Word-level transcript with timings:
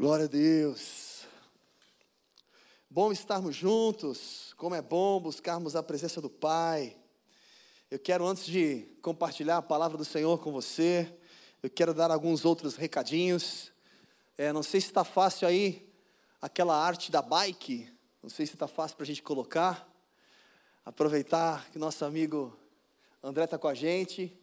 Glória 0.00 0.24
a 0.24 0.28
Deus. 0.28 1.26
Bom 2.88 3.12
estarmos 3.12 3.54
juntos, 3.54 4.54
como 4.56 4.74
é 4.74 4.80
bom 4.80 5.20
buscarmos 5.20 5.76
a 5.76 5.82
presença 5.82 6.22
do 6.22 6.30
Pai. 6.30 6.96
Eu 7.90 7.98
quero, 7.98 8.26
antes 8.26 8.46
de 8.46 8.88
compartilhar 9.02 9.58
a 9.58 9.62
palavra 9.62 9.98
do 9.98 10.04
Senhor 10.06 10.38
com 10.38 10.50
você, 10.50 11.14
eu 11.62 11.68
quero 11.68 11.92
dar 11.92 12.10
alguns 12.10 12.46
outros 12.46 12.76
recadinhos. 12.76 13.72
É, 14.38 14.54
não 14.54 14.62
sei 14.62 14.80
se 14.80 14.86
está 14.86 15.04
fácil 15.04 15.46
aí 15.46 15.86
aquela 16.40 16.74
arte 16.82 17.12
da 17.12 17.20
bike, 17.20 17.86
não 18.22 18.30
sei 18.30 18.46
se 18.46 18.54
está 18.54 18.66
fácil 18.66 18.96
para 18.96 19.04
a 19.04 19.06
gente 19.06 19.22
colocar. 19.22 19.86
Aproveitar 20.82 21.68
que 21.70 21.78
nosso 21.78 22.06
amigo 22.06 22.58
André 23.22 23.44
está 23.44 23.58
com 23.58 23.68
a 23.68 23.74
gente. 23.74 24.34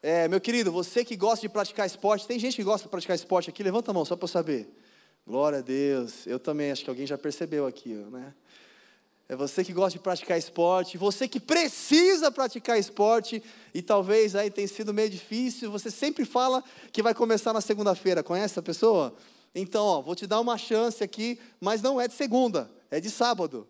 É, 0.00 0.28
meu 0.28 0.40
querido, 0.40 0.70
você 0.70 1.04
que 1.04 1.16
gosta 1.16 1.40
de 1.40 1.48
praticar 1.48 1.88
esporte, 1.88 2.24
tem 2.24 2.38
gente 2.38 2.54
que 2.54 2.62
gosta 2.62 2.86
de 2.86 2.90
praticar 2.90 3.16
esporte 3.16 3.50
aqui? 3.50 3.64
Levanta 3.64 3.90
a 3.90 3.94
mão 3.94 4.04
só 4.04 4.14
para 4.14 4.26
eu 4.26 4.28
saber. 4.28 4.81
Glória 5.24 5.60
a 5.60 5.62
Deus. 5.62 6.26
Eu 6.26 6.40
também, 6.40 6.72
acho 6.72 6.82
que 6.82 6.90
alguém 6.90 7.06
já 7.06 7.16
percebeu 7.16 7.64
aqui, 7.64 7.90
né? 7.90 8.34
É 9.28 9.36
você 9.36 9.64
que 9.64 9.72
gosta 9.72 9.96
de 9.96 10.02
praticar 10.02 10.36
esporte, 10.36 10.98
você 10.98 11.28
que 11.28 11.38
precisa 11.38 12.30
praticar 12.30 12.76
esporte 12.76 13.42
e 13.72 13.80
talvez 13.80 14.34
aí 14.34 14.50
tenha 14.50 14.66
sido 14.66 14.92
meio 14.92 15.08
difícil, 15.08 15.70
você 15.70 15.90
sempre 15.90 16.24
fala 16.24 16.62
que 16.92 17.02
vai 17.02 17.14
começar 17.14 17.52
na 17.52 17.60
segunda-feira. 17.60 18.22
Conhece 18.22 18.54
essa 18.54 18.62
pessoa? 18.62 19.14
Então, 19.54 19.86
ó, 19.86 20.02
vou 20.02 20.16
te 20.16 20.26
dar 20.26 20.40
uma 20.40 20.58
chance 20.58 21.04
aqui, 21.04 21.38
mas 21.60 21.80
não 21.80 22.00
é 22.00 22.08
de 22.08 22.14
segunda, 22.14 22.68
é 22.90 23.00
de 23.00 23.08
sábado. 23.08 23.66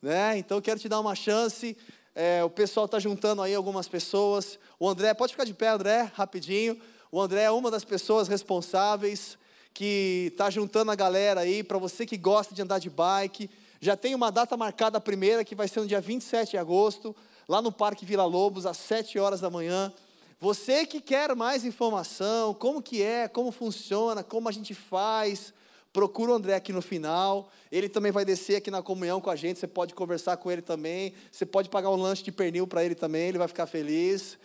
Né? 0.00 0.38
Então, 0.38 0.60
quero 0.62 0.80
te 0.80 0.88
dar 0.88 0.98
uma 0.98 1.14
chance. 1.14 1.76
É, 2.14 2.42
o 2.42 2.50
pessoal 2.50 2.86
está 2.86 2.98
juntando 2.98 3.42
aí 3.42 3.54
algumas 3.54 3.86
pessoas. 3.86 4.58
O 4.80 4.88
André, 4.88 5.12
pode 5.12 5.34
ficar 5.34 5.44
de 5.44 5.52
pé, 5.52 5.68
André, 5.68 6.10
rapidinho. 6.14 6.80
O 7.12 7.20
André 7.20 7.42
é 7.42 7.50
uma 7.50 7.70
das 7.70 7.84
pessoas 7.84 8.28
responsáveis 8.28 9.38
que 9.76 10.30
está 10.32 10.48
juntando 10.48 10.90
a 10.90 10.94
galera 10.94 11.42
aí, 11.42 11.62
para 11.62 11.76
você 11.76 12.06
que 12.06 12.16
gosta 12.16 12.54
de 12.54 12.62
andar 12.62 12.78
de 12.78 12.88
bike. 12.88 13.50
Já 13.78 13.94
tem 13.94 14.14
uma 14.14 14.32
data 14.32 14.56
marcada 14.56 14.96
a 14.96 15.00
primeira, 15.02 15.44
que 15.44 15.54
vai 15.54 15.68
ser 15.68 15.80
no 15.80 15.86
dia 15.86 16.00
27 16.00 16.52
de 16.52 16.56
agosto, 16.56 17.14
lá 17.46 17.60
no 17.60 17.70
Parque 17.70 18.06
Vila 18.06 18.24
Lobos, 18.24 18.64
às 18.64 18.78
7 18.78 19.18
horas 19.18 19.38
da 19.42 19.50
manhã. 19.50 19.92
Você 20.40 20.86
que 20.86 20.98
quer 20.98 21.36
mais 21.36 21.62
informação, 21.62 22.54
como 22.54 22.80
que 22.80 23.02
é, 23.02 23.28
como 23.28 23.52
funciona, 23.52 24.24
como 24.24 24.48
a 24.48 24.52
gente 24.52 24.72
faz, 24.72 25.52
procura 25.92 26.32
o 26.32 26.34
André 26.34 26.54
aqui 26.54 26.72
no 26.72 26.80
final. 26.80 27.50
Ele 27.70 27.90
também 27.90 28.10
vai 28.10 28.24
descer 28.24 28.56
aqui 28.56 28.70
na 28.70 28.82
comunhão 28.82 29.20
com 29.20 29.28
a 29.28 29.36
gente, 29.36 29.58
você 29.58 29.66
pode 29.66 29.92
conversar 29.92 30.38
com 30.38 30.50
ele 30.50 30.62
também. 30.62 31.12
Você 31.30 31.44
pode 31.44 31.68
pagar 31.68 31.90
um 31.90 31.96
lanche 31.96 32.22
de 32.22 32.32
pernil 32.32 32.66
para 32.66 32.82
ele 32.82 32.94
também, 32.94 33.28
ele 33.28 33.36
vai 33.36 33.48
ficar 33.48 33.66
feliz. 33.66 34.38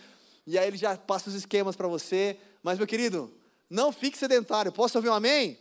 E 0.45 0.59
aí 0.59 0.67
ele 0.67 0.77
já 0.77 0.97
passa 0.97 1.29
os 1.29 1.35
esquemas 1.35 1.77
para 1.77 1.87
você. 1.87 2.35
Mas, 2.61 2.77
meu 2.77 2.85
querido, 2.85 3.31
não 3.71 3.93
fique 3.93 4.17
sedentário. 4.17 4.69
Posso 4.69 4.97
ouvir 4.97 5.07
um 5.07 5.13
amém? 5.13 5.57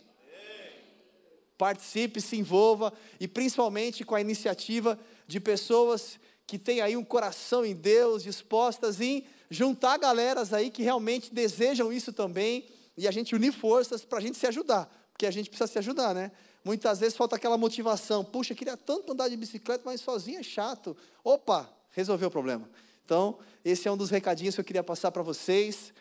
Participe, 1.57 2.19
se 2.19 2.35
envolva 2.35 2.91
e 3.21 3.27
principalmente 3.27 4.03
com 4.03 4.15
a 4.15 4.19
iniciativa 4.19 4.99
de 5.25 5.39
pessoas 5.39 6.19
que 6.45 6.59
têm 6.59 6.81
aí 6.81 6.97
um 6.97 7.05
coração 7.05 7.65
em 7.65 7.73
Deus, 7.73 8.23
dispostas 8.23 8.99
em 8.99 9.23
juntar 9.49 9.97
galeras 9.97 10.51
aí 10.51 10.69
que 10.69 10.83
realmente 10.83 11.33
desejam 11.33 11.93
isso 11.93 12.11
também 12.11 12.65
e 12.97 13.07
a 13.07 13.11
gente 13.11 13.33
unir 13.33 13.53
forças 13.53 14.03
para 14.03 14.17
a 14.17 14.21
gente 14.21 14.37
se 14.37 14.45
ajudar, 14.45 14.91
porque 15.13 15.25
a 15.25 15.31
gente 15.31 15.49
precisa 15.49 15.71
se 15.71 15.79
ajudar, 15.79 16.13
né? 16.13 16.31
Muitas 16.65 16.99
vezes 16.99 17.15
falta 17.15 17.37
aquela 17.37 17.57
motivação. 17.57 18.25
Puxa, 18.25 18.53
queria 18.53 18.75
tanto 18.75 19.13
andar 19.13 19.29
de 19.29 19.37
bicicleta, 19.37 19.83
mas 19.85 20.01
sozinho 20.01 20.39
é 20.39 20.43
chato. 20.43 20.97
Opa, 21.23 21.71
resolveu 21.91 22.27
o 22.27 22.31
problema. 22.31 22.69
Então, 23.05 23.39
esse 23.63 23.87
é 23.87 23.91
um 23.91 23.95
dos 23.95 24.09
recadinhos 24.09 24.55
que 24.55 24.61
eu 24.61 24.65
queria 24.65 24.83
passar 24.83 25.11
para 25.11 25.23
vocês. 25.23 25.93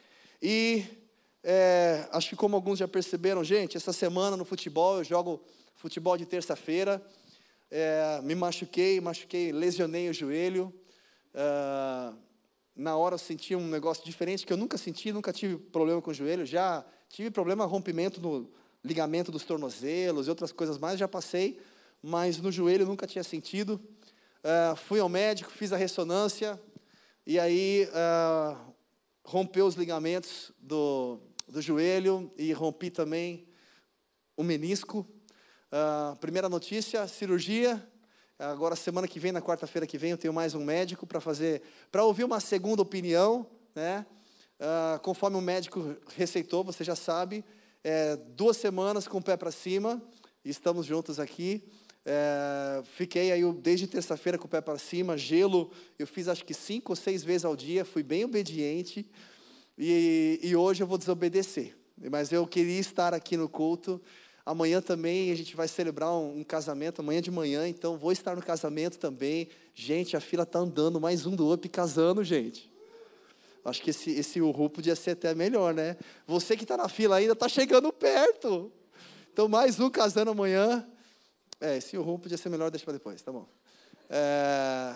E 0.43 0.85
é, 1.43 2.07
acho 2.13 2.31
que 2.31 2.37
como 2.37 2.55
alguns 2.55 2.79
já 2.79 2.87
perceberam, 2.87 3.43
gente, 3.43 3.77
essa 3.77 3.93
semana 3.93 4.37
no 4.37 4.45
futebol, 4.45 4.99
eu 4.99 5.05
jogo 5.05 5.43
futebol 5.75 6.17
de 6.17 6.27
terça-feira, 6.27 7.03
é, 7.71 8.21
me 8.23 8.35
machuquei, 8.35 9.01
machuquei, 9.01 9.53
lesionei 9.53 10.11
o 10.11 10.13
joelho. 10.13 10.73
É, 11.33 12.13
na 12.77 12.97
hora 12.97 13.15
eu 13.15 13.19
senti 13.19 13.55
um 13.55 13.67
negócio 13.69 14.05
diferente 14.05 14.47
que 14.47 14.53
eu 14.53 14.57
nunca 14.57 14.77
senti, 14.77 15.13
nunca 15.13 15.33
tive 15.33 15.57
problema 15.57 16.01
com 16.03 16.11
o 16.11 16.15
joelho, 16.15 16.45
já 16.45 16.85
tive 17.09 17.31
problema 17.31 17.65
rompimento 17.65 18.21
no 18.21 18.51
ligamento 18.85 19.31
dos 19.31 19.45
tornozelos 19.45 20.27
e 20.27 20.31
outras 20.31 20.53
coisas 20.53 20.79
mais, 20.79 20.99
já 20.99 21.09
passei, 21.09 21.61
mas 22.03 22.39
no 22.39 22.51
joelho 22.51 22.87
nunca 22.87 23.07
tinha 23.07 23.25
sentido. 23.25 23.81
É, 24.43 24.75
fui 24.77 25.01
ao 25.01 25.09
médico, 25.09 25.51
fiz 25.51 25.73
a 25.73 25.77
ressonância 25.77 26.61
e 27.27 27.39
aí 27.39 27.89
é, 27.93 28.57
rompeu 29.25 29.67
os 29.67 29.75
ligamentos 29.75 30.51
do, 30.59 31.21
do 31.51 31.61
joelho 31.61 32.31
e 32.37 32.53
rompi 32.53 32.91
também 32.91 33.47
o 34.37 34.43
menisco. 34.43 35.07
Uh, 35.71 36.17
primeira 36.17 36.49
notícia, 36.49 37.07
cirurgia. 37.09 37.85
Agora, 38.39 38.75
semana 38.75 39.07
que 39.07 39.21
vem, 39.21 39.33
na 39.33 39.43
quarta-feira 39.43 39.87
que 39.87 39.99
vem, 39.99 40.13
eu 40.13 40.19
tenho 40.19 40.33
mais 40.33 40.55
um 40.55 40.65
médico 40.65 41.07
para 41.07 41.21
fazer, 41.21 41.63
para 41.91 42.05
ouvir 42.05 42.25
uma 42.25 42.41
segunda 42.41 42.81
opinião, 42.81 43.47
né? 43.75 44.07
Uh, 44.59 45.01
conforme 45.01 45.37
o 45.37 45.41
médico 45.41 45.97
receitou, 46.17 46.63
você 46.63 46.85
já 46.85 46.95
sabe, 46.95 47.45
é, 47.83 48.15
duas 48.17 48.57
semanas 48.57 49.09
com 49.09 49.19
o 49.19 49.23
pé 49.23 49.37
para 49.37 49.51
cima, 49.51 50.03
estamos 50.45 50.87
juntos 50.87 51.19
aqui. 51.19 51.65
É, 52.05 52.83
fiquei 52.85 53.33
aí 53.33 53.43
desde 53.55 53.87
terça-feira 53.87 54.39
com 54.39 54.47
o 54.47 54.49
pé 54.49 54.61
para 54.61 54.79
cima, 54.79 55.17
gelo, 55.17 55.71
eu 55.99 56.07
fiz 56.07 56.29
acho 56.29 56.45
que 56.45 56.55
cinco 56.55 56.93
ou 56.93 56.97
seis 56.97 57.23
vezes 57.23 57.45
ao 57.45 57.57
dia, 57.57 57.85
fui 57.85 58.03
bem 58.03 58.25
obediente. 58.25 59.11
E, 59.83 60.39
e 60.43 60.55
hoje 60.55 60.83
eu 60.83 60.87
vou 60.87 60.99
desobedecer. 60.99 61.75
Mas 62.11 62.31
eu 62.31 62.47
queria 62.47 62.79
estar 62.79 63.15
aqui 63.15 63.35
no 63.35 63.49
culto. 63.49 63.99
Amanhã 64.45 64.83
também 64.83 65.33
a 65.33 65.35
gente 65.35 65.57
vai 65.57 65.67
celebrar 65.67 66.13
um, 66.13 66.41
um, 66.41 66.45
casamento, 66.45 67.01
amanhã 67.01 67.23
de 67.23 67.31
manhã, 67.31 67.67
então 67.67 67.97
vou 67.97 68.13
estar 68.13 68.37
no 68.37 68.43
casamento 68.43 68.99
também. 68.99 69.49
Gente, 69.75 70.19
a 70.19 70.21
fila 70.21 70.43
está 70.43 70.59
andando, 70.59 71.01
mais 71.01 71.25
um 71.25 71.35
do 71.35 71.51
UP 71.51 71.67
casando, 71.71 72.23
gente. 72.23 72.71
Acho 73.65 73.81
que 73.81 73.89
esse, 73.89 74.11
esse 74.11 74.39
Uhu 74.39 74.69
podia 74.69 74.95
ser 74.95 75.13
até 75.13 75.35
melhor, 75.35 75.73
né? 75.73 75.97
Você 76.27 76.59
que 76.59 76.65
está 76.65 76.77
na 76.77 76.89
fila 76.89 77.17
ainda 77.17 77.33
está 77.33 77.49
chegando 77.49 77.91
perto. 77.91 78.71
Então, 79.33 79.49
mais 79.49 79.81
um 79.81 79.89
casando 79.89 80.31
amanhã. 80.31 80.87
É, 81.59 81.79
esse 81.79 81.97
Uhu 81.97 82.19
podia 82.19 82.37
ser 82.37 82.51
melhor, 82.51 82.71
deixa 82.71 82.85
para 82.85 82.95
depois, 82.95 83.23
tá 83.23 83.33
bom. 83.33 83.49
É, 84.11 84.95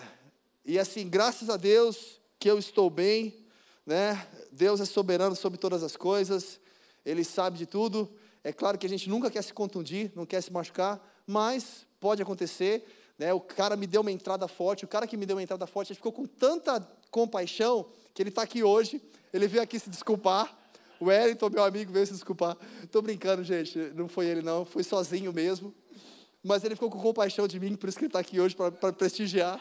e 0.63 0.77
assim, 0.77 1.09
graças 1.09 1.49
a 1.49 1.57
Deus 1.57 2.21
que 2.37 2.47
eu 2.47 2.59
estou 2.59 2.87
bem, 2.89 3.44
né? 3.85 4.25
Deus 4.51 4.79
é 4.79 4.85
soberano 4.85 5.35
sobre 5.35 5.57
todas 5.57 5.83
as 5.83 5.95
coisas, 5.95 6.59
Ele 7.05 7.23
sabe 7.23 7.57
de 7.57 7.65
tudo. 7.65 8.09
É 8.43 8.51
claro 8.51 8.77
que 8.77 8.85
a 8.85 8.89
gente 8.89 9.09
nunca 9.09 9.29
quer 9.29 9.43
se 9.43 9.53
contundir, 9.53 10.11
não 10.15 10.25
quer 10.25 10.41
se 10.41 10.51
machucar, 10.51 11.01
mas 11.25 11.85
pode 11.99 12.21
acontecer. 12.21 12.85
Né? 13.17 13.33
O 13.33 13.39
cara 13.39 13.75
me 13.75 13.87
deu 13.87 14.01
uma 14.01 14.11
entrada 14.11 14.47
forte, 14.47 14.85
o 14.85 14.87
cara 14.87 15.07
que 15.07 15.17
me 15.17 15.25
deu 15.25 15.35
uma 15.35 15.43
entrada 15.43 15.65
forte, 15.65 15.91
ele 15.91 15.97
ficou 15.97 16.11
com 16.11 16.25
tanta 16.25 16.79
compaixão 17.09 17.87
que 18.13 18.21
ele 18.21 18.29
está 18.29 18.41
aqui 18.41 18.63
hoje. 18.63 19.01
Ele 19.33 19.47
veio 19.47 19.63
aqui 19.63 19.79
se 19.79 19.89
desculpar. 19.89 20.55
O 20.99 21.05
Wellington, 21.05 21.49
meu 21.49 21.63
amigo, 21.63 21.91
veio 21.91 22.05
se 22.05 22.13
desculpar. 22.13 22.57
Estou 22.83 23.01
brincando, 23.01 23.43
gente, 23.43 23.77
não 23.95 24.07
foi 24.07 24.27
ele 24.27 24.41
não, 24.41 24.63
foi 24.63 24.83
sozinho 24.83 25.33
mesmo. 25.33 25.73
Mas 26.43 26.63
ele 26.63 26.75
ficou 26.75 26.89
com 26.89 26.99
compaixão 26.99 27.47
de 27.47 27.59
mim, 27.59 27.75
por 27.75 27.89
isso 27.89 27.97
que 27.97 28.05
ele 28.05 28.09
está 28.09 28.19
aqui 28.19 28.39
hoje 28.39 28.55
para 28.55 28.93
prestigiar. 28.93 29.59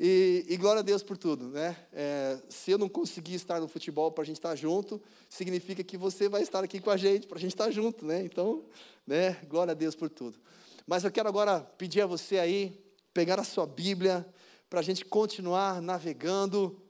E, 0.00 0.46
e, 0.48 0.56
glória 0.56 0.78
a 0.78 0.82
Deus 0.82 1.02
por 1.02 1.16
tudo, 1.16 1.48
né? 1.48 1.76
É, 1.92 2.38
se 2.48 2.70
eu 2.70 2.78
não 2.78 2.88
conseguir 2.88 3.34
estar 3.34 3.60
no 3.60 3.66
futebol 3.66 4.12
para 4.12 4.22
a 4.22 4.24
gente 4.24 4.36
estar 4.36 4.54
junto, 4.54 5.02
significa 5.28 5.82
que 5.82 5.96
você 5.96 6.28
vai 6.28 6.42
estar 6.42 6.62
aqui 6.62 6.78
com 6.78 6.90
a 6.90 6.96
gente 6.96 7.26
para 7.26 7.36
a 7.36 7.40
gente 7.40 7.50
estar 7.50 7.68
junto, 7.72 8.06
né? 8.06 8.22
Então, 8.22 8.64
né? 9.04 9.32
Glória 9.48 9.72
a 9.72 9.74
Deus 9.74 9.96
por 9.96 10.08
tudo. 10.08 10.38
Mas 10.86 11.02
eu 11.02 11.10
quero 11.10 11.28
agora 11.28 11.60
pedir 11.60 12.00
a 12.00 12.06
você 12.06 12.38
aí 12.38 12.80
pegar 13.12 13.40
a 13.40 13.44
sua 13.44 13.66
Bíblia 13.66 14.24
para 14.70 14.78
a 14.78 14.82
gente 14.84 15.04
continuar 15.04 15.82
navegando 15.82 16.80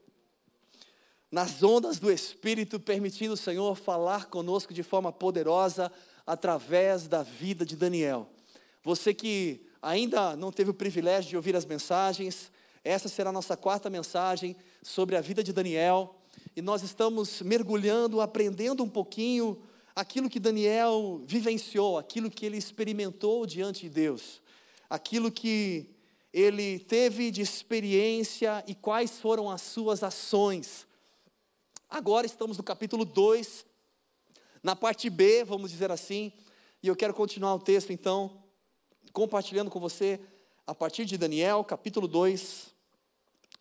nas 1.31 1.63
ondas 1.63 1.97
do 1.97 2.11
Espírito, 2.11 2.79
permitindo 2.79 3.33
o 3.33 3.37
Senhor 3.37 3.75
falar 3.75 4.27
conosco 4.27 4.71
de 4.71 4.83
forma 4.83 5.11
poderosa 5.11 5.91
através 6.27 7.07
da 7.07 7.23
vida 7.23 7.65
de 7.65 7.75
Daniel. 7.75 8.29
Você 8.83 9.15
que 9.15 9.65
ainda 9.81 10.35
não 10.35 10.51
teve 10.51 10.69
o 10.69 10.75
privilégio 10.75 11.31
de 11.31 11.35
ouvir 11.35 11.55
as 11.55 11.65
mensagens 11.65 12.51
essa 12.89 13.07
será 13.07 13.29
a 13.29 13.33
nossa 13.33 13.55
quarta 13.55 13.87
mensagem 13.87 14.55
sobre 14.81 15.15
a 15.15 15.21
vida 15.21 15.43
de 15.43 15.53
Daniel. 15.53 16.15
E 16.55 16.61
nós 16.61 16.81
estamos 16.81 17.39
mergulhando, 17.43 18.19
aprendendo 18.19 18.83
um 18.83 18.89
pouquinho 18.89 19.61
aquilo 19.95 20.27
que 20.27 20.39
Daniel 20.39 21.21
vivenciou, 21.23 21.99
aquilo 21.99 22.31
que 22.31 22.47
ele 22.47 22.57
experimentou 22.57 23.45
diante 23.45 23.81
de 23.81 23.89
Deus, 23.89 24.41
aquilo 24.89 25.31
que 25.31 25.87
ele 26.33 26.79
teve 26.79 27.29
de 27.29 27.41
experiência 27.41 28.63
e 28.65 28.73
quais 28.73 29.19
foram 29.19 29.51
as 29.51 29.61
suas 29.61 30.01
ações. 30.01 30.87
Agora 31.87 32.25
estamos 32.25 32.57
no 32.57 32.63
capítulo 32.63 33.05
2, 33.05 33.67
na 34.63 34.75
parte 34.75 35.11
B, 35.11 35.43
vamos 35.43 35.69
dizer 35.69 35.91
assim, 35.91 36.33
e 36.81 36.87
eu 36.87 36.95
quero 36.95 37.13
continuar 37.13 37.53
o 37.53 37.59
texto 37.59 37.93
então, 37.93 38.43
compartilhando 39.13 39.69
com 39.69 39.79
você 39.79 40.19
a 40.65 40.73
partir 40.73 41.05
de 41.05 41.19
Daniel, 41.19 41.63
capítulo 41.63 42.07
2, 42.07 42.78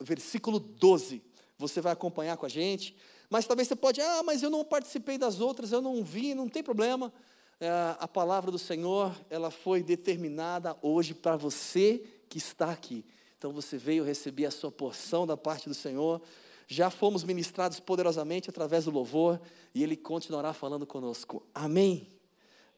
versículo 0.00 0.58
12. 0.58 1.22
Você 1.58 1.80
vai 1.80 1.92
acompanhar 1.92 2.36
com 2.36 2.46
a 2.46 2.48
gente. 2.48 2.94
Mas 3.30 3.46
talvez 3.46 3.68
você 3.68 3.76
pode, 3.76 4.00
ah, 4.00 4.22
mas 4.22 4.42
eu 4.42 4.48
não 4.48 4.64
participei 4.64 5.18
das 5.18 5.40
outras, 5.40 5.70
eu 5.70 5.82
não 5.82 6.02
vi, 6.02 6.34
não 6.34 6.48
tem 6.48 6.62
problema. 6.62 7.12
é, 7.60 7.68
a 7.98 8.08
palavra 8.08 8.50
do 8.50 8.58
Senhor, 8.58 9.14
ela 9.28 9.50
foi 9.50 9.82
determinada 9.82 10.76
hoje 10.80 11.12
para 11.12 11.36
você 11.36 12.02
que 12.28 12.38
está 12.38 12.70
aqui. 12.70 13.04
Então 13.36 13.52
você 13.52 13.76
veio 13.76 14.04
receber 14.04 14.46
a 14.46 14.50
sua 14.50 14.70
porção 14.70 15.26
da 15.26 15.36
parte 15.36 15.68
do 15.68 15.74
Senhor. 15.74 16.22
Já 16.66 16.90
fomos 16.90 17.24
ministrados 17.24 17.80
poderosamente 17.80 18.50
através 18.50 18.84
do 18.84 18.90
louvor 18.90 19.40
e 19.74 19.82
Ele 19.82 19.96
continuará 19.96 20.52
falando 20.52 20.86
conosco. 20.86 21.42
Amém. 21.54 22.10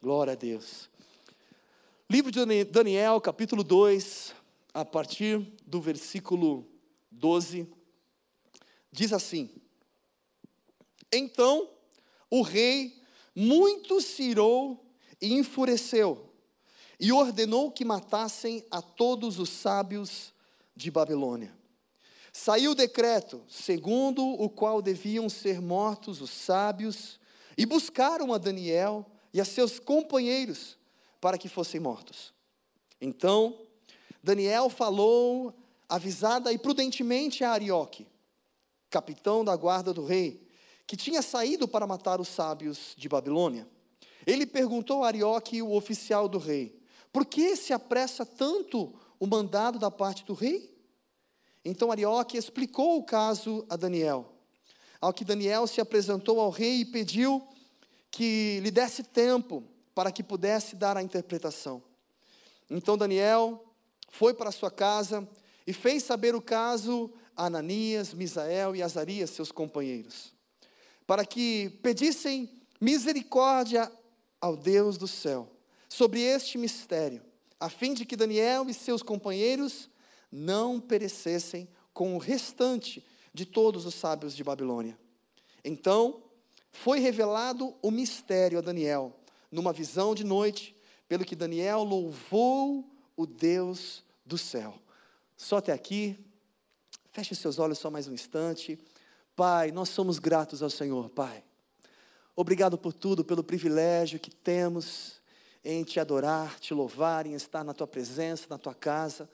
Glória 0.02 0.32
a 0.32 0.36
Deus. 0.36 0.88
Livro 2.08 2.30
de 2.30 2.64
Daniel, 2.64 3.20
capítulo 3.20 3.62
2, 3.62 4.34
a 4.72 4.84
partir 4.84 5.38
do 5.66 5.80
versículo 5.80 6.66
12, 7.10 7.68
diz 8.90 9.12
assim: 9.12 9.50
Então 11.12 11.68
o 12.30 12.42
rei 12.42 13.02
muito 13.34 14.00
se 14.00 14.22
irou 14.22 14.84
e 15.20 15.34
enfureceu, 15.34 16.32
e 16.98 17.12
ordenou 17.12 17.70
que 17.70 17.84
matassem 17.84 18.64
a 18.70 18.80
todos 18.80 19.38
os 19.38 19.48
sábios 19.48 20.32
de 20.76 20.90
Babilônia. 20.90 21.58
Saiu 22.32 22.72
o 22.72 22.74
decreto, 22.76 23.42
segundo 23.48 24.24
o 24.24 24.48
qual 24.48 24.80
deviam 24.80 25.28
ser 25.28 25.60
mortos 25.60 26.20
os 26.20 26.30
sábios, 26.30 27.18
e 27.56 27.66
buscaram 27.66 28.32
a 28.32 28.38
Daniel 28.38 29.04
e 29.34 29.40
a 29.40 29.44
seus 29.44 29.78
companheiros 29.78 30.78
para 31.20 31.36
que 31.36 31.48
fossem 31.48 31.80
mortos. 31.80 32.32
Então, 33.00 33.58
Daniel 34.22 34.70
falou 34.70 35.54
avisada 35.90 36.52
e 36.52 36.58
prudentemente 36.58 37.42
a 37.42 37.50
Arioque, 37.50 38.06
capitão 38.88 39.44
da 39.44 39.56
guarda 39.56 39.92
do 39.92 40.04
rei, 40.04 40.48
que 40.86 40.96
tinha 40.96 41.20
saído 41.20 41.66
para 41.66 41.86
matar 41.86 42.20
os 42.20 42.28
sábios 42.28 42.94
de 42.96 43.08
Babilônia. 43.08 43.68
Ele 44.24 44.46
perguntou 44.46 45.02
a 45.02 45.08
Arioque, 45.08 45.60
o 45.60 45.72
oficial 45.72 46.28
do 46.28 46.38
rei: 46.38 46.80
Por 47.12 47.26
que 47.26 47.56
se 47.56 47.72
apressa 47.72 48.24
tanto 48.24 48.94
o 49.18 49.26
mandado 49.26 49.78
da 49.78 49.90
parte 49.90 50.24
do 50.24 50.32
rei? 50.32 50.72
Então 51.64 51.90
Arioque 51.90 52.36
explicou 52.36 52.96
o 52.96 53.04
caso 53.04 53.66
a 53.68 53.76
Daniel. 53.76 54.32
Ao 55.00 55.12
que 55.12 55.24
Daniel 55.24 55.66
se 55.66 55.80
apresentou 55.80 56.40
ao 56.40 56.50
rei 56.50 56.80
e 56.80 56.84
pediu 56.84 57.46
que 58.10 58.60
lhe 58.62 58.70
desse 58.70 59.02
tempo 59.02 59.64
para 59.94 60.12
que 60.12 60.22
pudesse 60.22 60.76
dar 60.76 60.96
a 60.96 61.02
interpretação. 61.02 61.82
Então 62.70 62.96
Daniel 62.96 63.64
foi 64.08 64.32
para 64.34 64.52
sua 64.52 64.70
casa 64.70 65.26
e 65.70 65.72
fez 65.72 66.02
saber 66.02 66.34
o 66.34 66.42
caso 66.42 67.10
a 67.36 67.46
Ananias, 67.46 68.12
Misael 68.12 68.76
e 68.76 68.82
Azarias, 68.82 69.30
seus 69.30 69.50
companheiros 69.50 70.38
para 71.10 71.26
que 71.26 71.70
pedissem 71.82 72.48
misericórdia 72.80 73.90
ao 74.40 74.56
Deus 74.56 74.96
do 74.96 75.08
céu 75.08 75.50
sobre 75.88 76.20
este 76.20 76.56
mistério, 76.56 77.20
a 77.58 77.68
fim 77.68 77.94
de 77.94 78.04
que 78.04 78.14
Daniel 78.14 78.70
e 78.70 78.72
seus 78.72 79.02
companheiros 79.02 79.90
não 80.30 80.78
perecessem 80.78 81.68
com 81.92 82.14
o 82.14 82.18
restante 82.18 83.04
de 83.34 83.44
todos 83.44 83.86
os 83.86 83.96
sábios 83.96 84.36
de 84.36 84.44
Babilônia. 84.44 84.96
Então, 85.64 86.22
foi 86.70 87.00
revelado 87.00 87.74
o 87.82 87.90
mistério 87.90 88.58
a 88.58 88.62
Daniel, 88.62 89.12
numa 89.50 89.72
visão 89.72 90.14
de 90.14 90.22
noite, 90.22 90.76
pelo 91.08 91.24
que 91.24 91.34
Daniel 91.34 91.82
louvou 91.82 92.88
o 93.16 93.26
Deus 93.26 94.04
do 94.24 94.38
céu. 94.38 94.80
Só 95.42 95.56
até 95.56 95.72
aqui, 95.72 96.22
feche 97.10 97.34
seus 97.34 97.58
olhos 97.58 97.78
só 97.78 97.90
mais 97.90 98.06
um 98.06 98.12
instante. 98.12 98.78
Pai, 99.34 99.72
nós 99.72 99.88
somos 99.88 100.18
gratos 100.18 100.62
ao 100.62 100.68
Senhor, 100.68 101.08
Pai. 101.08 101.42
Obrigado 102.36 102.76
por 102.76 102.92
tudo, 102.92 103.24
pelo 103.24 103.42
privilégio 103.42 104.20
que 104.20 104.30
temos 104.30 105.18
em 105.64 105.82
te 105.82 105.98
adorar, 105.98 106.60
te 106.60 106.74
louvar, 106.74 107.26
em 107.26 107.32
estar 107.32 107.64
na 107.64 107.72
tua 107.72 107.86
presença, 107.86 108.48
na 108.50 108.58
tua 108.58 108.74
casa. 108.74 109.30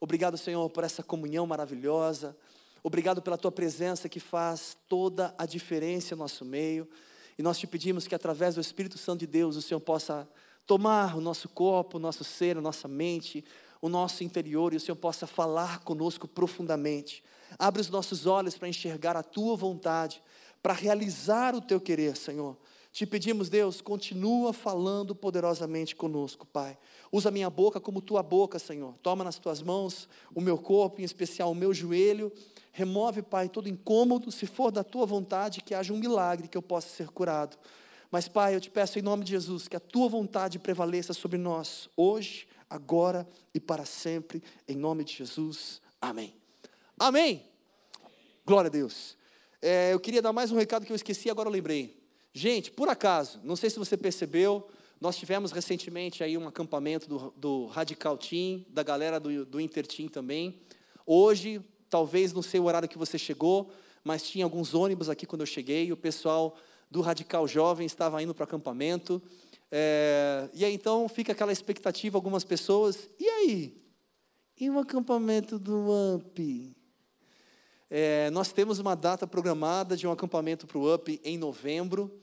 Obrigado, 0.00 0.38
Senhor, 0.38 0.66
por 0.70 0.82
essa 0.82 1.02
comunhão 1.02 1.46
maravilhosa. 1.46 2.34
Obrigado 2.82 3.20
pela 3.20 3.36
tua 3.36 3.52
presença 3.52 4.08
que 4.08 4.18
faz 4.18 4.78
toda 4.88 5.34
a 5.36 5.44
diferença 5.44 6.16
no 6.16 6.22
nosso 6.22 6.42
meio. 6.42 6.88
E 7.36 7.42
nós 7.42 7.58
te 7.58 7.66
pedimos 7.66 8.06
que 8.06 8.14
através 8.14 8.54
do 8.54 8.62
Espírito 8.62 8.96
Santo 8.96 9.20
de 9.20 9.26
Deus 9.26 9.56
o 9.56 9.62
Senhor 9.62 9.80
possa 9.80 10.26
tomar 10.66 11.18
o 11.18 11.20
nosso 11.20 11.50
corpo, 11.50 11.98
o 11.98 12.00
nosso 12.00 12.24
ser, 12.24 12.56
a 12.56 12.62
nossa 12.62 12.88
mente, 12.88 13.44
o 13.80 13.88
nosso 13.88 14.22
interior 14.22 14.72
e 14.72 14.76
o 14.76 14.80
Senhor 14.80 14.96
possa 14.96 15.26
falar 15.26 15.80
conosco 15.80 16.28
profundamente. 16.28 17.22
Abre 17.58 17.80
os 17.80 17.88
nossos 17.88 18.26
olhos 18.26 18.56
para 18.56 18.68
enxergar 18.68 19.16
a 19.16 19.22
tua 19.22 19.56
vontade, 19.56 20.22
para 20.62 20.72
realizar 20.72 21.54
o 21.54 21.60
teu 21.60 21.80
querer, 21.80 22.16
Senhor. 22.16 22.56
Te 22.92 23.06
pedimos, 23.06 23.48
Deus, 23.48 23.80
continua 23.80 24.52
falando 24.52 25.14
poderosamente 25.14 25.94
conosco, 25.94 26.44
Pai. 26.44 26.76
Usa 27.12 27.30
minha 27.30 27.48
boca 27.48 27.80
como 27.80 28.00
tua 28.00 28.22
boca, 28.22 28.58
Senhor. 28.58 28.94
Toma 29.00 29.22
nas 29.22 29.38
tuas 29.38 29.62
mãos 29.62 30.08
o 30.34 30.40
meu 30.40 30.58
corpo, 30.58 31.00
em 31.00 31.04
especial 31.04 31.52
o 31.52 31.54
meu 31.54 31.72
joelho. 31.72 32.32
Remove, 32.72 33.22
Pai, 33.22 33.48
todo 33.48 33.68
incômodo, 33.68 34.32
se 34.32 34.44
for 34.44 34.72
da 34.72 34.82
tua 34.82 35.06
vontade, 35.06 35.62
que 35.62 35.72
haja 35.72 35.92
um 35.92 35.98
milagre, 35.98 36.48
que 36.48 36.58
eu 36.58 36.62
possa 36.62 36.88
ser 36.88 37.08
curado. 37.08 37.56
Mas, 38.10 38.26
Pai, 38.26 38.56
eu 38.56 38.60
te 38.60 38.70
peço 38.70 38.98
em 38.98 39.02
nome 39.02 39.22
de 39.22 39.30
Jesus 39.30 39.68
que 39.68 39.76
a 39.76 39.80
tua 39.80 40.08
vontade 40.08 40.58
prevaleça 40.58 41.12
sobre 41.12 41.38
nós, 41.38 41.88
hoje, 41.96 42.48
agora 42.70 43.28
e 43.52 43.58
para 43.58 43.84
sempre, 43.84 44.40
em 44.66 44.76
nome 44.76 45.02
de 45.02 45.14
Jesus. 45.14 45.82
Amém. 46.00 46.32
Amém? 46.96 47.44
Glória 48.46 48.68
a 48.68 48.70
Deus. 48.70 49.16
É, 49.60 49.92
eu 49.92 50.00
queria 50.00 50.22
dar 50.22 50.32
mais 50.32 50.52
um 50.52 50.56
recado 50.56 50.86
que 50.86 50.92
eu 50.92 50.96
esqueci, 50.96 51.28
agora 51.28 51.48
eu 51.48 51.52
lembrei. 51.52 52.00
Gente, 52.32 52.70
por 52.70 52.88
acaso, 52.88 53.40
não 53.42 53.56
sei 53.56 53.68
se 53.68 53.78
você 53.78 53.96
percebeu, 53.96 54.68
nós 55.00 55.16
tivemos 55.16 55.50
recentemente 55.50 56.22
aí 56.22 56.38
um 56.38 56.46
acampamento 56.46 57.08
do, 57.08 57.34
do 57.36 57.66
Radical 57.66 58.16
Team, 58.16 58.64
da 58.68 58.82
galera 58.82 59.18
do, 59.18 59.44
do 59.44 59.60
Inter 59.60 59.86
Team 59.86 60.08
também. 60.08 60.60
Hoje, 61.04 61.60
talvez 61.88 62.32
não 62.32 62.42
sei 62.42 62.60
o 62.60 62.64
horário 62.64 62.88
que 62.88 62.96
você 62.96 63.18
chegou, 63.18 63.72
mas 64.04 64.22
tinha 64.22 64.44
alguns 64.44 64.74
ônibus 64.74 65.08
aqui 65.08 65.26
quando 65.26 65.40
eu 65.40 65.46
cheguei, 65.46 65.90
o 65.90 65.96
pessoal 65.96 66.56
do 66.90 67.00
Radical 67.00 67.48
Jovem 67.48 67.84
estava 67.84 68.22
indo 68.22 68.34
para 68.34 68.42
o 68.42 68.44
acampamento. 68.44 69.20
É, 69.70 70.39
e 70.60 70.64
aí 70.66 70.74
então 70.74 71.08
fica 71.08 71.32
aquela 71.32 71.52
expectativa, 71.52 72.18
algumas 72.18 72.44
pessoas, 72.44 73.08
e 73.18 73.26
aí? 73.26 73.82
E 74.60 74.68
o 74.68 74.78
acampamento 74.78 75.58
do 75.58 75.90
AMP? 75.90 76.76
É, 77.88 78.28
nós 78.28 78.52
temos 78.52 78.78
uma 78.78 78.94
data 78.94 79.26
programada 79.26 79.96
de 79.96 80.06
um 80.06 80.12
acampamento 80.12 80.66
para 80.66 80.76
o 80.76 80.94
UP 80.94 81.18
em 81.24 81.38
novembro. 81.38 82.14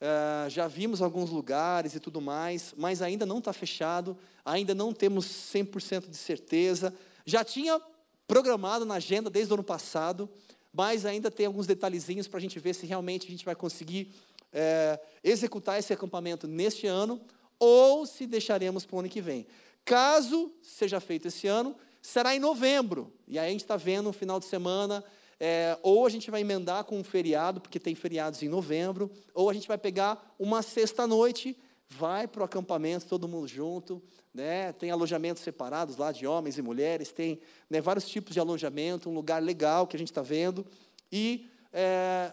É, 0.00 0.48
já 0.48 0.66
vimos 0.68 1.02
alguns 1.02 1.28
lugares 1.28 1.94
e 1.94 2.00
tudo 2.00 2.18
mais, 2.18 2.72
mas 2.78 3.02
ainda 3.02 3.26
não 3.26 3.40
está 3.40 3.52
fechado, 3.52 4.16
ainda 4.42 4.74
não 4.74 4.94
temos 4.94 5.26
100% 5.26 6.08
de 6.08 6.16
certeza. 6.16 6.94
Já 7.26 7.44
tinha 7.44 7.78
programado 8.26 8.86
na 8.86 8.94
agenda 8.94 9.28
desde 9.28 9.52
o 9.52 9.56
ano 9.56 9.62
passado, 9.62 10.30
mas 10.72 11.04
ainda 11.04 11.30
tem 11.30 11.44
alguns 11.44 11.66
detalhezinhos 11.66 12.26
para 12.26 12.38
a 12.38 12.40
gente 12.40 12.58
ver 12.58 12.74
se 12.74 12.86
realmente 12.86 13.26
a 13.26 13.30
gente 13.30 13.44
vai 13.44 13.54
conseguir 13.54 14.14
é, 14.50 14.98
executar 15.22 15.78
esse 15.78 15.92
acampamento 15.92 16.48
neste 16.48 16.86
ano 16.86 17.20
ou 17.64 18.04
se 18.04 18.26
deixaremos 18.26 18.84
para 18.84 18.96
o 18.96 18.98
ano 18.98 19.08
que 19.08 19.20
vem. 19.20 19.46
Caso 19.84 20.52
seja 20.60 20.98
feito 20.98 21.28
esse 21.28 21.46
ano, 21.46 21.76
será 22.00 22.34
em 22.34 22.40
novembro. 22.40 23.12
E 23.28 23.38
aí 23.38 23.46
a 23.46 23.50
gente 23.52 23.60
está 23.60 23.76
vendo 23.76 24.06
no 24.06 24.12
final 24.12 24.40
de 24.40 24.46
semana, 24.46 25.04
é, 25.38 25.78
ou 25.80 26.04
a 26.04 26.10
gente 26.10 26.28
vai 26.28 26.40
emendar 26.40 26.82
com 26.82 26.98
um 26.98 27.04
feriado, 27.04 27.60
porque 27.60 27.78
tem 27.78 27.94
feriados 27.94 28.42
em 28.42 28.48
novembro, 28.48 29.08
ou 29.32 29.48
a 29.48 29.54
gente 29.54 29.68
vai 29.68 29.78
pegar 29.78 30.34
uma 30.40 30.60
sexta-noite, 30.60 31.56
vai 31.88 32.26
para 32.26 32.40
o 32.40 32.44
acampamento, 32.44 33.06
todo 33.06 33.28
mundo 33.28 33.46
junto, 33.46 34.02
né? 34.34 34.72
tem 34.72 34.90
alojamentos 34.90 35.44
separados 35.44 35.96
lá 35.96 36.10
de 36.10 36.26
homens 36.26 36.58
e 36.58 36.62
mulheres, 36.62 37.12
tem 37.12 37.38
né, 37.70 37.80
vários 37.80 38.08
tipos 38.08 38.34
de 38.34 38.40
alojamento, 38.40 39.08
um 39.08 39.14
lugar 39.14 39.40
legal 39.40 39.86
que 39.86 39.94
a 39.94 39.98
gente 40.00 40.10
está 40.10 40.22
vendo, 40.22 40.66
e 41.12 41.48
é, 41.72 42.32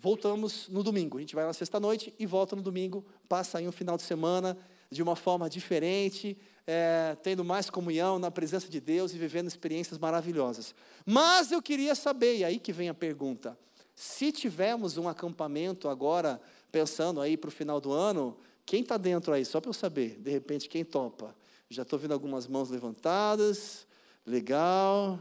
voltamos 0.00 0.68
no 0.68 0.82
domingo. 0.82 1.18
A 1.18 1.20
gente 1.20 1.34
vai 1.34 1.44
na 1.44 1.52
sexta-noite 1.52 2.14
e 2.18 2.26
volta 2.26 2.54
no 2.54 2.62
domingo, 2.62 3.04
passa 3.28 3.58
aí 3.58 3.66
um 3.66 3.72
final 3.72 3.96
de 3.96 4.02
semana 4.02 4.56
de 4.90 5.02
uma 5.02 5.16
forma 5.16 5.48
diferente, 5.50 6.36
é, 6.66 7.16
tendo 7.22 7.44
mais 7.44 7.70
comunhão 7.70 8.18
na 8.18 8.30
presença 8.30 8.68
de 8.68 8.80
Deus 8.80 9.12
e 9.12 9.18
vivendo 9.18 9.48
experiências 9.48 9.98
maravilhosas. 9.98 10.74
Mas 11.04 11.52
eu 11.52 11.62
queria 11.62 11.94
saber, 11.94 12.38
e 12.38 12.44
aí 12.44 12.58
que 12.58 12.72
vem 12.72 12.88
a 12.88 12.94
pergunta: 12.94 13.58
se 13.94 14.30
tivermos 14.32 14.96
um 14.96 15.08
acampamento 15.08 15.88
agora, 15.88 16.40
pensando 16.70 17.20
aí 17.20 17.36
para 17.36 17.48
o 17.48 17.52
final 17.52 17.80
do 17.80 17.92
ano, 17.92 18.36
quem 18.64 18.82
está 18.82 18.96
dentro 18.96 19.32
aí? 19.32 19.44
Só 19.44 19.60
para 19.60 19.70
eu 19.70 19.74
saber, 19.74 20.18
de 20.18 20.30
repente, 20.30 20.68
quem 20.68 20.84
topa? 20.84 21.34
Já 21.68 21.82
estou 21.82 21.98
vendo 21.98 22.12
algumas 22.12 22.46
mãos 22.46 22.70
levantadas, 22.70 23.86
legal, 24.24 25.20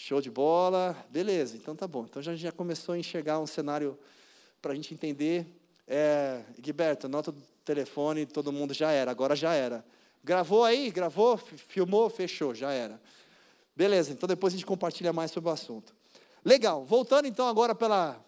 show 0.00 0.20
de 0.20 0.30
bola, 0.30 0.96
beleza, 1.10 1.56
então 1.56 1.76
tá 1.76 1.86
bom. 1.86 2.06
Então 2.08 2.22
já, 2.22 2.34
já 2.34 2.50
começou 2.50 2.94
a 2.94 2.98
enxergar 2.98 3.38
um 3.38 3.46
cenário 3.46 3.98
para 4.60 4.72
a 4.72 4.74
gente 4.74 4.94
entender. 4.94 5.46
É, 5.86 6.42
Guiberto, 6.58 7.06
nota 7.06 7.30
do 7.30 7.42
telefone, 7.64 8.24
todo 8.24 8.50
mundo 8.50 8.72
já 8.72 8.90
era, 8.90 9.10
agora 9.10 9.36
já 9.36 9.52
era. 9.52 9.84
Gravou 10.24 10.64
aí? 10.64 10.90
Gravou? 10.90 11.36
Filmou? 11.36 12.08
Fechou, 12.08 12.54
já 12.54 12.72
era. 12.72 13.00
Beleza, 13.76 14.12
então 14.12 14.26
depois 14.26 14.54
a 14.54 14.56
gente 14.56 14.64
compartilha 14.64 15.12
mais 15.12 15.30
sobre 15.32 15.50
o 15.50 15.52
assunto. 15.52 15.94
Legal, 16.42 16.82
voltando 16.82 17.28
então 17.28 17.46
agora 17.46 17.74
pela, 17.74 18.24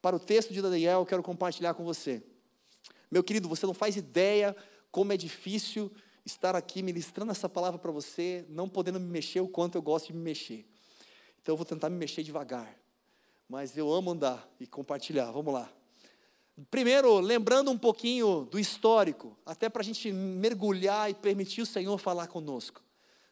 para 0.00 0.16
o 0.16 0.18
texto 0.18 0.52
de 0.52 0.60
Daniel, 0.60 1.00
eu 1.00 1.06
quero 1.06 1.22
compartilhar 1.22 1.74
com 1.74 1.84
você. 1.84 2.20
Meu 3.08 3.22
querido, 3.22 3.48
você 3.48 3.64
não 3.64 3.74
faz 3.74 3.94
ideia 3.96 4.56
como 4.90 5.12
é 5.12 5.16
difícil 5.16 5.90
estar 6.26 6.56
aqui 6.56 6.82
ministrando 6.82 7.30
essa 7.30 7.48
palavra 7.48 7.78
para 7.78 7.92
você, 7.92 8.44
não 8.48 8.68
podendo 8.68 8.98
me 8.98 9.06
mexer 9.06 9.40
o 9.40 9.46
quanto 9.46 9.76
eu 9.78 9.82
gosto 9.82 10.08
de 10.08 10.14
me 10.14 10.20
mexer. 10.20 10.71
Então 11.42 11.52
eu 11.52 11.56
vou 11.56 11.66
tentar 11.66 11.90
me 11.90 11.96
mexer 11.96 12.22
devagar. 12.22 12.74
Mas 13.48 13.76
eu 13.76 13.92
amo 13.92 14.12
andar 14.12 14.48
e 14.58 14.66
compartilhar. 14.66 15.30
Vamos 15.30 15.52
lá. 15.52 15.70
Primeiro, 16.70 17.18
lembrando 17.18 17.70
um 17.70 17.78
pouquinho 17.78 18.46
do 18.50 18.58
histórico, 18.58 19.36
até 19.44 19.68
para 19.68 19.82
a 19.82 19.84
gente 19.84 20.12
mergulhar 20.12 21.10
e 21.10 21.14
permitir 21.14 21.62
o 21.62 21.66
Senhor 21.66 21.98
falar 21.98 22.28
conosco. 22.28 22.82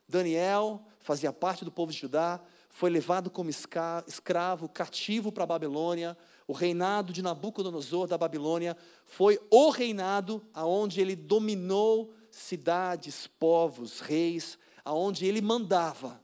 Daniel 0.08 0.82
fazia 0.98 1.32
parte 1.32 1.64
do 1.64 1.70
povo 1.70 1.92
de 1.92 1.98
Judá, 1.98 2.40
foi 2.68 2.90
levado 2.90 3.30
como 3.30 3.50
escravo, 3.50 4.68
cativo 4.68 5.30
para 5.30 5.44
a 5.44 5.46
Babilônia. 5.46 6.16
O 6.46 6.52
reinado 6.52 7.12
de 7.12 7.22
Nabucodonosor 7.22 8.06
da 8.06 8.16
Babilônia 8.16 8.76
foi 9.04 9.38
o 9.50 9.70
reinado 9.70 10.42
aonde 10.54 11.00
ele 11.00 11.14
dominou 11.14 12.12
cidades, 12.30 13.26
povos, 13.26 14.00
reis, 14.00 14.58
aonde 14.84 15.26
ele 15.26 15.40
mandava. 15.40 16.20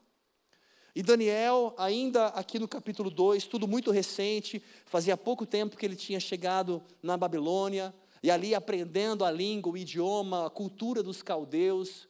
E 0.96 1.02
Daniel, 1.02 1.74
ainda 1.76 2.28
aqui 2.28 2.58
no 2.58 2.66
capítulo 2.66 3.10
2, 3.10 3.44
tudo 3.44 3.68
muito 3.68 3.90
recente, 3.90 4.62
fazia 4.86 5.14
pouco 5.14 5.44
tempo 5.44 5.76
que 5.76 5.84
ele 5.84 5.94
tinha 5.94 6.18
chegado 6.18 6.82
na 7.02 7.18
Babilônia, 7.18 7.94
e 8.22 8.30
ali 8.30 8.54
aprendendo 8.54 9.22
a 9.22 9.30
língua, 9.30 9.74
o 9.74 9.76
idioma, 9.76 10.46
a 10.46 10.48
cultura 10.48 11.02
dos 11.02 11.20
caldeus, 11.20 12.04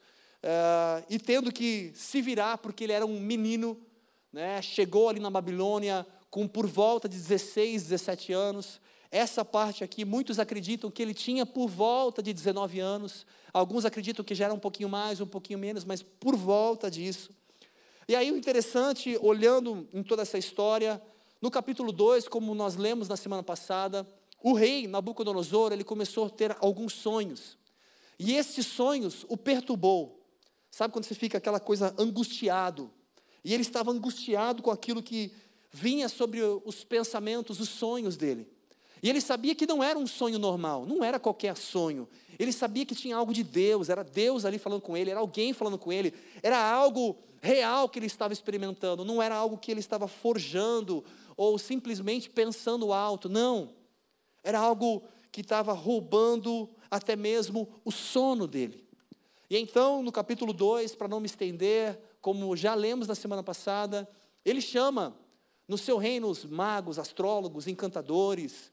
uh, 0.44 1.04
e 1.10 1.18
tendo 1.18 1.50
que 1.50 1.90
se 1.96 2.22
virar, 2.22 2.58
porque 2.58 2.84
ele 2.84 2.92
era 2.92 3.04
um 3.04 3.18
menino, 3.18 3.76
né, 4.32 4.62
chegou 4.62 5.08
ali 5.08 5.18
na 5.18 5.30
Babilônia 5.30 6.06
com 6.30 6.46
por 6.46 6.68
volta 6.68 7.08
de 7.08 7.16
16, 7.16 7.82
17 7.82 8.32
anos. 8.32 8.80
Essa 9.10 9.44
parte 9.44 9.82
aqui, 9.82 10.04
muitos 10.04 10.38
acreditam 10.38 10.92
que 10.92 11.02
ele 11.02 11.12
tinha 11.12 11.44
por 11.44 11.66
volta 11.66 12.22
de 12.22 12.32
19 12.32 12.78
anos, 12.78 13.26
alguns 13.52 13.84
acreditam 13.84 14.24
que 14.24 14.32
já 14.32 14.44
era 14.44 14.54
um 14.54 14.60
pouquinho 14.60 14.88
mais, 14.88 15.20
um 15.20 15.26
pouquinho 15.26 15.58
menos, 15.58 15.84
mas 15.84 16.04
por 16.04 16.36
volta 16.36 16.88
disso. 16.88 17.34
E 18.08 18.14
aí 18.14 18.30
o 18.30 18.36
interessante, 18.36 19.18
olhando 19.20 19.88
em 19.92 20.00
toda 20.00 20.22
essa 20.22 20.38
história, 20.38 21.02
no 21.42 21.50
capítulo 21.50 21.90
2, 21.90 22.28
como 22.28 22.54
nós 22.54 22.76
lemos 22.76 23.08
na 23.08 23.16
semana 23.16 23.42
passada, 23.42 24.06
o 24.40 24.52
rei 24.52 24.86
Nabucodonosor, 24.86 25.72
ele 25.72 25.82
começou 25.82 26.26
a 26.26 26.30
ter 26.30 26.56
alguns 26.60 26.92
sonhos. 26.92 27.58
E 28.16 28.34
esses 28.34 28.64
sonhos 28.64 29.26
o 29.28 29.36
perturbou. 29.36 30.24
Sabe 30.70 30.92
quando 30.92 31.04
você 31.04 31.16
fica 31.16 31.38
aquela 31.38 31.58
coisa 31.58 31.92
angustiado? 31.98 32.92
E 33.44 33.52
ele 33.52 33.62
estava 33.62 33.90
angustiado 33.90 34.62
com 34.62 34.70
aquilo 34.70 35.02
que 35.02 35.32
vinha 35.72 36.08
sobre 36.08 36.40
os 36.42 36.84
pensamentos, 36.84 37.58
os 37.58 37.68
sonhos 37.68 38.16
dele. 38.16 38.48
E 39.02 39.10
ele 39.10 39.20
sabia 39.20 39.54
que 39.54 39.66
não 39.66 39.82
era 39.82 39.98
um 39.98 40.06
sonho 40.06 40.38
normal, 40.38 40.86
não 40.86 41.02
era 41.02 41.18
qualquer 41.18 41.56
sonho. 41.56 42.08
Ele 42.38 42.52
sabia 42.52 42.86
que 42.86 42.94
tinha 42.94 43.16
algo 43.16 43.32
de 43.32 43.42
Deus, 43.42 43.88
era 43.88 44.04
Deus 44.04 44.44
ali 44.44 44.58
falando 44.58 44.80
com 44.80 44.96
ele, 44.96 45.10
era 45.10 45.20
alguém 45.20 45.52
falando 45.52 45.76
com 45.76 45.92
ele, 45.92 46.14
era 46.42 46.58
algo 46.58 47.16
real 47.46 47.88
que 47.88 47.98
ele 47.98 48.06
estava 48.06 48.32
experimentando, 48.32 49.04
não 49.04 49.22
era 49.22 49.34
algo 49.34 49.56
que 49.56 49.70
ele 49.70 49.80
estava 49.80 50.08
forjando 50.08 51.04
ou 51.36 51.58
simplesmente 51.58 52.28
pensando 52.28 52.92
alto, 52.92 53.28
não. 53.28 53.74
Era 54.42 54.58
algo 54.58 55.02
que 55.30 55.40
estava 55.40 55.72
roubando 55.72 56.68
até 56.90 57.14
mesmo 57.16 57.68
o 57.84 57.92
sono 57.92 58.46
dele. 58.46 58.86
E 59.48 59.56
então, 59.56 60.02
no 60.02 60.10
capítulo 60.10 60.52
2, 60.52 60.94
para 60.94 61.08
não 61.08 61.20
me 61.20 61.26
estender, 61.26 61.98
como 62.20 62.56
já 62.56 62.74
lemos 62.74 63.06
na 63.06 63.14
semana 63.14 63.42
passada, 63.42 64.08
ele 64.44 64.60
chama 64.60 65.16
no 65.68 65.78
seu 65.78 65.96
reino 65.98 66.28
os 66.28 66.44
magos, 66.44 66.98
astrólogos, 66.98 67.66
encantadores, 67.66 68.72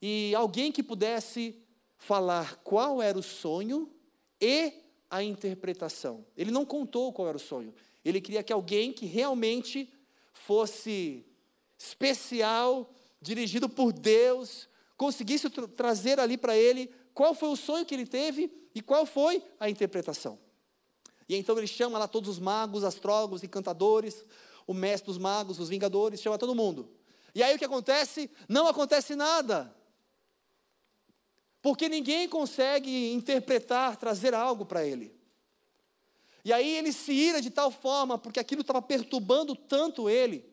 e 0.00 0.34
alguém 0.34 0.70
que 0.70 0.82
pudesse 0.82 1.56
falar 1.96 2.56
qual 2.64 3.00
era 3.00 3.18
o 3.18 3.22
sonho 3.22 3.90
e 4.40 4.72
a 5.10 5.22
interpretação. 5.22 6.24
Ele 6.36 6.50
não 6.50 6.64
contou 6.64 7.12
qual 7.12 7.28
era 7.28 7.36
o 7.36 7.40
sonho, 7.40 7.72
ele 8.04 8.20
queria 8.20 8.42
que 8.42 8.52
alguém 8.52 8.92
que 8.92 9.06
realmente 9.06 9.92
fosse 10.32 11.24
especial, 11.78 12.92
dirigido 13.20 13.68
por 13.68 13.92
Deus, 13.92 14.68
conseguisse 14.96 15.48
tra 15.50 15.68
trazer 15.68 16.18
ali 16.18 16.36
para 16.36 16.56
ele 16.56 16.90
qual 17.14 17.34
foi 17.34 17.48
o 17.48 17.56
sonho 17.56 17.84
que 17.84 17.94
ele 17.94 18.06
teve 18.06 18.50
e 18.74 18.80
qual 18.80 19.04
foi 19.04 19.42
a 19.58 19.68
interpretação. 19.68 20.38
E 21.28 21.36
então 21.36 21.56
ele 21.56 21.66
chama 21.66 21.98
lá 21.98 22.08
todos 22.08 22.28
os 22.28 22.38
magos, 22.38 22.84
astrólogos, 22.84 23.42
encantadores, 23.42 24.24
o 24.66 24.74
mestre 24.74 25.06
dos 25.06 25.18
magos, 25.18 25.58
os 25.58 25.68
vingadores, 25.68 26.20
chama 26.20 26.38
todo 26.38 26.54
mundo. 26.54 26.90
E 27.34 27.42
aí 27.42 27.54
o 27.54 27.58
que 27.58 27.64
acontece? 27.64 28.30
Não 28.48 28.66
acontece 28.66 29.14
nada. 29.16 29.74
Porque 31.60 31.88
ninguém 31.88 32.28
consegue 32.28 33.12
interpretar, 33.12 33.96
trazer 33.96 34.34
algo 34.34 34.66
para 34.66 34.84
ele. 34.84 35.14
E 36.44 36.52
aí 36.52 36.76
ele 36.76 36.92
se 36.92 37.12
ira 37.12 37.40
de 37.40 37.50
tal 37.50 37.70
forma, 37.70 38.18
porque 38.18 38.40
aquilo 38.40 38.62
estava 38.62 38.82
perturbando 38.82 39.54
tanto 39.54 40.10
ele, 40.10 40.44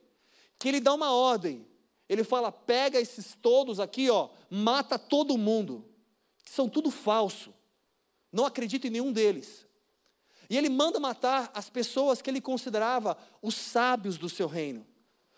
que 0.58 0.68
ele 0.68 0.80
dá 0.80 0.94
uma 0.94 1.12
ordem. 1.12 1.66
Ele 2.08 2.24
fala: 2.24 2.52
pega 2.52 3.00
esses 3.00 3.38
todos 3.42 3.80
aqui, 3.80 4.10
ó, 4.10 4.30
mata 4.50 5.00
todo 5.00 5.38
mundo. 5.38 5.86
São 6.46 6.68
tudo 6.68 6.92
falso. 6.92 7.54
Não 8.32 8.46
acredito 8.46 8.86
em 8.86 8.92
nenhum 8.92 9.12
deles. 9.12 9.66
E 10.50 10.58
ele 10.58 10.70
manda 10.70 11.00
matar 11.00 11.52
as 11.54 11.70
pessoas 11.70 12.22
que 12.22 12.30
ele 12.30 12.42
considerava 12.42 13.18
os 13.42 13.56
sábios 13.56 14.18
do 14.18 14.28
seu 14.28 14.48
reino. 14.48 14.86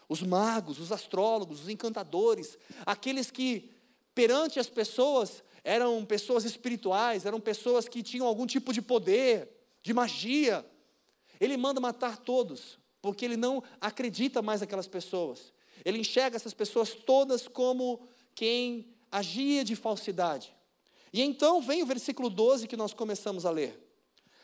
Os 0.08 0.22
magos, 0.22 0.80
os 0.80 0.92
astrólogos, 0.92 1.62
os 1.62 1.70
encantadores, 1.70 2.58
aqueles 2.86 3.30
que 3.30 3.70
perante 4.16 4.60
as 4.60 4.70
pessoas 4.70 5.44
eram 5.64 6.04
pessoas 6.06 6.44
espirituais, 6.44 7.26
eram 7.26 7.40
pessoas 7.40 7.88
que 7.88 8.02
tinham 8.02 8.26
algum 8.26 8.46
tipo 8.46 8.74
de 8.74 8.82
poder, 8.82 9.50
de 9.82 9.94
magia. 9.94 10.66
Ele 11.40 11.58
manda 11.58 11.80
matar 11.80 12.18
todos, 12.18 12.80
porque 13.02 13.26
ele 13.26 13.38
não 13.38 13.64
acredita 13.80 14.42
mais 14.42 14.62
naquelas 14.62 14.88
pessoas. 14.88 15.54
Ele 15.84 16.00
enxerga 16.00 16.36
essas 16.36 16.54
pessoas 16.54 16.94
todas 16.94 17.48
como 17.48 18.08
quem 18.36 18.94
agia 19.12 19.64
de 19.64 19.76
falsidade. 19.76 20.56
E 21.14 21.22
então 21.22 21.62
vem 21.62 21.84
o 21.84 21.86
versículo 21.86 22.30
12 22.30 22.68
que 22.68 22.78
nós 22.78 22.94
começamos 22.94 23.46
a 23.46 23.52
ler, 23.52 23.78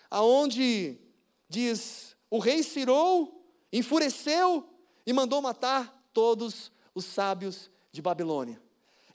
aonde 0.09 0.99
diz: 1.47 2.15
O 2.29 2.39
rei 2.39 2.61
Cirou 2.61 3.45
enfureceu 3.71 4.67
e 5.05 5.13
mandou 5.13 5.41
matar 5.41 6.09
todos 6.13 6.71
os 6.93 7.05
sábios 7.05 7.69
de 7.91 8.01
Babilônia. 8.01 8.61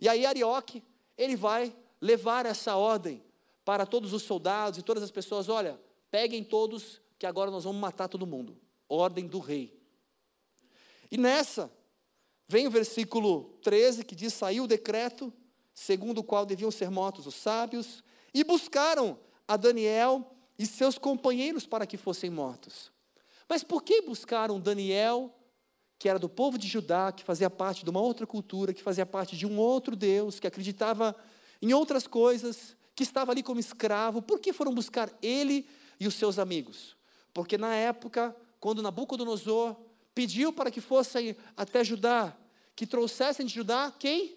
E 0.00 0.09
aí 0.09 0.25
Arioque, 0.25 0.83
ele 1.19 1.37
vai 1.37 1.75
levar 2.00 2.47
essa 2.47 2.76
ordem 2.76 3.23
para 3.64 3.87
todos 3.87 4.12
os 4.12 4.23
soldados 4.23 4.79
e 4.79 4.83
todas 4.83 5.02
as 5.02 5.11
pessoas: 5.11 5.49
olha, 5.49 5.79
peguem 6.12 6.45
todos, 6.45 7.00
que 7.19 7.25
agora 7.25 7.50
nós 7.50 7.64
vamos 7.64 7.81
matar 7.81 8.07
todo 8.07 8.26
mundo. 8.26 8.57
Ordem 8.87 9.26
do 9.26 9.38
rei. 9.38 9.83
E 11.11 11.16
nessa, 11.16 11.73
vem 12.47 12.66
o 12.66 12.71
versículo 12.71 13.59
13 13.62 14.04
que 14.04 14.14
diz: 14.14 14.35
Saiu 14.35 14.64
o 14.64 14.69
decreto, 14.69 15.33
segundo 15.75 16.19
o 16.19 16.25
qual 16.25 16.45
deviam 16.45 16.71
ser 16.71 16.90
mortos 16.90 17.26
os 17.26 17.35
sábios, 17.35 18.04
e 18.35 18.45
buscaram 18.45 19.19
a 19.49 19.57
Daniel 19.57 20.37
e 20.59 20.66
seus 20.66 20.99
companheiros 20.99 21.66
para 21.66 21.87
que 21.87 21.97
fossem 21.97 22.28
mortos. 22.28 22.92
Mas 23.49 23.64
por 23.64 23.83
que 23.83 24.02
buscaram 24.02 24.61
Daniel, 24.61 25.35
que 25.99 26.09
era 26.09 26.19
do 26.19 26.28
povo 26.28 26.59
de 26.59 26.69
Judá, 26.69 27.11
que 27.11 27.25
fazia 27.25 27.49
parte 27.49 27.85
de 27.85 27.90
uma 27.90 28.00
outra 28.00 28.26
cultura, 28.26 28.75
que 28.75 28.83
fazia 28.83 29.07
parte 29.07 29.35
de 29.35 29.47
um 29.47 29.59
outro 29.59 29.97
Deus, 29.97 30.38
que 30.38 30.47
acreditava 30.47 31.16
em 31.61 31.73
outras 31.73 32.07
coisas, 32.07 32.76
que 32.95 33.02
estava 33.02 33.33
ali 33.33 33.42
como 33.42 33.61
escravo, 33.61 34.21
por 34.21 34.40
que 34.40 34.52
foram 34.52 34.75
buscar 34.75 35.11
ele 35.23 35.66
e 36.02 36.06
os 36.06 36.14
seus 36.14 36.38
amigos? 36.38 36.97
Porque 37.32 37.56
na 37.56 37.75
época, 37.75 38.35
quando 38.59 38.82
Nabucodonosor 38.82 39.76
pediu 40.14 40.52
para 40.52 40.71
que 40.71 40.80
fossem 40.80 41.37
até 41.56 41.85
Judá, 41.85 42.37
que 42.75 42.87
trouxessem 42.87 43.47
de 43.47 43.54
Judá 43.54 43.92
quem? 43.97 44.37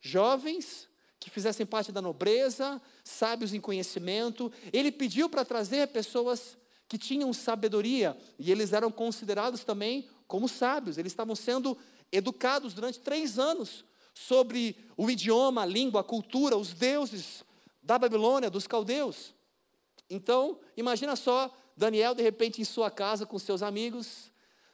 Jovens 0.00 0.88
que 1.18 1.30
fizessem 1.30 1.64
parte 1.64 1.90
da 1.90 2.02
nobreza, 2.02 2.80
sábios 3.02 3.54
em 3.54 3.60
conhecimento. 3.60 4.52
Ele 4.70 4.92
pediu 4.92 5.26
para 5.26 5.42
trazer 5.42 5.88
pessoas 5.88 6.56
que 6.86 6.98
tinham 6.98 7.32
sabedoria, 7.32 8.14
e 8.38 8.52
eles 8.52 8.74
eram 8.74 8.90
considerados 8.90 9.64
também 9.64 10.06
como 10.28 10.46
sábios, 10.46 10.98
eles 10.98 11.12
estavam 11.12 11.34
sendo 11.34 11.78
educados 12.12 12.74
durante 12.74 13.00
três 13.00 13.38
anos 13.38 13.86
sobre 14.12 14.76
o 14.96 15.10
idioma, 15.10 15.62
a 15.62 15.66
língua, 15.66 16.02
a 16.02 16.04
cultura, 16.04 16.58
os 16.58 16.74
deuses 16.74 17.42
da 17.82 17.98
Babilônia, 17.98 18.50
dos 18.50 18.66
caldeus. 18.66 19.34
Então, 20.08 20.60
imagina 20.76 21.16
só, 21.16 21.54
Daniel, 21.76 22.14
de 22.14 22.22
repente, 22.22 22.60
em 22.60 22.64
sua 22.64 22.90
casa 22.90 23.26
com 23.26 23.38
seus 23.38 23.62
amigos, 23.62 24.30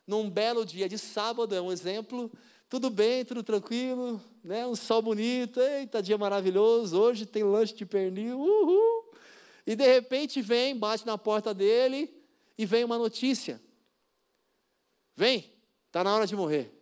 num 0.06 0.28
belo 0.28 0.64
dia 0.64 0.88
de 0.88 0.98
sábado, 0.98 1.54
é 1.54 1.60
um 1.60 1.70
exemplo, 1.70 2.30
tudo 2.68 2.90
bem, 2.90 3.24
tudo 3.24 3.42
tranquilo, 3.42 4.20
né? 4.42 4.66
um 4.66 4.74
sol 4.74 5.00
bonito, 5.00 5.60
eita, 5.60 6.02
dia 6.02 6.18
maravilhoso, 6.18 7.00
hoje 7.00 7.26
tem 7.26 7.42
lanche 7.42 7.74
de 7.74 7.86
pernil, 7.86 8.38
uhul. 8.38 9.12
E 9.66 9.76
de 9.76 9.86
repente 9.86 10.42
vem, 10.42 10.76
bate 10.76 11.06
na 11.06 11.16
porta 11.16 11.54
dele 11.54 12.12
e 12.58 12.66
vem 12.66 12.84
uma 12.84 12.98
notícia. 12.98 13.60
Vem, 15.14 15.52
está 15.86 16.02
na 16.02 16.14
hora 16.14 16.26
de 16.26 16.34
morrer. 16.34 16.74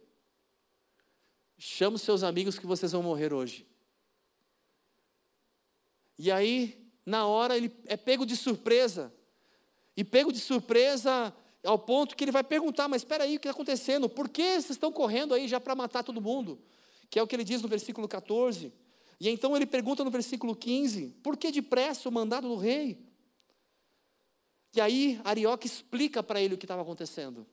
Chama 1.58 1.96
os 1.96 2.02
seus 2.02 2.22
amigos 2.22 2.58
que 2.58 2.66
vocês 2.66 2.92
vão 2.92 3.02
morrer 3.02 3.32
hoje. 3.32 3.66
E 6.18 6.30
aí, 6.30 6.87
na 7.08 7.26
hora 7.26 7.56
ele 7.56 7.72
é 7.86 7.96
pego 7.96 8.26
de 8.26 8.36
surpresa. 8.36 9.12
E 9.96 10.04
pego 10.04 10.30
de 10.30 10.38
surpresa 10.38 11.34
ao 11.64 11.78
ponto 11.78 12.14
que 12.14 12.22
ele 12.22 12.30
vai 12.30 12.44
perguntar: 12.44 12.86
Mas 12.86 13.00
espera 13.00 13.24
aí, 13.24 13.36
o 13.36 13.40
que 13.40 13.48
está 13.48 13.54
acontecendo? 13.54 14.08
Por 14.08 14.28
que 14.28 14.42
vocês 14.42 14.70
estão 14.70 14.92
correndo 14.92 15.32
aí 15.32 15.48
já 15.48 15.58
para 15.58 15.74
matar 15.74 16.04
todo 16.04 16.20
mundo? 16.20 16.60
Que 17.10 17.18
é 17.18 17.22
o 17.22 17.26
que 17.26 17.34
ele 17.34 17.44
diz 17.44 17.62
no 17.62 17.68
versículo 17.68 18.06
14. 18.06 18.72
E 19.18 19.28
então 19.28 19.56
ele 19.56 19.64
pergunta 19.64 20.04
no 20.04 20.10
versículo 20.10 20.54
15: 20.54 21.16
Por 21.22 21.36
que 21.36 21.50
depressa 21.50 22.08
o 22.08 22.12
mandado 22.12 22.46
do 22.46 22.56
rei? 22.56 22.98
E 24.76 24.80
aí 24.80 25.18
Arioque 25.24 25.66
explica 25.66 26.22
para 26.22 26.42
ele 26.42 26.54
o 26.54 26.58
que 26.58 26.66
estava 26.66 26.82
acontecendo. 26.82 27.46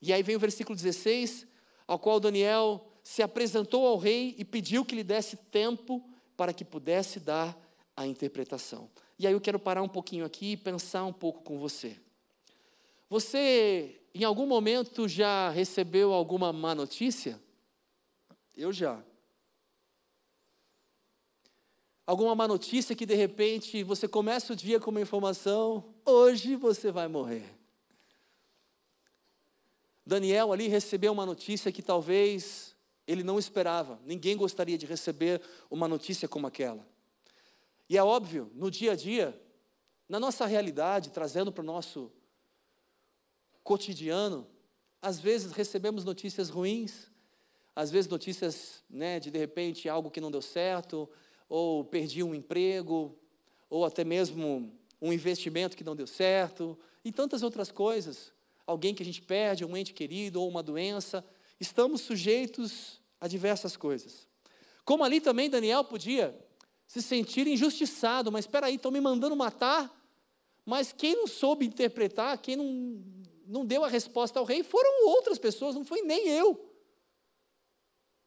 E 0.00 0.10
aí 0.10 0.22
vem 0.22 0.36
o 0.36 0.40
versículo 0.40 0.74
16, 0.74 1.46
ao 1.86 1.98
qual 1.98 2.18
Daniel 2.18 2.90
se 3.04 3.22
apresentou 3.22 3.86
ao 3.86 3.98
rei 3.98 4.34
e 4.38 4.44
pediu 4.44 4.86
que 4.86 4.94
lhe 4.94 5.04
desse 5.04 5.36
tempo 5.36 6.02
para 6.34 6.54
que 6.54 6.64
pudesse 6.64 7.20
dar 7.20 7.54
a 8.00 8.06
interpretação. 8.06 8.90
E 9.18 9.26
aí 9.26 9.32
eu 9.34 9.40
quero 9.40 9.58
parar 9.58 9.82
um 9.82 9.88
pouquinho 9.88 10.24
aqui 10.24 10.52
e 10.52 10.56
pensar 10.56 11.04
um 11.04 11.12
pouco 11.12 11.42
com 11.42 11.58
você. 11.58 11.98
Você, 13.10 14.00
em 14.14 14.24
algum 14.24 14.46
momento, 14.46 15.06
já 15.06 15.50
recebeu 15.50 16.14
alguma 16.14 16.50
má 16.50 16.74
notícia? 16.74 17.38
Eu 18.56 18.72
já. 18.72 19.02
Alguma 22.06 22.34
má 22.34 22.48
notícia 22.48 22.96
que 22.96 23.04
de 23.04 23.14
repente 23.14 23.82
você 23.82 24.08
começa 24.08 24.54
o 24.54 24.56
dia 24.56 24.80
com 24.80 24.90
uma 24.90 25.00
informação, 25.02 25.94
hoje 26.06 26.56
você 26.56 26.90
vai 26.90 27.06
morrer. 27.06 27.54
Daniel 30.06 30.54
ali 30.54 30.68
recebeu 30.68 31.12
uma 31.12 31.26
notícia 31.26 31.70
que 31.70 31.82
talvez 31.82 32.74
ele 33.06 33.22
não 33.22 33.38
esperava. 33.38 34.00
Ninguém 34.06 34.38
gostaria 34.38 34.78
de 34.78 34.86
receber 34.86 35.42
uma 35.70 35.86
notícia 35.86 36.26
como 36.26 36.46
aquela. 36.46 36.88
E 37.90 37.98
é 37.98 38.04
óbvio, 38.04 38.48
no 38.54 38.70
dia 38.70 38.92
a 38.92 38.94
dia, 38.94 39.36
na 40.08 40.20
nossa 40.20 40.46
realidade, 40.46 41.10
trazendo 41.10 41.50
para 41.50 41.62
o 41.62 41.66
nosso 41.66 42.12
cotidiano, 43.64 44.46
às 45.02 45.18
vezes 45.18 45.50
recebemos 45.50 46.04
notícias 46.04 46.50
ruins, 46.50 47.10
às 47.74 47.90
vezes 47.90 48.08
notícias 48.08 48.84
né, 48.88 49.18
de 49.18 49.28
de 49.28 49.38
repente 49.40 49.88
algo 49.88 50.08
que 50.08 50.20
não 50.20 50.30
deu 50.30 50.40
certo, 50.40 51.10
ou 51.48 51.84
perdi 51.84 52.22
um 52.22 52.32
emprego, 52.32 53.18
ou 53.68 53.84
até 53.84 54.04
mesmo 54.04 54.72
um 55.02 55.12
investimento 55.12 55.76
que 55.76 55.82
não 55.82 55.96
deu 55.96 56.06
certo, 56.06 56.78
e 57.04 57.10
tantas 57.10 57.42
outras 57.42 57.72
coisas. 57.72 58.32
Alguém 58.64 58.94
que 58.94 59.02
a 59.02 59.06
gente 59.06 59.20
perde, 59.20 59.64
um 59.64 59.76
ente 59.76 59.92
querido, 59.92 60.40
ou 60.40 60.48
uma 60.48 60.62
doença. 60.62 61.24
Estamos 61.58 62.02
sujeitos 62.02 63.00
a 63.20 63.26
diversas 63.26 63.76
coisas. 63.76 64.28
Como 64.84 65.02
ali 65.02 65.20
também 65.20 65.50
Daniel 65.50 65.82
podia 65.82 66.38
se 66.90 67.00
sentir 67.00 67.46
injustiçado, 67.46 68.32
mas 68.32 68.46
espera 68.46 68.66
aí, 68.66 68.74
estão 68.74 68.90
me 68.90 69.00
mandando 69.00 69.36
matar, 69.36 69.96
mas 70.66 70.92
quem 70.92 71.14
não 71.14 71.28
soube 71.28 71.64
interpretar, 71.64 72.36
quem 72.38 72.56
não 72.56 73.00
não 73.46 73.64
deu 73.64 73.84
a 73.84 73.88
resposta 73.88 74.40
ao 74.40 74.44
rei 74.44 74.64
foram 74.64 75.06
outras 75.06 75.38
pessoas, 75.38 75.76
não 75.76 75.84
foi 75.84 76.02
nem 76.02 76.28
eu. 76.28 76.68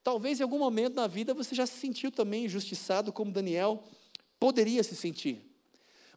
Talvez 0.01 0.39
em 0.39 0.43
algum 0.43 0.59
momento 0.59 0.95
na 0.95 1.07
vida 1.07 1.33
você 1.33 1.53
já 1.53 1.65
se 1.65 1.77
sentiu 1.77 2.09
também 2.09 2.45
injustiçado, 2.45 3.11
como 3.11 3.33
Daniel 3.33 3.83
poderia 4.39 4.81
se 4.81 4.95
sentir. 4.95 5.41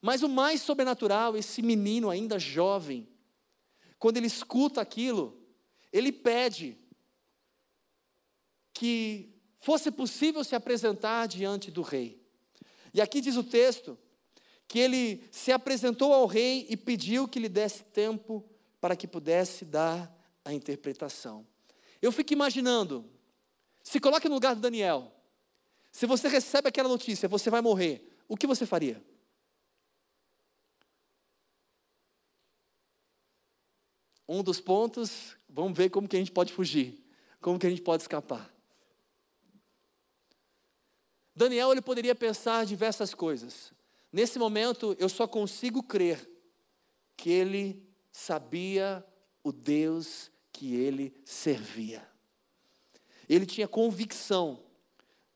Mas 0.01 0.23
o 0.23 0.29
mais 0.29 0.63
sobrenatural, 0.63 1.37
esse 1.37 1.63
menino 1.63 2.11
ainda 2.11 2.39
jovem, 2.39 3.09
quando 3.99 4.19
ele 4.19 4.27
escuta 4.29 4.81
aquilo, 4.81 5.37
ele 5.93 6.13
pede 6.13 6.79
que 8.73 9.35
fosse 9.59 9.91
possível 9.91 10.45
se 10.45 10.55
apresentar 10.55 11.27
diante 11.27 11.73
do 11.73 11.83
rei. 11.83 12.26
E 12.97 13.01
aqui 13.03 13.21
diz 13.21 13.37
o 13.37 13.45
texto 13.45 13.99
que 14.67 14.79
ele 14.79 15.29
se 15.31 15.53
apresentou 15.53 16.15
ao 16.15 16.25
rei 16.25 16.67
e 16.71 16.79
pediu 16.79 17.29
que 17.29 17.39
lhe 17.39 17.47
desse 17.47 17.85
tempo 17.85 18.43
para 18.81 18.97
que 18.97 19.07
pudesse 19.07 19.67
dar 19.67 20.11
a 20.43 20.51
interpretação. 20.55 21.47
Eu 22.01 22.11
fico 22.11 22.33
imaginando, 22.33 23.05
se 23.83 24.01
coloque 24.01 24.31
no 24.31 24.35
lugar 24.37 24.55
do 24.55 24.63
Daniel. 24.63 25.13
Se 25.93 26.07
você 26.07 26.27
recebe 26.27 26.69
aquela 26.69 26.89
notícia, 26.89 27.29
você 27.29 27.51
vai 27.51 27.61
morrer, 27.61 28.17
o 28.27 28.35
que 28.35 28.47
você 28.47 28.65
faria? 28.65 29.05
Um 34.27 34.43
dos 34.43 34.59
pontos, 34.59 35.37
vamos 35.47 35.77
ver 35.77 35.91
como 35.91 36.09
que 36.09 36.17
a 36.17 36.19
gente 36.19 36.33
pode 36.33 36.51
fugir, 36.51 37.05
como 37.43 37.59
que 37.59 37.67
a 37.67 37.71
gente 37.71 37.83
pode 37.83 38.05
escapar. 38.05 38.56
Daniel 41.37 41.71
ele 41.71 41.83
poderia 41.83 42.15
pensar 42.15 42.65
diversas 42.65 43.13
coisas. 43.15 43.71
Nesse 44.11 44.39
momento, 44.39 44.97
eu 44.99 45.09
só 45.09 45.27
consigo 45.27 45.83
crer 45.83 46.27
que 47.15 47.31
ele 47.31 47.87
sabia 48.11 49.05
o 49.45 49.53
Deus 49.53 50.31
que 50.51 50.75
ele 50.75 51.15
servia. 51.27 52.09
Ele 53.29 53.45
tinha 53.45 53.69
convicção 53.69 54.63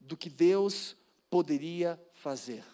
do 0.01 0.17
que 0.17 0.31
Deus 0.31 0.97
poderia 1.29 2.01
fazer. 2.13 2.65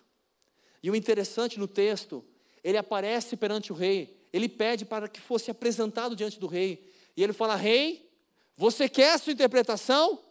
E 0.80 0.88
o 0.88 0.94
interessante 0.94 1.58
no 1.58 1.66
texto, 1.66 2.24
ele 2.62 2.78
aparece 2.78 3.36
perante 3.36 3.72
o 3.72 3.74
rei, 3.74 4.16
ele 4.32 4.48
pede 4.48 4.84
para 4.84 5.08
que 5.08 5.20
fosse 5.20 5.50
apresentado 5.50 6.14
diante 6.14 6.38
do 6.38 6.46
rei, 6.46 6.92
e 7.16 7.24
ele 7.24 7.32
fala: 7.32 7.56
Rei, 7.56 8.08
você 8.56 8.88
quer 8.88 9.14
a 9.14 9.18
sua 9.18 9.32
interpretação? 9.32 10.22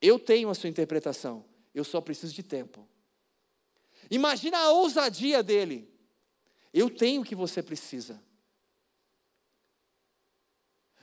Eu 0.00 0.18
tenho 0.18 0.50
a 0.50 0.54
sua 0.54 0.68
interpretação, 0.68 1.44
eu 1.74 1.84
só 1.84 2.00
preciso 2.00 2.32
de 2.32 2.42
tempo. 2.42 2.86
Imagina 4.10 4.58
a 4.58 4.70
ousadia 4.70 5.42
dele. 5.42 5.92
Eu 6.72 6.88
tenho 6.88 7.22
o 7.22 7.24
que 7.24 7.34
você 7.34 7.62
precisa. 7.62 8.22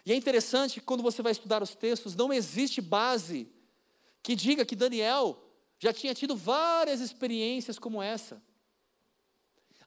E 0.05 0.11
é 0.11 0.15
interessante 0.15 0.79
que 0.79 0.85
quando 0.85 1.03
você 1.03 1.21
vai 1.21 1.31
estudar 1.31 1.61
os 1.61 1.75
textos, 1.75 2.15
não 2.15 2.33
existe 2.33 2.81
base 2.81 3.47
que 4.23 4.35
diga 4.35 4.65
que 4.65 4.75
Daniel 4.75 5.41
já 5.79 5.93
tinha 5.93 6.13
tido 6.13 6.35
várias 6.35 6.99
experiências 7.01 7.77
como 7.77 8.01
essa. 8.01 8.41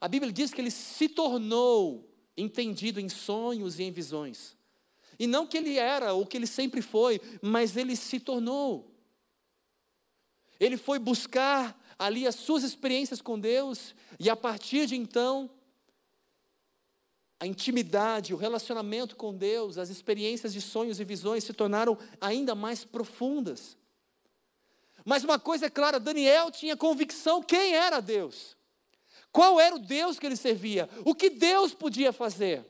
A 0.00 0.08
Bíblia 0.08 0.32
diz 0.32 0.52
que 0.52 0.60
ele 0.60 0.70
se 0.70 1.08
tornou 1.08 2.10
entendido 2.36 3.00
em 3.00 3.08
sonhos 3.08 3.78
e 3.78 3.84
em 3.84 3.92
visões. 3.92 4.56
E 5.18 5.26
não 5.26 5.46
que 5.46 5.56
ele 5.56 5.78
era 5.78 6.12
ou 6.12 6.26
que 6.26 6.36
ele 6.36 6.46
sempre 6.46 6.82
foi, 6.82 7.20
mas 7.40 7.76
ele 7.76 7.94
se 7.94 8.18
tornou. 8.18 8.93
Ele 10.58 10.76
foi 10.76 10.98
buscar 10.98 11.78
ali 11.98 12.26
as 12.26 12.34
suas 12.34 12.62
experiências 12.62 13.20
com 13.20 13.38
Deus, 13.38 13.94
e 14.18 14.28
a 14.28 14.36
partir 14.36 14.86
de 14.86 14.96
então, 14.96 15.50
a 17.38 17.46
intimidade, 17.46 18.32
o 18.32 18.36
relacionamento 18.36 19.16
com 19.16 19.34
Deus, 19.34 19.78
as 19.78 19.90
experiências 19.90 20.52
de 20.52 20.60
sonhos 20.60 20.98
e 20.98 21.04
visões 21.04 21.44
se 21.44 21.52
tornaram 21.52 21.98
ainda 22.20 22.54
mais 22.54 22.84
profundas. 22.84 23.76
Mas 25.04 25.24
uma 25.24 25.38
coisa 25.38 25.66
é 25.66 25.70
clara: 25.70 26.00
Daniel 26.00 26.50
tinha 26.50 26.76
convicção 26.76 27.42
quem 27.42 27.74
era 27.74 28.00
Deus, 28.00 28.56
qual 29.30 29.60
era 29.60 29.74
o 29.76 29.78
Deus 29.78 30.18
que 30.18 30.26
ele 30.26 30.36
servia, 30.36 30.88
o 31.04 31.14
que 31.14 31.28
Deus 31.28 31.74
podia 31.74 32.12
fazer. 32.12 32.64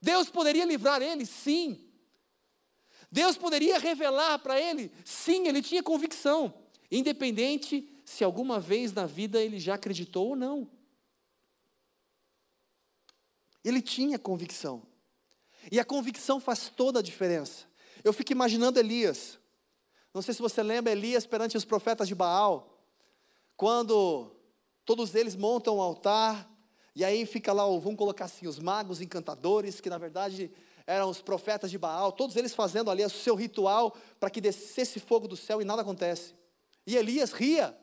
Deus 0.00 0.28
poderia 0.28 0.64
livrar 0.64 1.00
ele? 1.00 1.24
Sim. 1.24 1.80
Deus 3.10 3.36
poderia 3.36 3.78
revelar 3.78 4.38
para 4.40 4.60
ele? 4.60 4.90
Sim, 5.04 5.46
ele 5.46 5.62
tinha 5.62 5.82
convicção, 5.82 6.52
independente 6.98 7.88
se 8.04 8.22
alguma 8.22 8.60
vez 8.60 8.92
na 8.92 9.06
vida 9.06 9.40
ele 9.40 9.58
já 9.58 9.74
acreditou 9.74 10.28
ou 10.28 10.36
não. 10.36 10.70
Ele 13.64 13.80
tinha 13.80 14.18
convicção. 14.18 14.82
E 15.70 15.80
a 15.80 15.84
convicção 15.84 16.40
faz 16.40 16.68
toda 16.68 16.98
a 16.98 17.02
diferença. 17.02 17.64
Eu 18.04 18.12
fico 18.12 18.32
imaginando 18.32 18.78
Elias. 18.78 19.38
Não 20.12 20.20
sei 20.20 20.34
se 20.34 20.42
você 20.42 20.62
lembra 20.62 20.92
Elias 20.92 21.24
perante 21.24 21.56
os 21.56 21.64
profetas 21.64 22.08
de 22.08 22.14
Baal, 22.14 22.84
quando 23.56 24.30
todos 24.84 25.14
eles 25.14 25.36
montam 25.36 25.76
um 25.76 25.80
altar, 25.80 26.50
e 26.94 27.04
aí 27.04 27.24
fica 27.24 27.52
lá, 27.52 27.64
vamos 27.64 27.96
colocar 27.96 28.26
assim, 28.26 28.46
os 28.46 28.58
magos 28.58 29.00
encantadores, 29.00 29.80
que 29.80 29.88
na 29.88 29.96
verdade 29.96 30.50
eram 30.86 31.08
os 31.08 31.22
profetas 31.22 31.70
de 31.70 31.78
Baal, 31.78 32.12
todos 32.12 32.36
eles 32.36 32.52
fazendo 32.52 32.90
ali 32.90 33.04
o 33.04 33.08
seu 33.08 33.34
ritual 33.34 33.96
para 34.18 34.28
que 34.28 34.40
descesse 34.40 35.00
fogo 35.00 35.28
do 35.28 35.36
céu 35.36 35.62
e 35.62 35.64
nada 35.64 35.80
acontece. 35.80 36.34
E 36.86 36.96
Elias 36.96 37.32
ria, 37.32 37.76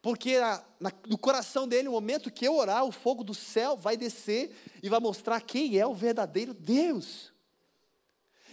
porque 0.00 0.38
na, 0.80 0.92
no 1.06 1.16
coração 1.16 1.68
dele, 1.68 1.84
no 1.84 1.92
momento 1.92 2.30
que 2.30 2.46
eu 2.46 2.56
orar, 2.56 2.84
o 2.84 2.90
fogo 2.90 3.22
do 3.22 3.34
céu 3.34 3.76
vai 3.76 3.96
descer 3.96 4.54
e 4.82 4.88
vai 4.88 4.98
mostrar 4.98 5.40
quem 5.40 5.78
é 5.78 5.86
o 5.86 5.94
verdadeiro 5.94 6.52
Deus. 6.52 7.32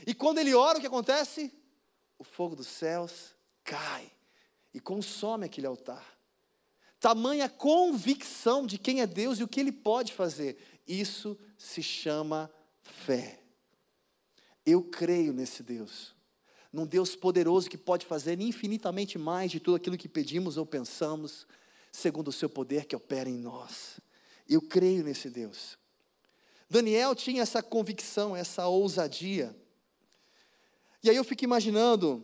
E 0.05 0.13
quando 0.13 0.37
ele 0.37 0.53
ora, 0.53 0.77
o 0.77 0.81
que 0.81 0.87
acontece? 0.87 1.51
O 2.19 2.23
fogo 2.23 2.55
dos 2.55 2.67
céus 2.67 3.35
cai 3.63 4.11
e 4.73 4.79
consome 4.79 5.45
aquele 5.45 5.65
altar. 5.65 6.05
Tamanha 6.99 7.49
convicção 7.49 8.67
de 8.67 8.77
quem 8.77 9.01
é 9.01 9.07
Deus 9.07 9.39
e 9.39 9.43
o 9.43 9.47
que 9.47 9.59
ele 9.59 9.71
pode 9.71 10.13
fazer. 10.13 10.57
Isso 10.85 11.37
se 11.57 11.81
chama 11.81 12.51
fé. 12.83 13.41
Eu 14.65 14.83
creio 14.83 15.33
nesse 15.33 15.63
Deus 15.63 16.18
num 16.71 16.85
Deus 16.85 17.15
poderoso 17.15 17.69
que 17.69 17.77
pode 17.77 18.05
fazer 18.05 18.39
infinitamente 18.39 19.17
mais 19.17 19.51
de 19.51 19.59
tudo 19.59 19.75
aquilo 19.75 19.97
que 19.97 20.07
pedimos 20.07 20.57
ou 20.57 20.65
pensamos. 20.65 21.47
segundo 21.91 22.27
o 22.27 22.31
seu 22.31 22.47
poder 22.47 22.85
que 22.85 22.95
opera 22.95 23.27
em 23.27 23.37
nós. 23.37 23.99
Eu 24.47 24.61
creio 24.61 25.03
nesse 25.03 25.27
Deus. 25.27 25.77
Daniel 26.69 27.15
tinha 27.15 27.41
essa 27.41 27.63
convicção, 27.63 28.35
essa 28.35 28.67
ousadia. 28.67 29.55
E 31.01 31.09
aí 31.09 31.15
eu 31.15 31.23
fico 31.23 31.43
imaginando, 31.43 32.23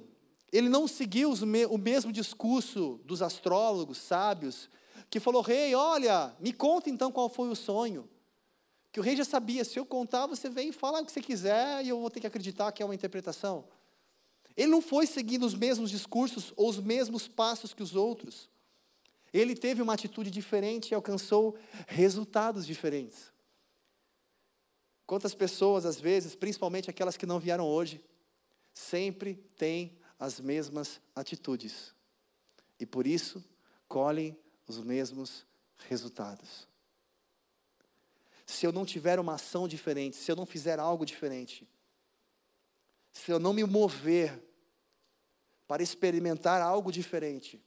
ele 0.51 0.69
não 0.69 0.87
seguiu 0.87 1.31
o 1.31 1.77
mesmo 1.77 2.11
discurso 2.11 3.01
dos 3.03 3.23
astrólogos 3.23 3.97
sábios, 3.97 4.69
que 5.09 5.19
falou: 5.19 5.41
Rei, 5.41 5.73
olha, 5.73 6.35
me 6.39 6.53
conta 6.53 6.89
então 6.89 7.11
qual 7.11 7.27
foi 7.27 7.49
o 7.49 7.55
sonho. 7.55 8.07
Que 8.91 8.99
o 8.99 9.03
rei 9.03 9.15
já 9.15 9.25
sabia, 9.25 9.65
se 9.65 9.77
eu 9.77 9.85
contar, 9.85 10.25
você 10.25 10.49
vem 10.49 10.69
e 10.69 10.71
fala 10.71 11.01
o 11.01 11.05
que 11.05 11.11
você 11.11 11.21
quiser 11.21 11.83
e 11.83 11.89
eu 11.89 11.99
vou 11.99 12.09
ter 12.09 12.21
que 12.21 12.27
acreditar 12.27 12.71
que 12.71 12.81
é 12.81 12.85
uma 12.85 12.95
interpretação. 12.95 13.65
Ele 14.55 14.71
não 14.71 14.81
foi 14.81 15.05
seguindo 15.05 15.45
os 15.45 15.53
mesmos 15.53 15.89
discursos 15.91 16.53
ou 16.55 16.69
os 16.69 16.79
mesmos 16.79 17.27
passos 17.27 17.73
que 17.73 17.83
os 17.83 17.95
outros. 17.95 18.49
Ele 19.33 19.53
teve 19.53 19.81
uma 19.81 19.93
atitude 19.93 20.31
diferente 20.31 20.91
e 20.91 20.95
alcançou 20.95 21.57
resultados 21.87 22.65
diferentes. 22.65 23.33
Quantas 25.05 25.35
pessoas, 25.35 25.85
às 25.85 25.99
vezes, 25.99 26.35
principalmente 26.35 26.89
aquelas 26.89 27.17
que 27.17 27.25
não 27.25 27.39
vieram 27.39 27.67
hoje, 27.67 28.01
sempre 28.73 29.35
têm 29.57 29.97
as 30.17 30.39
mesmas 30.39 31.01
atitudes 31.13 31.93
e 32.79 32.85
por 32.85 33.05
isso 33.05 33.43
colhem 33.87 34.37
os 34.67 34.79
mesmos 34.79 35.45
resultados. 35.87 36.67
Se 38.45 38.65
eu 38.65 38.71
não 38.71 38.85
tiver 38.85 39.19
uma 39.19 39.35
ação 39.35 39.67
diferente, 39.67 40.15
se 40.15 40.31
eu 40.31 40.35
não 40.35 40.45
fizer 40.45 40.79
algo 40.79 41.05
diferente, 41.05 41.67
se 43.25 43.31
eu 43.31 43.39
não 43.39 43.53
me 43.53 43.63
mover 43.63 44.39
para 45.67 45.81
experimentar 45.81 46.61
algo 46.61 46.91
diferente, 46.91 47.59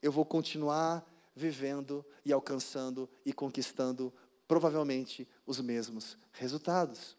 eu 0.00 0.12
vou 0.12 0.24
continuar 0.24 1.04
vivendo 1.34 2.06
e 2.24 2.32
alcançando 2.32 3.10
e 3.26 3.32
conquistando 3.32 4.14
provavelmente 4.46 5.28
os 5.44 5.60
mesmos 5.60 6.16
resultados. 6.30 7.16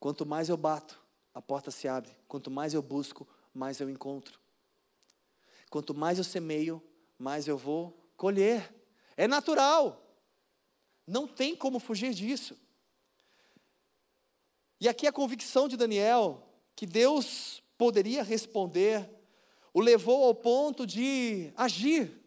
Quanto 0.00 0.26
mais 0.26 0.48
eu 0.48 0.56
bato, 0.56 1.00
a 1.32 1.40
porta 1.40 1.70
se 1.70 1.86
abre. 1.86 2.10
Quanto 2.26 2.50
mais 2.50 2.74
eu 2.74 2.82
busco, 2.82 3.28
mais 3.52 3.78
eu 3.78 3.88
encontro. 3.88 4.40
Quanto 5.70 5.94
mais 5.94 6.18
eu 6.18 6.24
semeio, 6.24 6.82
mais 7.16 7.46
eu 7.46 7.56
vou 7.56 7.96
colher. 8.16 8.74
É 9.16 9.28
natural. 9.28 10.04
Não 11.06 11.28
tem 11.28 11.54
como 11.54 11.78
fugir 11.78 12.12
disso. 12.12 12.58
E 14.84 14.88
aqui 14.88 15.06
a 15.06 15.12
convicção 15.12 15.66
de 15.66 15.78
Daniel, 15.78 16.46
que 16.76 16.84
Deus 16.84 17.62
poderia 17.78 18.22
responder, 18.22 19.08
o 19.72 19.80
levou 19.80 20.24
ao 20.24 20.34
ponto 20.34 20.86
de 20.86 21.50
agir. 21.56 22.22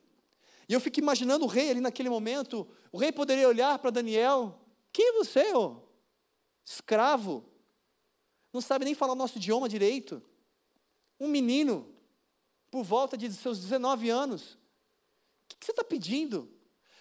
E 0.67 0.73
eu 0.73 0.79
fico 0.79 0.99
imaginando 0.99 1.45
o 1.45 1.47
rei 1.47 1.69
ali 1.69 1.79
naquele 1.79 2.09
momento, 2.09 2.67
o 2.91 2.97
rei 2.97 3.11
poderia 3.11 3.47
olhar 3.47 3.77
para 3.77 3.91
Daniel, 3.91 4.59
quem 4.91 5.09
é 5.09 5.11
você, 5.11 5.53
ô? 5.53 5.83
Escravo, 6.65 7.45
não 8.51 8.59
sabe 8.59 8.85
nem 8.85 8.95
falar 8.95 9.13
o 9.13 9.15
nosso 9.15 9.37
idioma 9.37 9.69
direito. 9.69 10.19
Um 11.19 11.27
menino, 11.27 11.87
por 12.71 12.83
volta 12.83 13.15
de 13.15 13.31
seus 13.33 13.59
19 13.59 14.09
anos, 14.09 14.53
o 15.43 15.55
que 15.59 15.63
você 15.63 15.73
está 15.73 15.83
pedindo? 15.83 16.49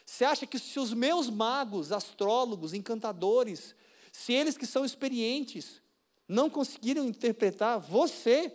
Você 0.05 0.23
acha 0.23 0.47
que 0.47 0.59
se 0.59 0.79
os 0.79 0.93
meus 0.93 1.31
magos, 1.31 1.93
astrólogos, 1.93 2.75
encantadores, 2.75 3.75
se 4.17 4.33
eles 4.33 4.57
que 4.57 4.65
são 4.65 4.83
experientes, 4.83 5.83
não 6.27 6.49
conseguiram 6.49 7.05
interpretar, 7.05 7.79
você, 7.79 8.51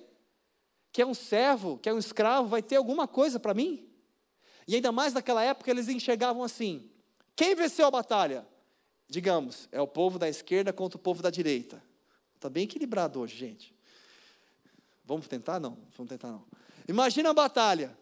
que 0.91 1.03
é 1.03 1.05
um 1.05 1.13
servo, 1.13 1.77
que 1.77 1.87
é 1.87 1.93
um 1.93 1.99
escravo, 1.99 2.47
vai 2.47 2.63
ter 2.63 2.77
alguma 2.77 3.07
coisa 3.07 3.39
para 3.39 3.53
mim? 3.53 3.87
E 4.67 4.73
ainda 4.73 4.91
mais 4.91 5.13
naquela 5.13 5.43
época 5.43 5.69
eles 5.69 5.87
enxergavam 5.87 6.41
assim: 6.41 6.89
quem 7.35 7.53
venceu 7.53 7.85
a 7.85 7.91
batalha? 7.91 8.43
Digamos, 9.07 9.69
é 9.71 9.79
o 9.79 9.87
povo 9.87 10.17
da 10.17 10.27
esquerda 10.27 10.73
contra 10.73 10.97
o 10.97 10.99
povo 10.99 11.21
da 11.21 11.29
direita. 11.29 11.81
Está 12.33 12.49
bem 12.49 12.63
equilibrado 12.63 13.19
hoje, 13.19 13.37
gente. 13.37 13.75
Vamos 15.05 15.27
tentar? 15.27 15.59
Não, 15.59 15.77
vamos 15.95 16.09
tentar 16.09 16.31
não. 16.31 16.43
Imagina 16.87 17.29
a 17.29 17.33
batalha. 17.33 17.95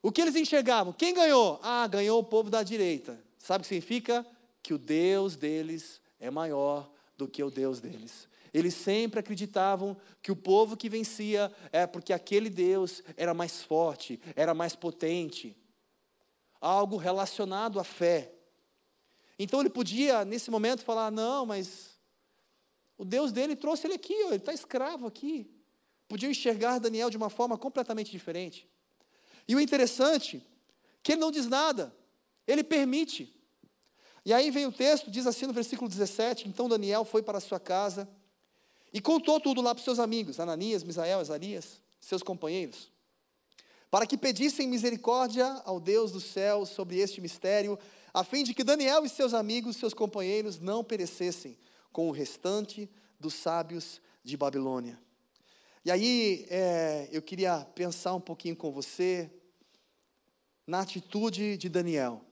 O 0.00 0.10
que 0.10 0.22
eles 0.22 0.34
enxergavam? 0.34 0.94
Quem 0.94 1.12
ganhou? 1.12 1.60
Ah, 1.62 1.86
ganhou 1.86 2.18
o 2.18 2.24
povo 2.24 2.48
da 2.48 2.62
direita. 2.62 3.22
Sabe 3.36 3.60
o 3.60 3.62
que 3.62 3.68
significa? 3.68 4.26
Que 4.62 4.72
o 4.72 4.78
Deus 4.78 5.36
deles 5.36 6.01
é 6.22 6.30
maior 6.30 6.88
do 7.18 7.26
que 7.26 7.42
o 7.42 7.50
Deus 7.50 7.80
deles. 7.80 8.28
Eles 8.54 8.74
sempre 8.74 9.18
acreditavam 9.18 9.96
que 10.22 10.30
o 10.30 10.36
povo 10.36 10.76
que 10.76 10.88
vencia 10.88 11.52
é 11.72 11.84
porque 11.84 12.12
aquele 12.12 12.48
Deus 12.48 13.02
era 13.16 13.34
mais 13.34 13.62
forte, 13.62 14.20
era 14.36 14.54
mais 14.54 14.76
potente. 14.76 15.56
Algo 16.60 16.96
relacionado 16.96 17.80
à 17.80 17.84
fé. 17.84 18.32
Então 19.36 19.60
ele 19.60 19.68
podia, 19.70 20.24
nesse 20.24 20.48
momento, 20.48 20.84
falar: 20.84 21.10
não, 21.10 21.44
mas 21.44 21.98
o 22.96 23.04
Deus 23.04 23.32
dele 23.32 23.56
trouxe 23.56 23.88
ele 23.88 23.94
aqui, 23.94 24.14
ó, 24.24 24.28
ele 24.28 24.36
está 24.36 24.52
escravo 24.52 25.08
aqui. 25.08 25.50
Podiam 26.06 26.30
enxergar 26.30 26.78
Daniel 26.78 27.10
de 27.10 27.16
uma 27.16 27.30
forma 27.30 27.58
completamente 27.58 28.12
diferente. 28.12 28.68
E 29.48 29.56
o 29.56 29.60
interessante, 29.60 30.46
que 31.02 31.12
ele 31.12 31.20
não 31.20 31.32
diz 31.32 31.48
nada, 31.48 31.92
ele 32.46 32.62
permite. 32.62 33.41
E 34.24 34.32
aí 34.32 34.50
vem 34.50 34.66
o 34.66 34.72
texto, 34.72 35.10
diz 35.10 35.26
assim 35.26 35.46
no 35.46 35.52
versículo 35.52 35.88
17: 35.88 36.48
Então 36.48 36.68
Daniel 36.68 37.04
foi 37.04 37.22
para 37.22 37.40
sua 37.40 37.58
casa 37.58 38.08
e 38.92 39.00
contou 39.00 39.40
tudo 39.40 39.60
lá 39.60 39.74
para 39.74 39.80
os 39.80 39.84
seus 39.84 39.98
amigos, 39.98 40.38
Ananias, 40.38 40.84
Misael, 40.84 41.18
Azarias, 41.18 41.80
seus 42.00 42.22
companheiros, 42.22 42.92
para 43.90 44.06
que 44.06 44.16
pedissem 44.16 44.68
misericórdia 44.68 45.46
ao 45.64 45.80
Deus 45.80 46.12
do 46.12 46.20
céu 46.20 46.64
sobre 46.66 46.98
este 46.98 47.20
mistério, 47.20 47.78
a 48.12 48.22
fim 48.22 48.44
de 48.44 48.54
que 48.54 48.62
Daniel 48.62 49.04
e 49.04 49.08
seus 49.08 49.34
amigos, 49.34 49.76
seus 49.76 49.94
companheiros, 49.94 50.60
não 50.60 50.84
perecessem 50.84 51.56
com 51.90 52.08
o 52.08 52.12
restante 52.12 52.88
dos 53.18 53.34
sábios 53.34 54.00
de 54.22 54.36
Babilônia. 54.36 54.98
E 55.84 55.90
aí 55.90 56.46
é, 56.48 57.08
eu 57.10 57.20
queria 57.20 57.66
pensar 57.74 58.14
um 58.14 58.20
pouquinho 58.20 58.54
com 58.54 58.70
você 58.70 59.30
na 60.66 60.80
atitude 60.80 61.56
de 61.56 61.68
Daniel. 61.68 62.24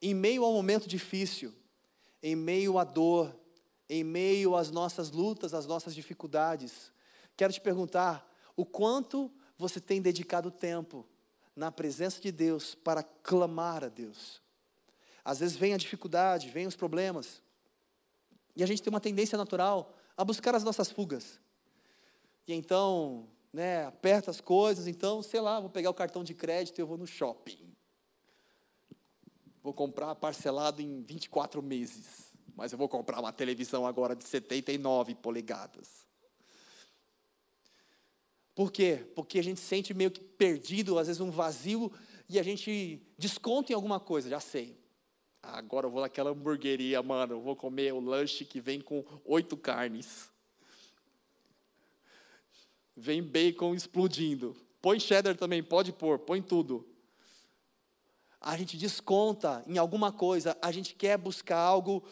Em 0.00 0.14
meio 0.14 0.44
a 0.44 0.48
um 0.48 0.54
momento 0.54 0.88
difícil, 0.88 1.52
em 2.22 2.36
meio 2.36 2.78
à 2.78 2.84
dor, 2.84 3.34
em 3.88 4.04
meio 4.04 4.54
às 4.54 4.70
nossas 4.70 5.10
lutas, 5.10 5.54
às 5.54 5.66
nossas 5.66 5.94
dificuldades, 5.94 6.92
quero 7.36 7.52
te 7.52 7.60
perguntar: 7.60 8.28
o 8.56 8.64
quanto 8.64 9.30
você 9.56 9.80
tem 9.80 10.00
dedicado 10.00 10.50
tempo 10.50 11.06
na 11.56 11.72
presença 11.72 12.20
de 12.20 12.30
Deus 12.30 12.74
para 12.74 13.02
clamar 13.02 13.82
a 13.82 13.88
Deus? 13.88 14.40
Às 15.24 15.40
vezes 15.40 15.56
vem 15.56 15.74
a 15.74 15.78
dificuldade, 15.78 16.48
vem 16.48 16.66
os 16.66 16.76
problemas, 16.76 17.42
e 18.54 18.62
a 18.62 18.66
gente 18.66 18.82
tem 18.82 18.90
uma 18.90 19.00
tendência 19.00 19.36
natural 19.36 19.94
a 20.16 20.24
buscar 20.24 20.54
as 20.54 20.64
nossas 20.64 20.90
fugas. 20.90 21.40
E 22.46 22.52
então, 22.52 23.28
né, 23.52 23.84
aperta 23.84 24.30
as 24.30 24.40
coisas, 24.40 24.86
então, 24.86 25.22
sei 25.22 25.40
lá, 25.40 25.60
vou 25.60 25.70
pegar 25.70 25.90
o 25.90 25.94
cartão 25.94 26.24
de 26.24 26.34
crédito 26.34 26.78
e 26.78 26.82
eu 26.82 26.86
vou 26.86 26.96
no 26.96 27.06
shopping. 27.06 27.67
Vou 29.68 29.74
comprar 29.74 30.14
parcelado 30.14 30.80
em 30.80 31.02
24 31.02 31.62
meses. 31.62 32.32
Mas 32.56 32.72
eu 32.72 32.78
vou 32.78 32.88
comprar 32.88 33.20
uma 33.20 33.30
televisão 33.30 33.86
agora 33.86 34.16
de 34.16 34.24
79 34.24 35.14
polegadas. 35.16 36.06
Por 38.54 38.72
quê? 38.72 39.06
Porque 39.14 39.38
a 39.38 39.44
gente 39.44 39.60
sente 39.60 39.92
meio 39.92 40.10
que 40.10 40.22
perdido, 40.22 40.98
às 40.98 41.06
vezes 41.06 41.20
um 41.20 41.30
vazio, 41.30 41.92
e 42.30 42.38
a 42.38 42.42
gente 42.42 42.98
desconta 43.18 43.70
em 43.70 43.74
alguma 43.74 44.00
coisa, 44.00 44.30
já 44.30 44.40
sei. 44.40 44.74
Agora 45.42 45.86
eu 45.86 45.90
vou 45.90 46.00
naquela 46.00 46.30
hamburgueria, 46.30 47.02
mano. 47.02 47.34
Eu 47.34 47.40
vou 47.42 47.54
comer 47.54 47.92
o 47.92 48.00
lanche 48.00 48.46
que 48.46 48.62
vem 48.62 48.80
com 48.80 49.04
oito 49.26 49.54
carnes. 49.54 50.30
Vem 52.96 53.22
bacon 53.22 53.74
explodindo. 53.74 54.56
Põe 54.80 54.98
cheddar 54.98 55.36
também, 55.36 55.62
pode 55.62 55.92
pôr, 55.92 56.18
põe 56.20 56.40
tudo. 56.40 56.88
A 58.40 58.56
gente 58.56 58.76
desconta 58.76 59.62
em 59.66 59.78
alguma 59.78 60.12
coisa, 60.12 60.56
a 60.62 60.70
gente 60.70 60.94
quer 60.94 61.18
buscar 61.18 61.58
algo 61.58 62.02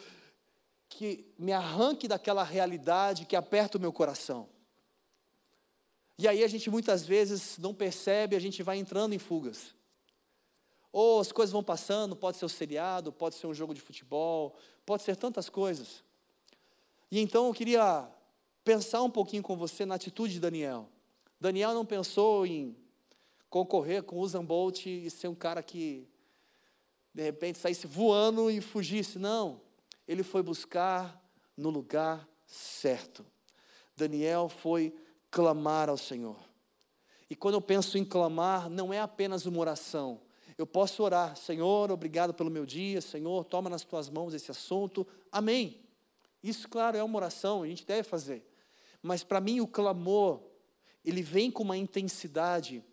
que 0.89 1.25
me 1.37 1.51
arranque 1.51 2.07
daquela 2.07 2.43
realidade 2.43 3.25
que 3.25 3.35
aperta 3.35 3.77
o 3.77 3.81
meu 3.81 3.93
coração. 3.93 4.49
E 6.17 6.27
aí 6.27 6.43
a 6.43 6.47
gente 6.47 6.69
muitas 6.69 7.05
vezes 7.05 7.57
não 7.57 7.73
percebe, 7.73 8.35
a 8.35 8.39
gente 8.39 8.63
vai 8.63 8.77
entrando 8.77 9.13
em 9.13 9.19
fugas. 9.19 9.75
Ou 10.91 11.19
as 11.19 11.31
coisas 11.31 11.53
vão 11.53 11.63
passando, 11.63 12.15
pode 12.15 12.37
ser 12.37 12.45
o 12.45 12.47
um 12.47 12.49
seriado, 12.49 13.11
pode 13.11 13.35
ser 13.35 13.45
um 13.45 13.53
jogo 13.53 13.73
de 13.73 13.81
futebol, 13.81 14.55
pode 14.85 15.03
ser 15.03 15.15
tantas 15.15 15.49
coisas. 15.49 16.03
E 17.11 17.19
então 17.19 17.47
eu 17.47 17.53
queria 17.53 18.09
pensar 18.63 19.03
um 19.03 19.09
pouquinho 19.09 19.43
com 19.43 19.55
você 19.55 19.85
na 19.85 19.95
atitude 19.95 20.33
de 20.33 20.39
Daniel. 20.39 20.89
Daniel 21.39 21.73
não 21.73 21.85
pensou 21.85 22.45
em 22.45 22.75
concorrer 23.49 24.03
com 24.03 24.17
Usain 24.17 24.43
Bolt 24.43 24.87
e 24.87 25.09
ser 25.09 25.27
um 25.27 25.35
cara 25.35 25.61
que 25.61 26.07
de 27.17 27.23
repente 27.23 27.57
saísse 27.57 27.87
voando 27.87 28.51
e 28.51 28.61
fugisse. 28.61 29.17
Não. 29.17 29.59
Ele 30.07 30.21
foi 30.21 30.43
buscar 30.43 31.19
no 31.57 31.71
lugar 31.71 32.29
certo. 32.45 33.25
Daniel 33.95 34.47
foi 34.47 34.93
clamar 35.31 35.89
ao 35.89 35.97
Senhor. 35.97 36.37
E 37.27 37.35
quando 37.35 37.55
eu 37.55 37.61
penso 37.61 37.97
em 37.97 38.05
clamar, 38.05 38.69
não 38.69 38.93
é 38.93 38.99
apenas 38.99 39.47
uma 39.47 39.57
oração. 39.57 40.21
Eu 40.59 40.67
posso 40.67 41.01
orar, 41.01 41.35
Senhor, 41.35 41.91
obrigado 41.91 42.35
pelo 42.35 42.51
meu 42.51 42.67
dia, 42.67 43.01
Senhor, 43.01 43.43
toma 43.45 43.67
nas 43.67 43.83
tuas 43.83 44.11
mãos 44.11 44.35
esse 44.35 44.51
assunto, 44.51 45.05
amém. 45.31 45.81
Isso, 46.43 46.69
claro, 46.69 46.97
é 46.97 47.03
uma 47.03 47.17
oração, 47.17 47.63
a 47.63 47.67
gente 47.67 47.83
deve 47.83 48.03
fazer. 48.03 48.47
Mas 49.01 49.23
para 49.23 49.41
mim, 49.41 49.59
o 49.59 49.67
clamor, 49.67 50.39
ele 51.03 51.23
vem 51.23 51.49
com 51.49 51.63
uma 51.63 51.77
intensidade 51.77 52.83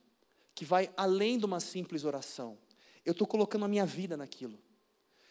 que 0.54 0.64
vai 0.64 0.90
além 0.96 1.36
de 1.36 1.44
uma 1.44 1.60
simples 1.60 2.04
oração. 2.04 2.56
Eu 3.04 3.12
estou 3.12 3.26
colocando 3.26 3.64
a 3.64 3.68
minha 3.68 3.84
vida 3.84 4.16
naquilo. 4.16 4.58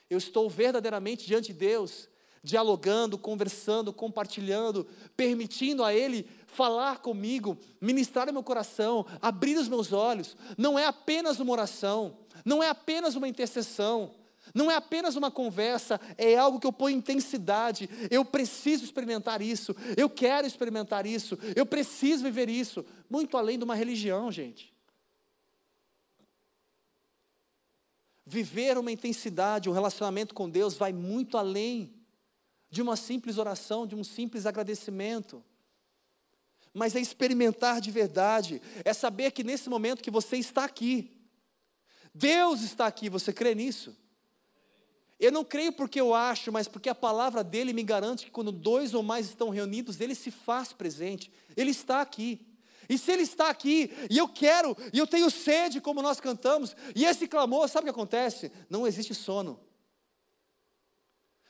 Eu 0.10 0.18
estou 0.18 0.50
verdadeiramente 0.50 1.26
diante 1.26 1.48
de 1.48 1.54
Deus, 1.54 2.08
dialogando, 2.44 3.18
conversando, 3.18 3.94
compartilhando, 3.94 4.86
permitindo 5.16 5.84
a 5.84 5.94
Ele 5.94 6.28
falar 6.46 7.00
comigo, 7.00 7.58
ministrar 7.80 8.30
o 8.30 8.34
meu 8.34 8.44
coração, 8.44 9.06
abrir 9.22 9.58
os 9.58 9.68
meus 9.68 9.94
olhos. 9.94 10.36
Não 10.58 10.78
é 10.78 10.86
apenas 10.86 11.40
uma 11.40 11.54
oração, 11.54 12.18
não 12.44 12.62
é 12.62 12.70
apenas 12.70 13.16
uma 13.16 13.28
intercessão, 13.28 14.14
não 14.54 14.70
é 14.70 14.76
apenas 14.76 15.16
uma 15.16 15.32
conversa, 15.32 16.00
é 16.18 16.36
algo 16.36 16.60
que 16.60 16.68
eu 16.68 16.74
ponho 16.74 16.98
intensidade. 16.98 17.90
Eu 18.12 18.26
preciso 18.26 18.84
experimentar 18.84 19.42
isso, 19.42 19.74
eu 19.96 20.10
quero 20.10 20.46
experimentar 20.46 21.06
isso, 21.06 21.40
eu 21.56 21.66
preciso 21.66 22.24
viver 22.24 22.50
isso, 22.50 22.86
muito 23.10 23.38
além 23.38 23.58
de 23.58 23.64
uma 23.64 23.76
religião, 23.76 24.32
gente. 24.32 24.73
Viver 28.26 28.78
uma 28.78 28.92
intensidade, 28.92 29.70
um 29.70 29.74
relacionamento 29.74 30.34
com 30.34 30.50
Deus 30.50 30.76
vai 30.76 30.94
muito 30.94 31.38
além 31.38 31.94
de 32.70 32.82
uma 32.82 32.96
simples 32.96 33.38
oração, 33.38 33.86
de 33.86 33.96
um 33.96 34.04
simples 34.04 34.46
agradecimento. 34.46 35.44
Mas 36.74 36.96
é 36.96 37.00
experimentar 37.00 37.80
de 37.80 37.92
verdade, 37.92 38.62
é 38.84 38.94
saber 38.94 39.32
que 39.32 39.44
nesse 39.44 39.70
momento 39.70 40.02
que 40.02 40.10
você 40.10 40.38
está 40.38 40.64
aqui, 40.64 41.12
Deus 42.14 42.62
está 42.62 42.88
aqui, 42.88 43.10
você 43.10 43.32
crê 43.32 43.54
nisso? 43.54 43.96
Eu 45.20 45.32
não 45.32 45.44
creio 45.44 45.72
porque 45.72 46.02
eu 46.02 46.14
acho, 46.14 46.52
mas 46.52 46.68
porque 46.68 46.90
a 46.90 46.96
palavra 46.96 47.44
dele 47.44 47.74
me 47.74 47.84
garante 47.84 48.26
que 48.26 48.32
quando 48.32 48.52
dois 48.52 48.94
ou 48.94 49.02
mais 49.02 49.28
estão 49.28 49.50
reunidos, 49.50 50.02
ele 50.02 50.16
se 50.16 50.32
faz 50.32 50.74
presente, 50.74 51.32
ele 51.56 51.72
está 51.72 52.02
aqui. 52.02 52.46
E 52.90 52.98
se 52.98 53.12
Ele 53.12 53.24
está 53.24 53.50
aqui, 53.50 53.92
e 54.10 54.18
eu 54.18 54.28
quero, 54.28 54.76
e 54.92 55.00
eu 55.00 55.08
tenho 55.08 55.30
sede, 55.30 55.82
como 55.82 56.02
nós 56.02 56.20
cantamos, 56.20 56.76
e 56.96 57.06
esse 57.06 57.28
clamor, 57.28 57.68
sabe 57.68 57.84
o 57.84 57.94
que 57.94 58.00
acontece? 58.00 58.52
Não 58.70 58.86
existe 58.86 59.14
sono, 59.14 59.60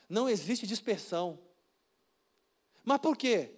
não 0.08 0.28
existe 0.28 0.66
dispersão. 0.66 1.38
Mas 2.84 2.98
por 2.98 3.16
quê? 3.16 3.50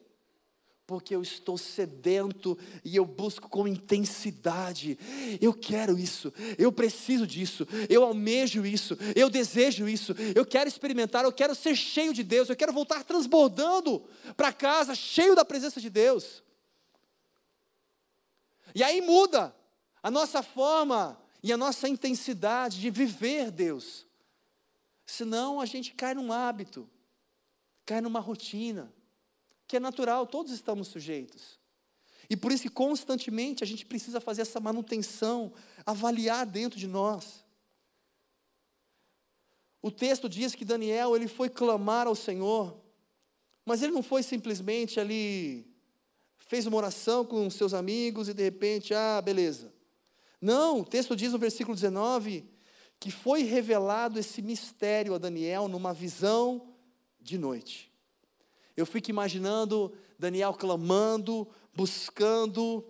Porque 0.86 1.16
eu 1.16 1.20
estou 1.20 1.58
sedento 1.58 2.56
e 2.84 2.94
eu 2.94 3.04
busco 3.04 3.48
com 3.48 3.66
intensidade. 3.66 4.96
Eu 5.40 5.52
quero 5.52 5.98
isso, 5.98 6.32
eu 6.56 6.70
preciso 6.70 7.26
disso, 7.26 7.66
eu 7.88 8.04
almejo 8.04 8.64
isso, 8.64 8.96
eu 9.16 9.28
desejo 9.28 9.88
isso, 9.88 10.14
eu 10.34 10.46
quero 10.46 10.68
experimentar, 10.68 11.24
eu 11.24 11.32
quero 11.32 11.56
ser 11.56 11.74
cheio 11.74 12.14
de 12.14 12.22
Deus, 12.22 12.48
eu 12.48 12.56
quero 12.56 12.72
voltar 12.72 13.02
transbordando 13.02 14.04
para 14.36 14.52
casa, 14.52 14.94
cheio 14.94 15.34
da 15.34 15.44
presença 15.44 15.80
de 15.80 15.90
Deus. 15.90 16.45
E 18.76 18.82
aí 18.82 19.00
muda 19.00 19.56
a 20.02 20.10
nossa 20.10 20.42
forma 20.42 21.18
e 21.42 21.50
a 21.50 21.56
nossa 21.56 21.88
intensidade 21.88 22.78
de 22.78 22.90
viver 22.90 23.50
Deus. 23.50 24.06
Senão 25.06 25.62
a 25.62 25.64
gente 25.64 25.94
cai 25.94 26.12
num 26.12 26.30
hábito, 26.30 26.86
cai 27.86 28.02
numa 28.02 28.20
rotina, 28.20 28.92
que 29.66 29.78
é 29.78 29.80
natural, 29.80 30.26
todos 30.26 30.52
estamos 30.52 30.88
sujeitos. 30.88 31.58
E 32.28 32.36
por 32.36 32.52
isso 32.52 32.64
que 32.64 32.68
constantemente 32.68 33.64
a 33.64 33.66
gente 33.66 33.86
precisa 33.86 34.20
fazer 34.20 34.42
essa 34.42 34.60
manutenção, 34.60 35.54
avaliar 35.86 36.44
dentro 36.44 36.78
de 36.78 36.86
nós. 36.86 37.46
O 39.80 39.90
texto 39.90 40.28
diz 40.28 40.54
que 40.54 40.66
Daniel 40.66 41.16
ele 41.16 41.28
foi 41.28 41.48
clamar 41.48 42.06
ao 42.06 42.14
Senhor, 42.14 42.78
mas 43.64 43.82
ele 43.82 43.94
não 43.94 44.02
foi 44.02 44.22
simplesmente 44.22 45.00
ali 45.00 45.75
fez 46.46 46.66
uma 46.66 46.76
oração 46.76 47.24
com 47.24 47.48
seus 47.50 47.74
amigos 47.74 48.28
e 48.28 48.34
de 48.34 48.42
repente, 48.42 48.94
ah, 48.94 49.20
beleza. 49.20 49.72
Não, 50.40 50.80
o 50.80 50.84
texto 50.84 51.16
diz 51.16 51.32
no 51.32 51.38
versículo 51.38 51.74
19 51.74 52.48
que 52.98 53.10
foi 53.10 53.42
revelado 53.42 54.18
esse 54.18 54.40
mistério 54.40 55.14
a 55.14 55.18
Daniel 55.18 55.68
numa 55.68 55.92
visão 55.92 56.74
de 57.20 57.36
noite. 57.36 57.92
Eu 58.76 58.86
fico 58.86 59.10
imaginando 59.10 59.92
Daniel 60.18 60.54
clamando, 60.54 61.46
buscando, 61.74 62.86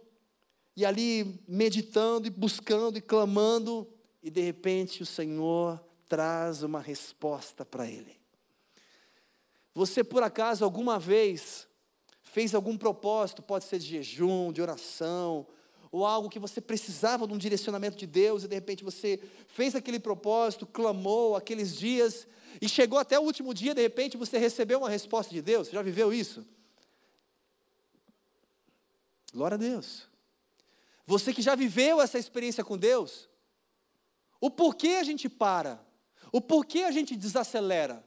e 0.76 0.84
ali 0.84 1.40
meditando 1.48 2.26
e 2.26 2.30
buscando 2.30 2.98
e 2.98 3.00
clamando, 3.00 3.88
e 4.22 4.30
de 4.30 4.42
repente 4.42 5.02
o 5.02 5.06
Senhor 5.06 5.82
traz 6.08 6.62
uma 6.62 6.80
resposta 6.80 7.64
para 7.64 7.88
ele. 7.88 8.16
Você 9.74 10.04
por 10.04 10.22
acaso 10.22 10.64
alguma 10.64 10.98
vez 10.98 11.66
fez 12.26 12.54
algum 12.54 12.76
propósito, 12.76 13.40
pode 13.40 13.64
ser 13.64 13.78
de 13.78 13.86
jejum, 13.86 14.52
de 14.52 14.60
oração, 14.60 15.46
ou 15.90 16.04
algo 16.04 16.28
que 16.28 16.38
você 16.38 16.60
precisava 16.60 17.26
de 17.26 17.32
um 17.32 17.38
direcionamento 17.38 17.96
de 17.96 18.06
Deus 18.06 18.44
e 18.44 18.48
de 18.48 18.54
repente 18.54 18.84
você 18.84 19.18
fez 19.46 19.74
aquele 19.74 19.98
propósito, 19.98 20.66
clamou 20.66 21.36
aqueles 21.36 21.74
dias 21.74 22.26
e 22.60 22.68
chegou 22.68 22.98
até 22.98 23.18
o 23.18 23.22
último 23.22 23.54
dia, 23.54 23.74
de 23.74 23.80
repente 23.80 24.16
você 24.16 24.38
recebeu 24.38 24.80
uma 24.80 24.90
resposta 24.90 25.32
de 25.32 25.40
Deus. 25.40 25.68
Você 25.68 25.74
já 25.74 25.82
viveu 25.82 26.12
isso? 26.12 26.44
Glória 29.32 29.54
a 29.54 29.58
Deus. 29.58 30.08
Você 31.06 31.32
que 31.32 31.40
já 31.40 31.54
viveu 31.54 32.00
essa 32.00 32.18
experiência 32.18 32.64
com 32.64 32.76
Deus, 32.76 33.28
o 34.40 34.50
porquê 34.50 34.98
a 35.00 35.04
gente 35.04 35.28
para? 35.28 35.80
O 36.32 36.40
porquê 36.40 36.80
a 36.80 36.90
gente 36.90 37.16
desacelera? 37.16 38.04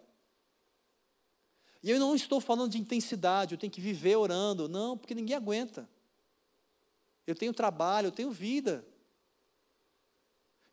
E 1.82 1.92
eu 1.92 2.00
não 2.00 2.14
estou 2.14 2.42
falando 2.42 2.72
de 2.72 2.80
intensidade, 2.80 3.54
eu 3.54 3.58
tenho 3.58 3.72
que 3.72 3.82
viver 3.82 4.18
orando. 4.18 4.68
Não, 4.68 4.98
porque 4.98 5.16
ninguém 5.16 5.36
aguenta. 5.36 5.90
Eu 7.26 7.36
tenho 7.36 7.54
trabalho, 7.54 8.08
eu 8.08 8.12
tenho 8.12 8.32
vida. 8.32 8.86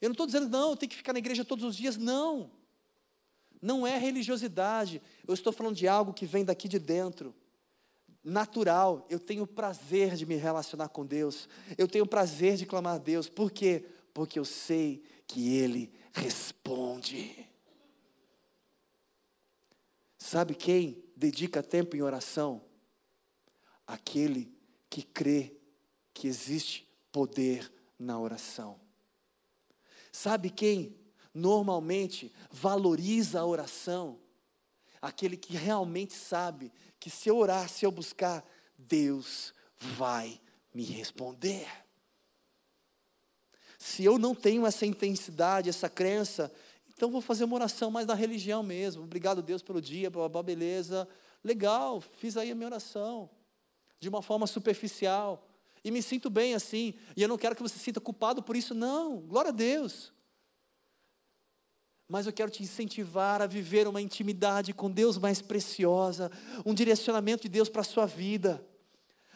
Eu 0.00 0.08
não 0.08 0.12
estou 0.12 0.26
dizendo, 0.26 0.48
não, 0.48 0.70
eu 0.70 0.76
tenho 0.76 0.90
que 0.90 0.96
ficar 0.96 1.12
na 1.12 1.18
igreja 1.18 1.44
todos 1.44 1.64
os 1.64 1.76
dias. 1.76 1.96
Não. 1.96 2.50
Não 3.62 3.86
é 3.86 3.96
religiosidade. 3.96 5.00
Eu 5.26 5.34
estou 5.34 5.52
falando 5.52 5.76
de 5.76 5.88
algo 5.88 6.12
que 6.12 6.26
vem 6.26 6.44
daqui 6.44 6.68
de 6.68 6.78
dentro. 6.78 7.34
Natural. 8.22 9.06
Eu 9.08 9.20
tenho 9.20 9.46
prazer 9.46 10.16
de 10.16 10.26
me 10.26 10.34
relacionar 10.34 10.88
com 10.88 11.06
Deus. 11.06 11.48
Eu 11.78 11.86
tenho 11.86 12.06
prazer 12.06 12.56
de 12.56 12.66
clamar 12.66 12.96
a 12.96 12.98
Deus. 12.98 13.28
Por 13.28 13.50
quê? 13.50 13.84
Porque 14.12 14.38
eu 14.38 14.44
sei 14.44 15.02
que 15.26 15.56
Ele 15.56 15.92
responde. 16.12 17.46
Sabe 20.26 20.56
quem 20.56 21.04
dedica 21.16 21.62
tempo 21.62 21.94
em 21.94 22.02
oração? 22.02 22.60
Aquele 23.86 24.52
que 24.90 25.04
crê 25.04 25.56
que 26.12 26.26
existe 26.26 26.84
poder 27.12 27.72
na 27.96 28.18
oração. 28.18 28.80
Sabe 30.10 30.50
quem 30.50 30.98
normalmente 31.32 32.34
valoriza 32.50 33.38
a 33.38 33.46
oração? 33.46 34.18
Aquele 35.00 35.36
que 35.36 35.56
realmente 35.56 36.14
sabe 36.14 36.72
que 36.98 37.08
se 37.08 37.28
eu 37.28 37.36
orar, 37.36 37.68
se 37.68 37.86
eu 37.86 37.92
buscar, 37.92 38.44
Deus 38.76 39.54
vai 39.78 40.40
me 40.74 40.82
responder. 40.82 41.68
Se 43.78 44.04
eu 44.04 44.18
não 44.18 44.34
tenho 44.34 44.66
essa 44.66 44.84
intensidade, 44.84 45.68
essa 45.68 45.88
crença, 45.88 46.52
então 46.96 47.10
vou 47.10 47.20
fazer 47.20 47.44
uma 47.44 47.56
oração 47.56 47.90
mais 47.90 48.06
da 48.06 48.14
religião 48.14 48.62
mesmo. 48.62 49.04
Obrigado, 49.04 49.42
Deus, 49.42 49.62
pelo 49.62 49.82
dia, 49.82 50.08
blá, 50.08 50.42
beleza. 50.42 51.06
Legal, 51.44 52.00
fiz 52.00 52.38
aí 52.38 52.50
a 52.50 52.54
minha 52.54 52.68
oração. 52.68 53.28
De 54.00 54.08
uma 54.08 54.22
forma 54.22 54.46
superficial. 54.46 55.46
E 55.84 55.90
me 55.90 56.00
sinto 56.00 56.30
bem 56.30 56.54
assim. 56.54 56.94
E 57.14 57.20
eu 57.20 57.28
não 57.28 57.36
quero 57.36 57.54
que 57.54 57.62
você 57.62 57.74
se 57.74 57.84
sinta 57.84 58.00
culpado 58.00 58.42
por 58.42 58.56
isso, 58.56 58.74
não. 58.74 59.18
Glória 59.18 59.50
a 59.50 59.52
Deus. 59.52 60.10
Mas 62.08 62.24
eu 62.24 62.32
quero 62.32 62.50
te 62.50 62.62
incentivar 62.62 63.42
a 63.42 63.46
viver 63.46 63.86
uma 63.86 64.00
intimidade 64.00 64.72
com 64.72 64.90
Deus 64.90 65.18
mais 65.18 65.42
preciosa, 65.42 66.32
um 66.64 66.72
direcionamento 66.72 67.42
de 67.42 67.50
Deus 67.50 67.68
para 67.68 67.82
a 67.82 67.84
sua 67.84 68.06
vida, 68.06 68.66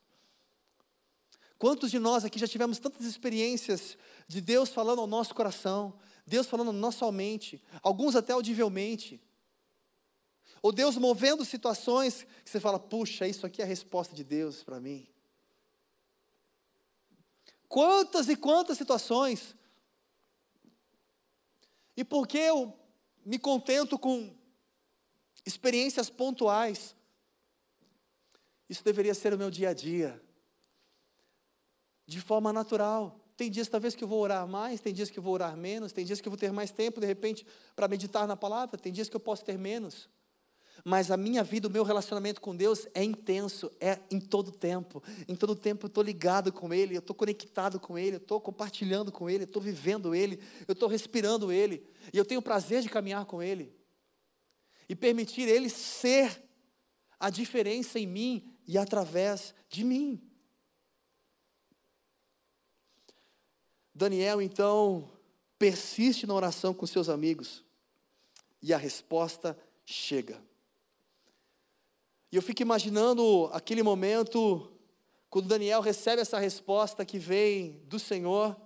Quantos 1.58 1.92
de 1.92 2.00
nós 2.00 2.26
aqui 2.26 2.40
já 2.40 2.48
tivemos 2.48 2.80
tantas 2.80 3.06
experiências 3.06 3.98
de 4.34 4.42
Deus 4.42 4.70
falando 4.70 5.00
ao 5.00 5.08
nosso 5.08 5.34
coração, 5.34 5.98
Deus 6.26 6.48
falando 6.48 6.74
na 6.74 6.80
nossa 6.80 7.10
mente, 7.12 7.62
alguns 7.82 8.16
até 8.16 8.34
audivelmente. 8.34 9.22
Ou 10.62 10.72
Deus 10.72 10.98
movendo 10.98 11.44
situações 11.44 12.24
que 12.44 12.50
você 12.50 12.60
fala, 12.60 12.80
puxa, 12.80 13.28
isso 13.28 13.46
aqui 13.46 13.62
é 13.62 13.66
a 13.66 13.68
resposta 13.68 14.16
de 14.16 14.24
Deus 14.24 14.64
para 14.64 14.80
mim. 14.80 15.08
Quantas 17.68 18.30
e 18.30 18.36
quantas 18.36 18.78
situações. 18.78 19.56
E 21.98 22.04
por 22.04 22.28
que 22.28 22.38
eu 22.38 22.74
me 23.26 23.38
contento 23.38 24.00
com 24.00 24.36
experiências 25.46 26.10
pontuais? 26.10 26.96
Isso 28.70 28.84
deveria 28.84 29.14
ser 29.14 29.34
o 29.34 29.38
meu 29.38 29.52
dia 29.52 29.70
a 29.70 29.74
dia 29.74 30.22
de 32.06 32.22
forma 32.22 32.54
natural. 32.54 33.23
Tem 33.36 33.50
dias 33.50 33.68
talvez 33.68 33.96
que 33.96 34.04
eu 34.04 34.08
vou 34.08 34.20
orar 34.20 34.48
mais, 34.48 34.80
tem 34.80 34.94
dias 34.94 35.10
que 35.10 35.18
eu 35.18 35.24
vou 35.24 35.34
orar 35.34 35.58
menos, 35.58 35.92
tem 35.92 36.06
dias 36.06 36.22
que 36.22 36.28
eu 36.28 36.32
vou 36.32 36.38
ter 36.38 36.52
mais 36.52 36.72
tempo, 36.72 37.02
de 37.02 37.08
repente, 37.08 37.46
para 37.76 37.88
meditar 37.88 38.28
na 38.28 38.38
palavra, 38.38 38.78
tem 38.78 38.92
dias 38.92 39.10
que 39.10 39.16
eu 39.16 39.20
posso 39.20 39.44
ter 39.44 39.58
menos. 39.58 40.10
Mas 40.84 41.12
a 41.12 41.18
minha 41.18 41.44
vida, 41.44 41.68
o 41.68 41.72
meu 41.72 41.84
relacionamento 41.84 42.42
com 42.42 42.56
Deus 42.56 42.88
é 42.94 43.04
intenso, 43.04 43.72
é 43.80 44.00
em 44.12 44.20
todo 44.20 44.52
tempo. 44.52 45.04
Em 45.28 45.36
todo 45.36 45.56
tempo 45.56 45.86
eu 45.86 45.88
estou 45.88 46.04
ligado 46.04 46.52
com 46.52 46.74
Ele, 46.74 46.96
eu 46.96 47.00
estou 47.00 47.16
conectado 47.16 47.80
com 47.80 47.98
Ele, 47.98 48.16
eu 48.16 48.22
estou 48.22 48.42
compartilhando 48.42 49.12
com 49.12 49.30
Ele, 49.30 49.44
eu 49.44 49.48
estou 49.48 49.62
vivendo 49.62 50.14
Ele, 50.14 50.40
eu 50.68 50.74
estou 50.74 50.90
respirando 50.90 51.52
Ele. 51.52 51.86
E 52.12 52.18
eu 52.18 52.26
tenho 52.26 52.40
o 52.40 52.44
prazer 52.44 52.82
de 52.82 52.90
caminhar 52.90 53.26
com 53.26 53.42
Ele. 53.42 53.74
E 54.90 54.96
permitir 54.96 55.48
Ele 55.48 55.70
ser 55.70 56.44
a 57.20 57.30
diferença 57.30 58.00
em 58.00 58.08
mim 58.08 58.54
e 58.68 58.78
através 58.78 59.54
de 59.70 59.84
mim. 59.84 60.22
Daniel, 63.96 64.42
então, 64.42 65.12
persiste 65.60 66.26
na 66.26 66.34
oração 66.34 66.74
com 66.74 66.86
seus 66.88 67.10
amigos 67.10 67.64
e 68.62 68.74
a 68.74 68.78
resposta 68.78 69.58
chega. 69.86 70.42
E 72.32 72.36
eu 72.36 72.42
fico 72.42 72.64
imaginando 72.64 73.50
aquele 73.54 73.84
momento 73.84 74.72
quando 75.30 75.48
Daniel 75.48 75.82
recebe 75.82 76.22
essa 76.22 76.40
resposta 76.40 77.06
que 77.06 77.20
vem 77.20 77.84
do 77.86 78.00
Senhor, 78.00 78.60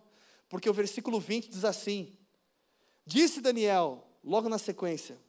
porque 0.48 0.70
o 0.70 0.74
versículo 0.74 1.20
20 1.20 1.50
diz 1.50 1.66
assim: 1.66 2.16
Disse 3.06 3.42
Daniel, 3.42 4.08
logo 4.24 4.48
na 4.48 4.58
sequência: 4.58 5.20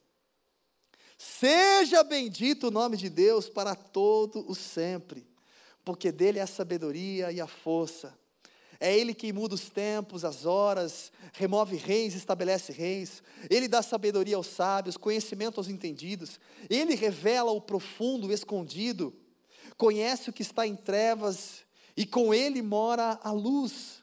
Seja 1.17 2.05
bendito 2.05 2.69
o 2.69 2.71
nome 2.71 2.97
de 2.97 3.11
Deus 3.11 3.49
para 3.49 3.75
todo 3.75 4.49
o 4.49 4.55
sempre, 4.55 5.27
porque 5.85 6.13
dele 6.13 6.39
é 6.39 6.43
a 6.43 6.47
sabedoria 6.47 7.33
e 7.33 7.41
a 7.41 7.49
força 7.49 8.17
é 8.81 8.97
Ele 8.97 9.12
quem 9.12 9.33
muda 9.33 9.55
os 9.55 9.69
tempos, 9.69 10.25
as 10.25 10.47
horas, 10.47 11.11
remove 11.33 11.77
reis, 11.77 12.14
estabelece 12.14 12.73
reis. 12.73 13.23
Ele 13.51 13.67
dá 13.67 13.83
sabedoria 13.83 14.37
aos 14.37 14.47
sábios, 14.47 14.97
conhecimento 14.97 15.59
aos 15.59 15.69
entendidos. 15.69 16.38
Ele 16.71 16.95
revela 16.95 17.51
o 17.51 17.61
profundo, 17.61 18.29
o 18.29 18.33
escondido. 18.33 19.12
Conhece 19.77 20.31
o 20.31 20.33
que 20.33 20.43
está 20.43 20.64
em 20.67 20.77
trevas 20.77 21.64
e 21.97 22.07
com 22.07 22.33
Ele 22.33 22.62
mora 22.62 23.19
a 23.23 23.33
luz. 23.33 24.03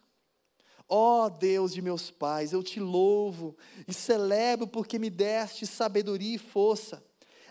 Ó 0.87 1.25
oh, 1.25 1.29
Deus 1.29 1.73
de 1.73 1.81
meus 1.81 2.11
pais, 2.11 2.53
eu 2.53 2.61
te 2.61 2.79
louvo 2.79 3.57
e 3.87 3.93
celebro 3.93 4.67
porque 4.67 4.99
me 4.99 5.09
deste 5.09 5.65
sabedoria 5.65 6.35
e 6.35 6.37
força. 6.37 7.03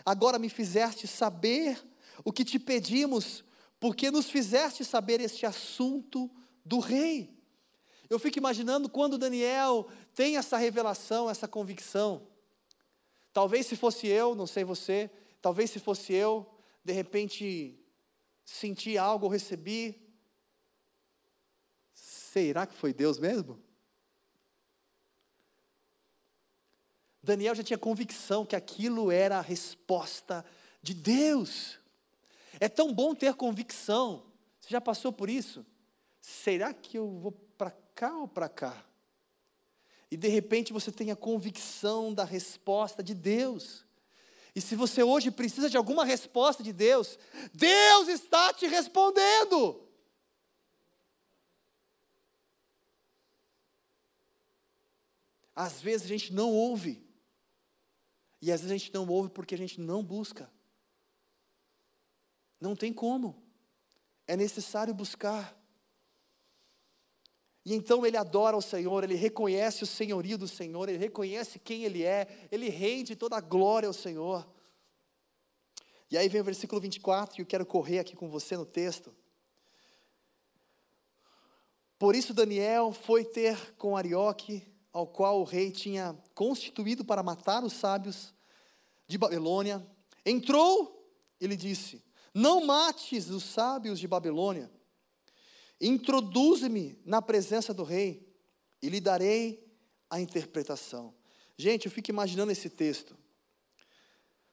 Agora 0.05 0.39
me 0.39 0.47
fizeste 0.47 1.07
saber 1.07 1.83
o 2.23 2.31
que 2.31 2.45
te 2.45 2.59
pedimos, 2.59 3.43
porque 3.79 4.09
nos 4.09 4.29
fizeste 4.29 4.85
saber 4.85 5.19
este 5.19 5.45
assunto 5.45 6.31
do 6.65 6.79
rei. 6.79 7.29
Eu 8.09 8.19
fico 8.19 8.37
imaginando 8.37 8.89
quando 8.89 9.17
Daniel 9.17 9.87
tem 10.13 10.37
essa 10.37 10.57
revelação, 10.57 11.29
essa 11.29 11.47
convicção. 11.47 12.27
Talvez 13.31 13.65
se 13.67 13.75
fosse 13.75 14.07
eu, 14.07 14.33
não 14.33 14.47
sei 14.47 14.63
você, 14.63 15.09
talvez 15.41 15.69
se 15.69 15.79
fosse 15.79 16.13
eu, 16.13 16.49
de 16.83 16.93
repente 16.93 17.79
senti 18.43 18.97
algo, 18.97 19.27
recebi. 19.27 20.01
Será 21.93 22.65
que 22.65 22.75
foi 22.75 22.93
Deus 22.93 23.19
mesmo? 23.19 23.61
Daniel 27.21 27.55
já 27.55 27.63
tinha 27.63 27.77
convicção 27.77 28.45
que 28.45 28.55
aquilo 28.55 29.11
era 29.11 29.39
a 29.39 29.41
resposta 29.41 30.45
de 30.81 30.93
Deus. 30.93 31.79
É 32.59 32.69
tão 32.69 32.93
bom 32.93 33.15
ter 33.15 33.33
convicção. 33.33 34.31
Você 34.61 34.69
já 34.69 34.79
passou 34.79 35.11
por 35.11 35.29
isso? 35.29 35.65
Será 36.25 36.73
que 36.73 36.97
eu 36.97 37.07
vou 37.07 37.31
para 37.31 37.69
cá 37.93 38.17
ou 38.17 38.27
para 38.27 38.49
cá? 38.49 38.83
E 40.09 40.17
de 40.17 40.27
repente 40.27 40.73
você 40.73 40.91
tem 40.91 41.11
a 41.11 41.15
convicção 41.15 42.11
da 42.11 42.23
resposta 42.23 43.03
de 43.03 43.13
Deus. 43.13 43.85
E 44.55 44.59
se 44.61 44.75
você 44.75 45.03
hoje 45.03 45.29
precisa 45.29 45.69
de 45.69 45.77
alguma 45.77 46.03
resposta 46.03 46.63
de 46.63 46.73
Deus, 46.73 47.19
Deus 47.53 48.07
está 48.07 48.51
te 48.53 48.65
respondendo. 48.65 49.87
Às 55.55 55.79
vezes 55.79 56.05
a 56.05 56.09
gente 56.09 56.33
não 56.33 56.51
ouve. 56.51 57.07
E 58.41 58.51
às 58.51 58.61
vezes 58.61 58.73
a 58.73 58.77
gente 58.77 58.93
não 58.93 59.07
ouve 59.07 59.29
porque 59.29 59.53
a 59.53 59.57
gente 59.57 59.79
não 59.79 60.03
busca. 60.03 60.51
Não 62.59 62.75
tem 62.75 62.91
como. 62.91 63.43
É 64.27 64.35
necessário 64.35 64.93
buscar. 64.93 65.64
E 67.65 67.73
então 67.73 68.05
ele 68.05 68.15
adora 68.15 68.55
o 68.55 68.61
Senhor, 68.61 69.03
ele 69.03 69.15
reconhece 69.15 69.83
o 69.83 69.87
senhorio 69.87 70.37
do 70.37 70.47
Senhor, 70.47 70.87
ele 70.87 70.99
reconhece 70.99 71.57
quem 71.57 71.83
ele 71.83 72.03
é, 72.03 72.47
ele 72.51 72.69
rende 72.69 73.15
toda 73.15 73.35
a 73.35 73.41
glória 73.41 73.87
ao 73.87 73.93
Senhor. 73.93 74.47
E 76.11 76.15
aí 76.15 76.29
vem 76.29 76.41
o 76.41 76.43
versículo 76.43 76.79
24, 76.79 77.39
e 77.39 77.41
eu 77.41 77.45
quero 77.45 77.65
correr 77.65 77.97
aqui 77.97 78.15
com 78.15 78.29
você 78.29 78.55
no 78.55 78.67
texto. 78.67 79.11
Por 81.97 82.15
isso 82.15 82.35
Daniel 82.35 82.91
foi 82.91 83.25
ter 83.25 83.73
com 83.77 83.97
Arioque, 83.97 84.63
ao 84.93 85.07
qual 85.07 85.41
o 85.41 85.43
rei 85.43 85.71
tinha 85.71 86.15
constituído 86.35 87.03
para 87.03 87.23
matar 87.23 87.63
os 87.63 87.73
sábios 87.73 88.31
de 89.07 89.17
Babilônia. 89.17 89.85
Entrou, 90.23 91.11
ele 91.41 91.57
disse: 91.57 92.03
Não 92.31 92.63
mates 92.63 93.29
os 93.31 93.43
sábios 93.43 93.99
de 93.99 94.07
Babilônia 94.07 94.69
Introduze-me 95.79 96.99
na 97.05 97.21
presença 97.21 97.73
do 97.73 97.83
rei 97.83 98.27
e 98.81 98.89
lhe 98.89 99.01
darei 99.01 99.65
a 100.09 100.19
interpretação. 100.19 101.13
Gente, 101.57 101.85
eu 101.85 101.91
fico 101.91 102.09
imaginando 102.09 102.51
esse 102.51 102.69
texto. 102.69 103.17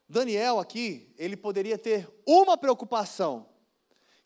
Daniel 0.09 0.59
aqui, 0.59 1.13
ele 1.17 1.37
poderia 1.37 1.79
ter 1.79 2.09
uma 2.27 2.57
preocupação. 2.57 3.49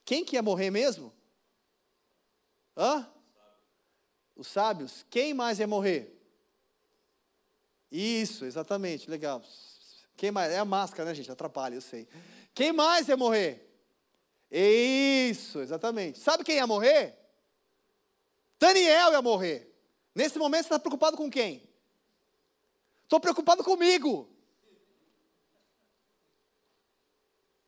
Quem 0.05 0.24
que 0.24 0.36
ia 0.36 0.42
morrer 0.42 0.70
mesmo? 0.70 1.12
Hã? 2.76 3.09
Os 4.34 4.47
sábios. 4.49 5.05
Quem 5.11 5.32
mais 5.32 5.59
ia 5.59 5.66
morrer? 5.66 6.12
Isso, 7.90 8.44
exatamente, 8.44 9.09
legal. 9.09 9.42
Quem 10.16 10.30
mais? 10.30 10.53
É 10.53 10.59
a 10.59 10.64
máscara, 10.64 11.09
né, 11.09 11.14
gente? 11.14 11.30
Atrapalha, 11.30 11.74
eu 11.74 11.80
sei. 11.80 12.09
Quem 12.55 12.72
mais 12.72 13.09
ia 13.09 13.16
morrer? 13.16 13.65
Isso, 14.59 15.61
exatamente. 15.61 16.18
Sabe 16.18 16.42
quem 16.42 16.57
ia 16.57 16.66
morrer? 16.66 17.14
Daniel 18.59 19.12
ia 19.12 19.20
morrer. 19.20 19.70
Nesse 20.14 20.38
momento 20.38 20.62
você 20.62 20.68
está 20.68 20.78
preocupado 20.78 21.14
com 21.14 21.30
quem? 21.30 21.68
Estou 23.02 23.20
preocupado 23.20 23.62
comigo. 23.62 24.34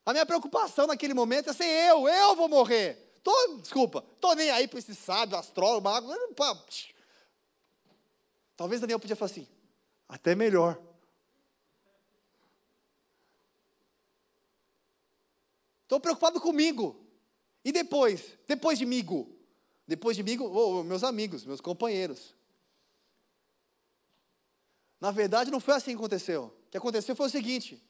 A 0.03 0.13
minha 0.13 0.25
preocupação 0.25 0.87
naquele 0.87 1.13
momento 1.13 1.51
é 1.51 1.53
ser 1.53 1.65
eu, 1.65 2.09
eu 2.09 2.35
vou 2.35 2.49
morrer. 2.49 3.19
Tô, 3.21 3.57
desculpa, 3.57 4.03
tô 4.19 4.33
nem 4.33 4.49
aí 4.49 4.67
para 4.67 4.79
esse 4.79 4.95
sábio, 4.95 5.37
astrólogo, 5.37 5.83
mago. 5.83 6.11
Talvez 8.57 8.81
Daniel 8.81 8.99
podia 8.99 9.15
falar 9.15 9.29
assim, 9.29 9.47
até 10.07 10.33
melhor. 10.33 10.88
Estou 15.89 15.99
preocupado 15.99 16.39
comigo. 16.39 17.03
E 17.65 17.71
depois? 17.71 18.37
Depois 18.47 18.77
de 18.77 18.85
migo? 18.85 19.35
Depois 19.87 20.15
de 20.15 20.21
migo, 20.21 20.45
oh, 20.45 20.83
meus 20.83 21.03
amigos, 21.03 21.43
meus 21.43 21.59
companheiros. 21.59 22.35
Na 25.01 25.09
verdade, 25.09 25.49
não 25.49 25.59
foi 25.59 25.73
assim 25.73 25.89
que 25.89 25.97
aconteceu. 25.97 26.53
O 26.67 26.69
que 26.69 26.77
aconteceu 26.77 27.15
foi 27.15 27.25
o 27.25 27.29
seguinte: 27.31 27.83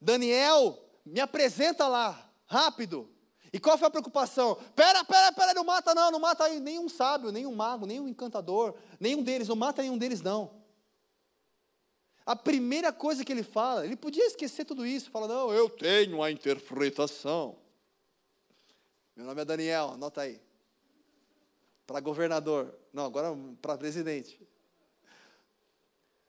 Daniel 0.00 0.82
me 1.04 1.20
apresenta 1.20 1.86
lá, 1.86 2.32
rápido. 2.46 3.10
E 3.52 3.60
qual 3.60 3.76
foi 3.76 3.88
a 3.88 3.90
preocupação? 3.90 4.54
Pera, 4.74 5.04
pera, 5.04 5.32
pera, 5.32 5.52
não 5.52 5.64
mata 5.64 5.94
não, 5.94 6.10
não 6.10 6.18
mata 6.18 6.48
nenhum 6.48 6.88
sábio, 6.88 7.30
nenhum 7.30 7.54
mago, 7.54 7.84
nenhum 7.84 8.08
encantador, 8.08 8.74
nenhum 8.98 9.22
deles, 9.22 9.48
não 9.48 9.56
mata 9.56 9.82
nenhum 9.82 9.98
deles 9.98 10.22
não. 10.22 10.50
A 12.26 12.34
primeira 12.34 12.92
coisa 12.92 13.24
que 13.24 13.32
ele 13.32 13.44
fala, 13.44 13.84
ele 13.84 13.94
podia 13.94 14.26
esquecer 14.26 14.64
tudo 14.64 14.84
isso, 14.84 15.10
fala, 15.10 15.28
não, 15.28 15.54
eu 15.54 15.70
tenho 15.70 16.20
a 16.20 16.28
interpretação. 16.28 17.56
Meu 19.14 19.24
nome 19.24 19.40
é 19.40 19.44
Daniel, 19.44 19.90
anota 19.90 20.22
aí. 20.22 20.40
Para 21.86 22.00
governador, 22.00 22.76
não, 22.92 23.04
agora 23.04 23.28
para 23.62 23.78
presidente. 23.78 24.44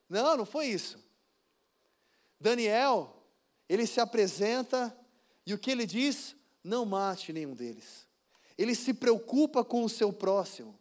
Não, 0.08 0.38
não 0.38 0.46
foi 0.46 0.68
isso. 0.68 1.04
Daniel, 2.40 3.24
ele 3.68 3.88
se 3.88 4.00
apresenta 4.00 4.96
e 5.48 5.54
o 5.56 5.58
que 5.58 5.72
ele 5.72 5.88
diz? 5.88 6.36
Não 6.64 6.86
mate 6.86 7.34
nenhum 7.34 7.56
deles. 7.56 8.08
Ele 8.56 8.76
se 8.76 8.94
preocupa 8.94 9.66
com 9.66 9.84
o 9.84 9.90
seu 9.90 10.14
próximo 10.14 10.78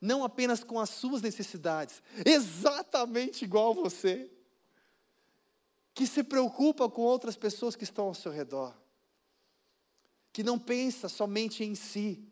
não 0.00 0.24
apenas 0.24 0.64
com 0.64 0.80
as 0.80 0.90
suas 0.90 1.20
necessidades, 1.20 2.02
exatamente 2.24 3.44
igual 3.44 3.74
você, 3.74 4.30
que 5.92 6.06
se 6.06 6.22
preocupa 6.22 6.88
com 6.88 7.02
outras 7.02 7.36
pessoas 7.36 7.76
que 7.76 7.84
estão 7.84 8.06
ao 8.06 8.14
seu 8.14 8.32
redor, 8.32 8.74
que 10.32 10.42
não 10.42 10.58
pensa 10.58 11.08
somente 11.08 11.62
em 11.62 11.74
si. 11.74 12.24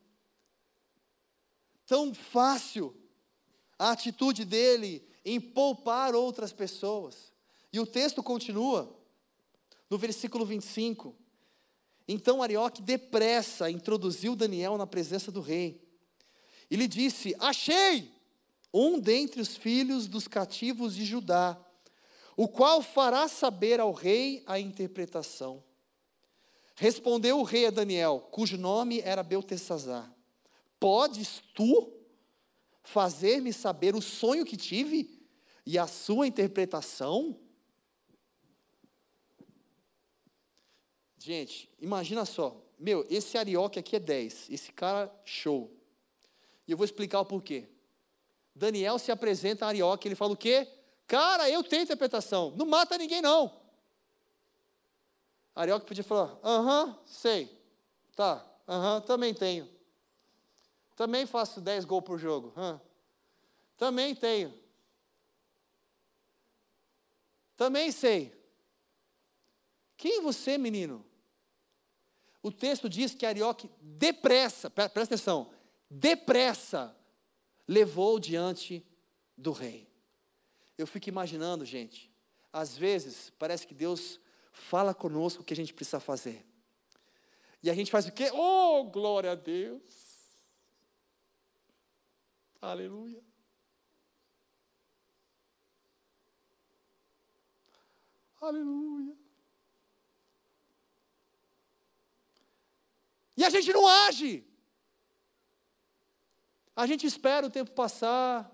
Tão 1.85 2.15
fácil 2.15 2.97
a 3.79 3.91
atitude 3.91 4.45
dele 4.45 5.07
em 5.25 5.41
poupar 5.41 6.15
outras 6.15 6.53
pessoas. 6.53 7.33
E 7.73 7.79
o 7.79 7.87
texto 7.87 8.23
continua, 8.23 8.97
no 9.91 9.99
versículo 9.99 10.47
25. 10.47 11.15
Então 12.07 12.43
Arioque 12.43 12.81
depressa 12.81 13.71
introduziu 13.71 14.35
Daniel 14.35 14.79
na 14.79 14.87
presença 14.87 15.31
do 15.31 15.41
rei 15.41 15.88
e 16.71 16.77
lhe 16.77 16.87
disse: 16.87 17.35
Achei 17.39 18.13
um 18.73 18.99
dentre 18.99 19.41
os 19.41 19.57
filhos 19.57 20.07
dos 20.07 20.29
cativos 20.29 20.95
de 20.95 21.05
Judá, 21.05 21.59
o 22.37 22.47
qual 22.47 22.83
fará 22.83 23.27
saber 23.27 23.81
ao 23.81 23.93
rei 23.93 24.43
a 24.47 24.59
interpretação. 24.59 25.63
Respondeu 26.77 27.41
o 27.41 27.43
rei 27.43 27.67
a 27.67 27.71
Daniel, 27.71 28.29
cujo 28.31 28.57
nome 28.57 29.01
era 29.01 29.23
Beltesazar: 29.23 30.13
Podes 30.79 31.43
tu 31.55 31.93
fazer-me 32.83 33.53
saber 33.53 33.95
o 33.95 34.01
sonho 34.01 34.45
que 34.45 34.57
tive 34.57 35.19
e 35.67 35.79
a 35.79 35.87
sua 35.87 36.27
interpretação? 36.27 37.39
Gente, 41.19 41.69
imagina 41.81 42.25
só, 42.25 42.65
meu, 42.79 43.05
esse 43.11 43.37
Arioque 43.37 43.79
aqui 43.79 43.97
é 43.97 44.01
10, 44.01 44.49
esse 44.49 44.73
cara 44.73 45.13
show. 45.25 45.78
E 46.69 46.73
eu 46.73 46.77
vou 46.77 46.85
explicar 46.85 47.21
o 47.21 47.25
porquê. 47.25 47.67
Daniel 48.55 48.99
se 48.99 49.11
apresenta 49.11 49.65
a 49.65 49.69
Arioque, 49.69 50.07
ele 50.07 50.15
fala 50.15 50.35
o 50.35 50.37
quê? 50.37 50.69
Cara, 51.07 51.49
eu 51.49 51.65
tenho 51.65 51.83
interpretação, 51.83 52.53
não 52.55 52.67
mata 52.67 52.99
ninguém 52.99 53.23
não. 53.23 53.59
Arioque 55.57 55.87
podia 55.87 56.05
falar, 56.05 56.39
aham, 56.45 56.97
sei, 57.07 57.51
tá, 58.15 58.47
aham, 58.69 59.01
também 59.01 59.33
tenho. 59.33 59.69
Também 60.95 61.25
faço 61.25 61.61
10 61.61 61.87
gols 61.87 62.05
por 62.05 62.19
jogo, 62.19 62.53
hã? 62.57 62.81
também 63.77 64.15
tenho. 64.15 64.53
Também 67.57 67.91
sei. 67.91 68.37
Quem 69.97 70.19
é 70.19 70.21
você, 70.21 70.59
menino? 70.59 71.05
O 72.43 72.53
texto 72.53 72.89
diz 72.89 73.15
que 73.15 73.27
Arioque 73.27 73.71
depressa, 73.81 74.71
presta 74.71 75.01
atenção, 75.03 75.51
depressa 75.91 76.97
levou 77.67 78.19
diante 78.19 78.85
do 79.37 79.53
rei. 79.53 79.89
Eu 80.77 80.87
fico 80.87 81.09
imaginando, 81.09 81.65
gente, 81.65 82.11
às 82.53 82.77
vezes 82.77 83.31
parece 83.39 83.67
que 83.67 83.75
Deus 83.75 84.21
fala 84.53 84.95
conosco 84.95 85.43
o 85.43 85.45
que 85.45 85.53
a 85.53 85.57
gente 85.57 85.75
precisa 85.75 86.01
fazer. 86.01 86.47
E 87.63 87.71
a 87.71 87.75
gente 87.75 87.91
faz 87.91 88.07
o 88.07 88.13
quê? 88.13 88.31
Oh, 88.33 88.85
glória 88.85 89.33
a 89.33 89.35
Deus! 89.35 89.83
Aleluia! 92.61 93.23
Aleluia! 98.41 99.17
E 103.37 103.45
a 103.45 103.51
gente 103.51 103.73
não 103.73 103.87
age. 103.87 104.48
A 106.79 106.87
gente 106.87 107.05
espera 107.05 107.45
o 107.45 107.51
tempo 107.51 107.73
passar. 107.73 108.49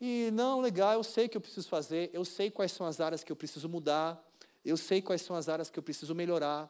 E 0.00 0.28
não, 0.32 0.60
legal, 0.60 0.94
eu 0.94 1.04
sei 1.04 1.28
que 1.28 1.36
eu 1.36 1.40
preciso 1.40 1.68
fazer, 1.68 2.10
eu 2.12 2.24
sei 2.24 2.50
quais 2.50 2.72
são 2.72 2.84
as 2.84 3.00
áreas 3.00 3.22
que 3.22 3.30
eu 3.30 3.36
preciso 3.36 3.68
mudar, 3.68 4.20
eu 4.64 4.76
sei 4.76 5.00
quais 5.00 5.22
são 5.22 5.36
as 5.36 5.48
áreas 5.48 5.70
que 5.70 5.78
eu 5.78 5.84
preciso 5.84 6.16
melhorar, 6.16 6.68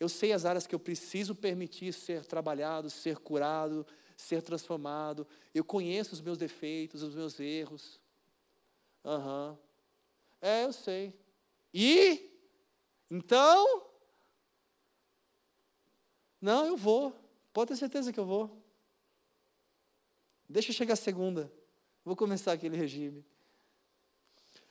eu 0.00 0.08
sei 0.08 0.32
as 0.32 0.44
áreas 0.44 0.66
que 0.66 0.74
eu 0.74 0.80
preciso 0.80 1.36
permitir 1.36 1.92
ser 1.92 2.26
trabalhado, 2.26 2.90
ser 2.90 3.18
curado, 3.18 3.86
ser 4.16 4.42
transformado. 4.42 5.24
Eu 5.54 5.62
conheço 5.62 6.14
os 6.14 6.20
meus 6.20 6.36
defeitos, 6.36 7.04
os 7.04 7.14
meus 7.14 7.38
erros. 7.38 8.00
Aham. 9.04 9.50
Uhum. 9.50 9.58
É, 10.42 10.64
eu 10.64 10.72
sei. 10.72 11.14
E? 11.72 12.28
Então? 13.08 13.86
Não, 16.40 16.66
eu 16.66 16.76
vou. 16.76 17.14
Pode 17.52 17.68
ter 17.68 17.76
certeza 17.76 18.12
que 18.12 18.18
eu 18.18 18.26
vou. 18.26 18.63
Deixa 20.48 20.72
chegar 20.72 20.94
a 20.94 20.96
segunda. 20.96 21.50
Vou 22.04 22.14
começar 22.14 22.52
aquele 22.52 22.76
regime. 22.76 23.24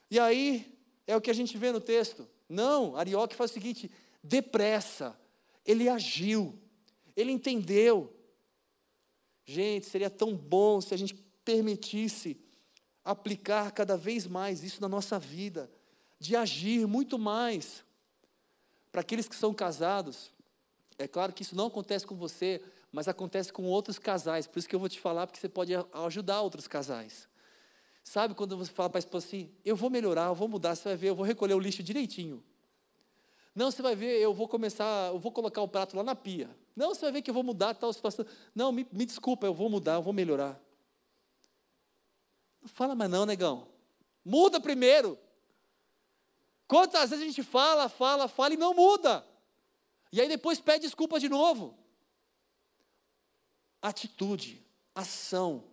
E 0.09 0.19
aí, 0.19 0.78
é 1.07 1.15
o 1.15 1.21
que 1.21 1.32
a 1.32 1.34
gente 1.34 1.57
vê 1.57 1.71
no 1.71 1.82
texto. 1.82 2.28
Não, 2.47 2.95
Arioque 2.95 3.36
faz 3.36 3.51
o 3.51 3.53
seguinte: 3.53 3.89
depressa. 4.24 5.17
Ele 5.65 5.88
agiu, 5.88 6.59
ele 7.15 7.32
entendeu. 7.32 8.13
Gente, 9.45 9.86
seria 9.86 10.09
tão 10.09 10.36
bom 10.36 10.82
se 10.82 10.93
a 10.93 10.97
gente 10.97 11.15
permitisse 11.43 12.38
aplicar 13.03 13.71
cada 13.71 13.97
vez 13.97 14.26
mais 14.28 14.63
isso 14.63 14.82
na 14.82 14.88
nossa 14.88 15.19
vida, 15.19 15.69
de 16.19 16.36
agir 16.36 16.88
muito 16.88 17.17
mais. 17.17 17.84
Para 18.91 19.01
aqueles 19.01 19.28
que 19.28 19.36
são 19.36 19.53
casados, 19.53 20.32
é 20.97 21.07
claro 21.07 21.34
que 21.34 21.41
isso 21.41 21.55
não 21.55 21.67
acontece 21.67 22.05
com 22.05 22.15
você, 22.15 22.61
mas 22.93 23.07
acontece 23.07 23.51
com 23.51 23.63
outros 23.63 23.97
casais. 23.97 24.45
Por 24.45 24.59
isso 24.59 24.69
que 24.69 24.75
eu 24.75 24.79
vou 24.79 24.87
te 24.87 24.99
falar, 24.99 25.25
porque 25.25 25.39
você 25.39 25.49
pode 25.49 25.73
ajudar 25.91 26.41
outros 26.41 26.67
casais. 26.67 27.27
Sabe 28.03 28.35
quando 28.35 28.55
você 28.55 28.71
fala 28.71 28.87
para 28.87 28.99
a 28.99 29.01
esposa 29.01 29.25
assim: 29.25 29.51
eu 29.65 29.75
vou 29.75 29.89
melhorar, 29.89 30.27
eu 30.27 30.35
vou 30.35 30.47
mudar, 30.47 30.75
você 30.75 30.89
vai 30.89 30.95
ver, 30.95 31.09
eu 31.09 31.15
vou 31.15 31.25
recolher 31.25 31.55
o 31.55 31.59
lixo 31.59 31.81
direitinho. 31.81 32.43
Não, 33.55 33.71
você 33.71 33.81
vai 33.81 33.95
ver, 33.95 34.19
eu 34.21 34.31
vou 34.31 34.47
começar, 34.47 35.11
eu 35.11 35.19
vou 35.19 35.31
colocar 35.31 35.61
o 35.61 35.67
prato 35.67 35.97
lá 35.97 36.03
na 36.03 36.15
pia. 36.15 36.55
Não, 36.75 36.93
você 36.93 37.01
vai 37.01 37.13
ver 37.13 37.21
que 37.23 37.31
eu 37.31 37.33
vou 37.33 37.43
mudar 37.43 37.73
tal 37.73 37.91
situação. 37.91 38.25
Não, 38.53 38.71
me, 38.71 38.87
me 38.91 39.05
desculpa, 39.05 39.47
eu 39.47 39.53
vou 39.55 39.69
mudar, 39.69 39.95
eu 39.95 40.01
vou 40.03 40.13
melhorar. 40.13 40.59
Não 42.61 42.69
fala 42.69 42.93
mais 42.93 43.09
não, 43.09 43.25
negão. 43.25 43.67
Muda 44.23 44.59
primeiro. 44.59 45.17
Quantas 46.67 47.09
vezes 47.09 47.23
a 47.23 47.27
gente 47.27 47.43
fala, 47.43 47.89
fala, 47.89 48.27
fala 48.27 48.53
e 48.53 48.57
não 48.57 48.73
muda? 48.73 49.25
E 50.11 50.21
aí 50.21 50.27
depois 50.27 50.59
pede 50.59 50.85
desculpa 50.85 51.19
de 51.19 51.27
novo. 51.27 51.82
Atitude, 53.84 54.65
ação. 54.95 55.65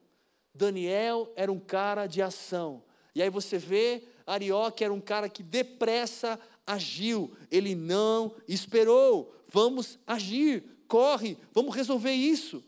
Daniel 0.53 1.33
era 1.37 1.51
um 1.51 1.61
cara 1.61 2.07
de 2.07 2.21
ação. 2.21 2.83
E 3.15 3.23
aí 3.23 3.31
você 3.31 3.57
vê 3.57 4.05
Arioque 4.27 4.85
era 4.85 4.93
um 4.93 5.01
cara 5.01 5.29
que 5.29 5.43
depressa 5.43 6.39
agiu, 6.67 7.35
ele 7.51 7.75
não 7.75 8.35
esperou. 8.47 9.35
Vamos 9.49 9.99
agir, 10.07 10.65
corre, 10.87 11.39
vamos 11.53 11.75
resolver 11.75 12.13
isso. 12.13 12.63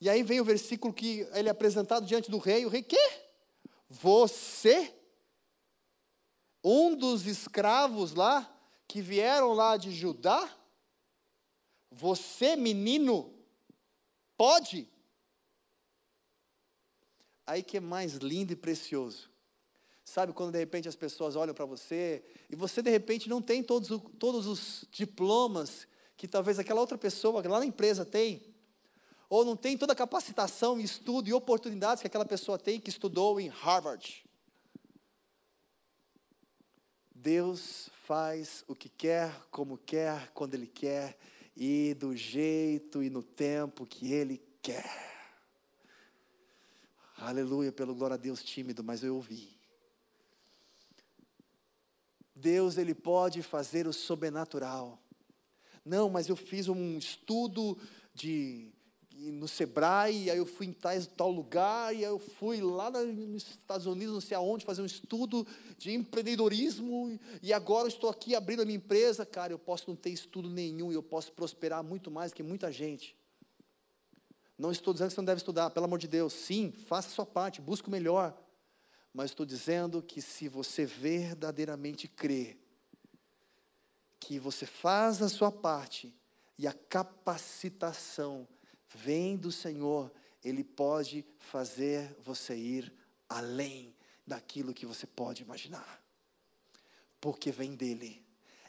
E 0.00 0.10
aí 0.10 0.22
vem 0.22 0.40
o 0.40 0.44
versículo 0.44 0.92
que 0.92 1.26
ele 1.32 1.48
é 1.48 1.52
apresentado 1.52 2.04
diante 2.04 2.30
do 2.30 2.38
rei, 2.38 2.66
o 2.66 2.68
rei, 2.68 2.82
quê? 2.82 2.98
Você, 3.88 4.92
um 6.64 6.96
dos 6.96 7.26
escravos 7.26 8.14
lá, 8.14 8.52
que 8.88 9.00
vieram 9.00 9.52
lá 9.52 9.76
de 9.76 9.92
Judá, 9.92 10.50
você, 11.92 12.56
menino, 12.56 13.32
pode? 14.36 14.88
Aí 17.46 17.62
que 17.62 17.76
é 17.76 17.80
mais 17.80 18.14
lindo 18.14 18.52
e 18.52 18.56
precioso. 18.56 19.30
Sabe 20.04 20.32
quando 20.32 20.52
de 20.52 20.58
repente 20.58 20.88
as 20.88 20.96
pessoas 20.96 21.36
olham 21.36 21.54
para 21.54 21.64
você 21.64 22.24
e 22.50 22.56
você 22.56 22.82
de 22.82 22.90
repente 22.90 23.28
não 23.28 23.40
tem 23.40 23.62
todos, 23.62 23.88
todos 24.18 24.46
os 24.46 24.84
diplomas 24.90 25.86
que 26.16 26.26
talvez 26.26 26.58
aquela 26.58 26.80
outra 26.80 26.98
pessoa 26.98 27.46
lá 27.46 27.58
na 27.58 27.66
empresa 27.66 28.04
tem, 28.04 28.42
ou 29.28 29.44
não 29.44 29.56
tem 29.56 29.78
toda 29.78 29.92
a 29.92 29.96
capacitação, 29.96 30.78
estudo 30.78 31.28
e 31.28 31.32
oportunidades 31.32 32.00
que 32.00 32.06
aquela 32.06 32.24
pessoa 32.24 32.58
tem 32.58 32.80
que 32.80 32.90
estudou 32.90 33.40
em 33.40 33.48
Harvard. 33.48 34.24
Deus 37.14 37.88
faz 38.04 38.64
o 38.66 38.74
que 38.74 38.88
quer, 38.88 39.32
como 39.50 39.78
quer, 39.78 40.30
quando 40.32 40.54
Ele 40.54 40.66
quer 40.66 41.16
e 41.64 41.94
do 41.94 42.16
jeito 42.16 43.04
e 43.04 43.08
no 43.08 43.22
tempo 43.22 43.86
que 43.86 44.12
Ele 44.12 44.42
quer. 44.60 44.84
Aleluia, 47.16 47.70
pelo 47.70 47.94
glória 47.94 48.14
a 48.14 48.16
Deus 48.16 48.42
tímido, 48.42 48.82
mas 48.82 49.04
eu 49.04 49.14
ouvi. 49.14 49.48
Deus, 52.34 52.76
Ele 52.76 52.96
pode 52.96 53.44
fazer 53.44 53.86
o 53.86 53.92
sobrenatural. 53.92 55.00
Não, 55.84 56.10
mas 56.10 56.28
eu 56.28 56.34
fiz 56.34 56.66
um 56.66 56.98
estudo 56.98 57.78
de 58.12 58.72
no 59.30 59.46
Sebrae, 59.46 60.30
aí 60.30 60.36
eu 60.36 60.46
fui 60.46 60.66
em 60.66 60.72
tais, 60.72 61.06
tal 61.06 61.30
lugar, 61.30 61.94
e 61.94 61.98
aí 61.98 62.02
eu 62.02 62.18
fui 62.18 62.60
lá 62.60 62.90
nos 62.90 63.48
Estados 63.48 63.86
Unidos, 63.86 64.14
não 64.14 64.20
sei 64.20 64.36
aonde, 64.36 64.64
fazer 64.64 64.82
um 64.82 64.86
estudo 64.86 65.46
de 65.78 65.92
empreendedorismo, 65.92 67.18
e 67.42 67.52
agora 67.52 67.84
eu 67.84 67.88
estou 67.88 68.10
aqui 68.10 68.34
abrindo 68.34 68.62
a 68.62 68.64
minha 68.64 68.76
empresa. 68.76 69.24
Cara, 69.24 69.52
eu 69.52 69.58
posso 69.58 69.88
não 69.88 69.96
ter 69.96 70.10
estudo 70.10 70.48
nenhum 70.48 70.90
e 70.90 70.94
eu 70.94 71.02
posso 71.02 71.32
prosperar 71.32 71.84
muito 71.84 72.10
mais 72.10 72.32
que 72.32 72.42
muita 72.42 72.72
gente. 72.72 73.16
Não 74.58 74.70
estou 74.70 74.92
dizendo 74.92 75.08
que 75.08 75.14
você 75.14 75.20
não 75.20 75.26
deve 75.26 75.38
estudar, 75.38 75.70
pelo 75.70 75.86
amor 75.86 75.98
de 75.98 76.08
Deus. 76.08 76.32
Sim, 76.32 76.72
faça 76.86 77.08
a 77.08 77.12
sua 77.12 77.26
parte, 77.26 77.60
busque 77.60 77.88
o 77.88 77.90
melhor. 77.90 78.36
Mas 79.12 79.30
estou 79.30 79.44
dizendo 79.44 80.02
que 80.02 80.22
se 80.22 80.48
você 80.48 80.86
verdadeiramente 80.86 82.08
crê, 82.08 82.56
que 84.18 84.38
você 84.38 84.64
faz 84.64 85.20
a 85.20 85.28
sua 85.28 85.50
parte 85.50 86.14
e 86.58 86.66
a 86.66 86.72
capacitação 86.72 88.46
vem 88.94 89.36
do 89.36 89.50
Senhor, 89.50 90.12
Ele 90.44 90.64
pode 90.64 91.24
fazer 91.38 92.16
você 92.20 92.54
ir 92.56 92.92
além 93.28 93.94
daquilo 94.26 94.74
que 94.74 94.86
você 94.86 95.06
pode 95.06 95.42
imaginar, 95.42 96.02
porque 97.20 97.50
vem 97.50 97.74
dEle. 97.74 98.22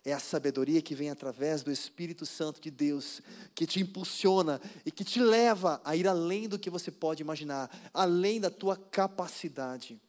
É 0.06 0.12
a 0.12 0.20
sabedoria 0.20 0.82
que 0.82 0.94
vem 0.94 1.10
através 1.10 1.64
do 1.64 1.72
Espírito 1.72 2.26
Santo 2.26 2.60
de 2.60 2.70
Deus, 2.70 3.22
que 3.56 3.66
te 3.66 3.80
impulsiona 3.80 4.60
e 4.86 4.92
que 4.92 5.04
te 5.06 5.22
leva 5.22 5.82
a 5.86 5.96
ir 5.96 6.08
além 6.08 6.50
do 6.50 6.60
que 6.60 6.70
você 6.70 6.92
pode 6.92 7.22
imaginar, 7.22 7.72
além 7.94 8.42
da 8.42 8.50
tua 8.50 8.76
capacidade. 8.76 10.02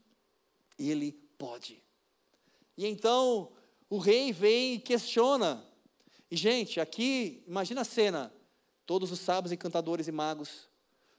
Ele 0.77 1.13
pode. 1.39 1.81
E 2.77 2.87
então 2.87 3.53
o 3.89 3.99
rei 3.99 4.33
vem 4.33 4.75
e 4.75 4.79
questiona. 4.81 5.65
E 6.29 6.37
gente, 6.37 6.81
aqui, 6.81 7.45
imagina 7.47 7.83
a 7.83 7.85
cena: 7.85 8.33
todos 8.87 9.11
os 9.11 9.21
sábios, 9.21 9.53
encantadores 9.53 10.09
e 10.09 10.13
magos, 10.13 10.69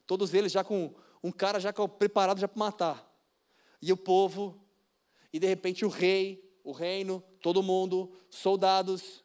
todos 0.05 0.33
eles 0.33 0.51
já 0.51 0.63
com 0.63 0.93
um 1.23 1.31
cara 1.31 1.59
já 1.59 1.73
preparado 1.73 2.39
já 2.39 2.47
para 2.47 2.59
matar. 2.59 3.11
E 3.81 3.91
o 3.91 3.97
povo, 3.97 4.59
e 5.33 5.39
de 5.39 5.47
repente 5.47 5.83
o 5.83 5.89
rei, 5.89 6.45
o 6.63 6.71
reino, 6.71 7.23
todo 7.41 7.63
mundo, 7.63 8.11
soldados. 8.29 9.23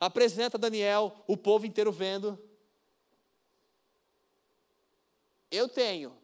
Apresenta 0.00 0.58
Daniel, 0.58 1.24
o 1.26 1.36
povo 1.36 1.66
inteiro 1.66 1.92
vendo. 1.92 2.38
Eu 5.50 5.68
tenho 5.68 6.16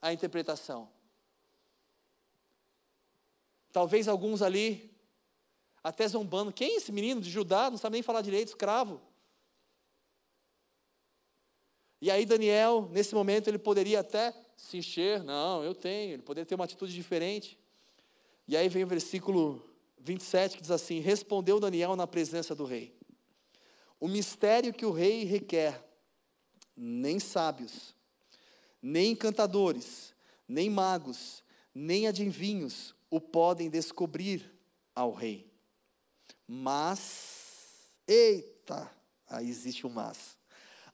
a 0.00 0.12
interpretação. 0.12 0.88
Talvez 3.72 4.08
alguns 4.08 4.42
ali, 4.42 4.90
até 5.82 6.06
zombando. 6.08 6.52
Quem 6.52 6.72
é 6.72 6.76
esse 6.76 6.90
menino 6.90 7.20
de 7.20 7.30
Judá? 7.30 7.70
Não 7.70 7.78
sabe 7.78 7.94
nem 7.94 8.02
falar 8.02 8.22
direito, 8.22 8.48
escravo. 8.48 9.00
E 12.00 12.10
aí 12.10 12.24
Daniel, 12.24 12.88
nesse 12.92 13.14
momento, 13.14 13.48
ele 13.48 13.58
poderia 13.58 14.00
até 14.00 14.34
se 14.56 14.78
encher. 14.78 15.22
Não, 15.22 15.62
eu 15.62 15.74
tenho. 15.74 16.14
Ele 16.14 16.22
poderia 16.22 16.46
ter 16.46 16.54
uma 16.54 16.64
atitude 16.64 16.94
diferente. 16.94 17.58
E 18.48 18.56
aí 18.56 18.68
vem 18.68 18.84
o 18.84 18.86
versículo 18.86 19.62
27 19.98 20.56
que 20.56 20.62
diz 20.62 20.70
assim: 20.70 21.00
Respondeu 21.00 21.60
Daniel 21.60 21.94
na 21.94 22.06
presença 22.06 22.54
do 22.54 22.64
rei: 22.64 22.96
O 23.98 24.08
mistério 24.08 24.72
que 24.72 24.86
o 24.86 24.90
rei 24.90 25.24
requer, 25.24 25.84
nem 26.76 27.18
sábios, 27.18 27.94
nem 28.80 29.12
encantadores, 29.12 30.14
nem 30.48 30.70
magos, 30.70 31.44
nem 31.74 32.06
adivinhos 32.06 32.94
o 33.10 33.20
podem 33.20 33.68
descobrir 33.68 34.50
ao 34.94 35.12
rei. 35.12 35.50
Mas, 36.46 37.92
eita, 38.06 38.90
aí 39.28 39.48
existe 39.48 39.86
um 39.86 39.90
mas. 39.90 40.39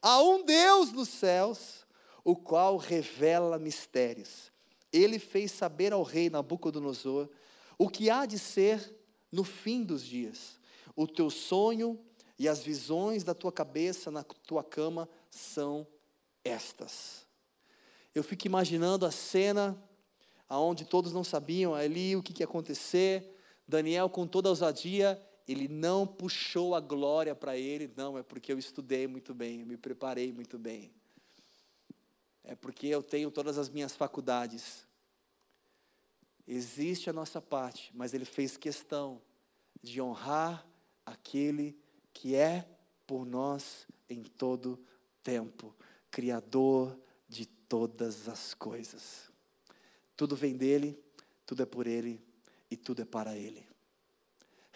Há 0.01 0.21
um 0.21 0.43
Deus 0.43 0.91
nos 0.91 1.09
céus, 1.09 1.85
o 2.23 2.35
qual 2.35 2.77
revela 2.77 3.57
mistérios. 3.57 4.51
Ele 4.91 5.19
fez 5.19 5.51
saber 5.51 5.93
ao 5.93 6.03
rei 6.03 6.29
Nabucodonosor 6.29 7.29
o 7.77 7.89
que 7.89 8.09
há 8.09 8.25
de 8.25 8.39
ser 8.39 8.95
no 9.31 9.43
fim 9.43 9.83
dos 9.83 10.03
dias. 10.03 10.59
O 10.95 11.07
teu 11.07 11.29
sonho 11.29 11.99
e 12.39 12.47
as 12.47 12.63
visões 12.63 13.23
da 13.23 13.33
tua 13.33 13.51
cabeça 13.51 14.11
na 14.11 14.23
tua 14.23 14.63
cama 14.63 15.09
são 15.29 15.85
estas. 16.43 17.25
Eu 18.13 18.23
fico 18.23 18.47
imaginando 18.47 19.05
a 19.05 19.11
cena 19.11 19.77
aonde 20.49 20.85
todos 20.85 21.11
não 21.11 21.23
sabiam 21.23 21.75
ali 21.75 22.15
o 22.15 22.23
que, 22.23 22.33
que 22.33 22.41
ia 22.41 22.45
acontecer. 22.47 23.35
Daniel, 23.67 24.09
com 24.09 24.25
toda 24.25 24.47
a 24.47 24.51
ousadia, 24.51 25.21
ele 25.47 25.67
não 25.67 26.05
puxou 26.05 26.75
a 26.75 26.79
glória 26.79 27.33
para 27.33 27.57
ele, 27.57 27.91
não, 27.95 28.17
é 28.17 28.23
porque 28.23 28.51
eu 28.51 28.59
estudei 28.59 29.07
muito 29.07 29.33
bem, 29.33 29.61
eu 29.61 29.65
me 29.65 29.77
preparei 29.77 30.31
muito 30.33 30.57
bem. 30.59 30.91
É 32.43 32.55
porque 32.55 32.87
eu 32.87 33.01
tenho 33.01 33.31
todas 33.31 33.57
as 33.57 33.69
minhas 33.69 33.95
faculdades. 33.95 34.85
Existe 36.45 37.09
a 37.09 37.13
nossa 37.13 37.41
parte, 37.41 37.91
mas 37.93 38.13
ele 38.13 38.25
fez 38.25 38.57
questão 38.57 39.21
de 39.81 40.01
honrar 40.01 40.65
aquele 41.05 41.77
que 42.13 42.35
é 42.35 42.67
por 43.05 43.25
nós 43.25 43.87
em 44.09 44.23
todo 44.23 44.79
tempo, 45.21 45.75
Criador 46.09 46.97
de 47.27 47.45
todas 47.45 48.29
as 48.29 48.53
coisas. 48.53 49.29
Tudo 50.15 50.35
vem 50.35 50.55
dele, 50.55 50.97
tudo 51.45 51.63
é 51.63 51.65
por 51.65 51.85
ele 51.85 52.21
e 52.71 52.77
tudo 52.77 53.01
é 53.01 53.05
para 53.05 53.35
ele. 53.35 53.66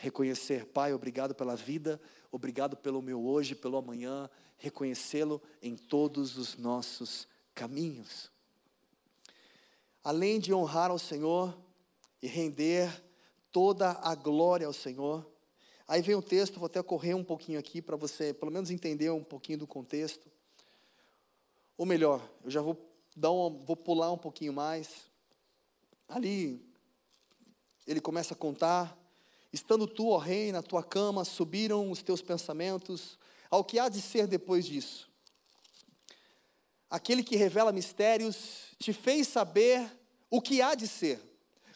Reconhecer, 0.02 0.66
Pai, 0.66 0.94
obrigado 0.94 1.34
pela 1.36 1.56
vida, 1.56 2.02
obrigado 2.32 2.76
pelo 2.76 3.02
meu 3.02 3.24
hoje, 3.24 3.56
pelo 3.56 3.78
amanhã, 3.78 4.30
reconhecê-lo 4.58 5.42
em 5.62 5.76
todos 5.76 6.38
os 6.38 6.58
nossos 6.58 7.28
caminhos 7.54 8.32
além 10.04 10.40
de 10.40 10.54
honrar 10.54 10.92
ao 10.92 11.00
Senhor 11.00 11.58
e 12.22 12.28
render 12.28 13.04
toda 13.52 13.92
a 13.92 14.16
glória 14.16 14.66
ao 14.66 14.74
Senhor. 14.74 15.26
Aí 15.88 16.02
vem 16.02 16.16
o 16.16 16.22
texto, 16.22 16.60
vou 16.60 16.66
até 16.66 16.82
correr 16.82 17.14
um 17.14 17.24
pouquinho 17.24 17.60
aqui 17.60 17.82
para 17.82 17.96
você, 17.96 18.34
pelo 18.34 18.52
menos 18.52 18.72
entender 18.72 19.10
um 19.12 19.24
pouquinho 19.24 19.60
do 19.60 19.68
contexto. 19.68 20.30
Ou 21.78 21.86
melhor, 21.86 22.22
eu 22.44 22.50
já 22.50 22.62
vou 22.62 22.78
dar 23.16 23.32
uma, 23.32 23.50
vou 23.50 23.76
pular 23.76 24.12
um 24.12 24.18
pouquinho 24.18 24.54
mais. 24.54 25.10
Ali 26.08 26.66
ele 27.86 28.00
começa 28.00 28.34
a 28.34 28.38
contar: 28.38 28.98
Estando 29.54 29.86
tu, 29.86 30.08
ó 30.10 30.18
rei, 30.18 30.52
na 30.52 30.62
tua 30.62 30.84
cama, 30.84 31.26
subiram 31.26 31.92
os 31.92 32.02
teus 32.02 32.22
pensamentos 32.22 33.20
ao 33.50 33.64
que 33.64 33.78
há 33.78 33.90
de 33.90 34.02
ser 34.02 34.28
depois 34.28 34.66
disso. 34.66 35.10
Aquele 36.90 37.24
que 37.24 37.36
revela 37.36 37.72
mistérios 37.72 38.76
te 38.80 38.94
fez 38.94 39.28
saber 39.28 39.90
o 40.30 40.42
que 40.42 40.62
há 40.62 40.74
de 40.74 40.88
ser. 40.88 41.20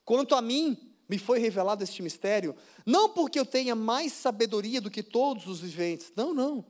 Quanto 0.05 0.35
a 0.35 0.41
mim, 0.41 0.93
me 1.07 1.17
foi 1.17 1.39
revelado 1.39 1.83
este 1.83 2.01
mistério, 2.01 2.55
não 2.85 3.09
porque 3.09 3.39
eu 3.39 3.45
tenha 3.45 3.75
mais 3.75 4.13
sabedoria 4.13 4.79
do 4.81 4.89
que 4.89 5.03
todos 5.03 5.47
os 5.47 5.59
viventes, 5.59 6.11
não, 6.15 6.33
não, 6.33 6.65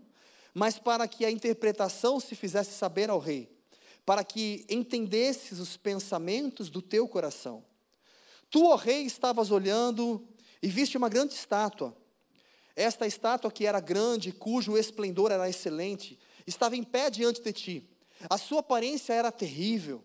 mas 0.54 0.78
para 0.78 1.08
que 1.08 1.26
a 1.26 1.32
interpretação 1.32 2.20
se 2.20 2.36
fizesse 2.36 2.74
saber 2.74 3.10
ao 3.10 3.20
rei, 3.20 3.50
para 4.06 4.24
que 4.24 4.66
entendesses 4.70 5.60
os 5.60 5.78
pensamentos 5.78 6.70
do 6.70 6.82
teu 6.82 7.08
coração. 7.08 7.64
Tu, 8.50 8.64
ó 8.64 8.76
rei, 8.76 9.04
estavas 9.04 9.52
olhando 9.52 10.26
e 10.66 10.68
viste 10.68 10.98
uma 10.98 11.10
grande 11.10 11.36
estátua. 11.36 11.96
Esta 12.76 13.06
estátua 13.06 13.52
que 13.52 13.68
era 13.68 13.80
grande, 13.80 14.32
cujo 14.32 14.76
esplendor 14.76 15.32
era 15.32 15.48
excelente, 15.48 16.18
estava 16.48 16.76
em 16.76 16.82
pé 16.82 17.12
diante 17.12 17.40
de 17.40 17.54
ti. 17.54 17.90
A 18.28 18.36
sua 18.36 18.62
aparência 18.62 19.14
era 19.14 19.32
terrível. 19.32 20.04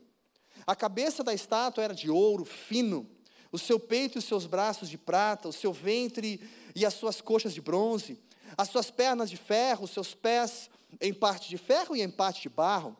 A 0.66 0.76
cabeça 0.76 1.24
da 1.24 1.32
estátua 1.32 1.82
era 1.82 1.94
de 1.94 2.10
ouro 2.10 2.44
fino, 2.44 3.08
o 3.50 3.58
seu 3.58 3.80
peito 3.80 4.18
e 4.18 4.20
os 4.20 4.26
seus 4.26 4.44
braços 4.44 4.90
de 4.90 4.98
prata, 4.98 5.48
o 5.48 5.52
seu 5.52 5.72
ventre 5.72 6.38
e 6.76 6.84
as 6.84 6.92
suas 6.92 7.22
coxas 7.22 7.54
de 7.54 7.62
bronze, 7.62 8.20
as 8.54 8.68
suas 8.68 8.90
pernas 8.90 9.30
de 9.30 9.38
ferro, 9.38 9.84
os 9.84 9.92
seus 9.92 10.14
pés 10.14 10.68
em 11.00 11.14
parte 11.14 11.48
de 11.48 11.56
ferro 11.56 11.96
e 11.96 12.02
em 12.02 12.10
parte 12.10 12.42
de 12.42 12.50
barro. 12.50 12.94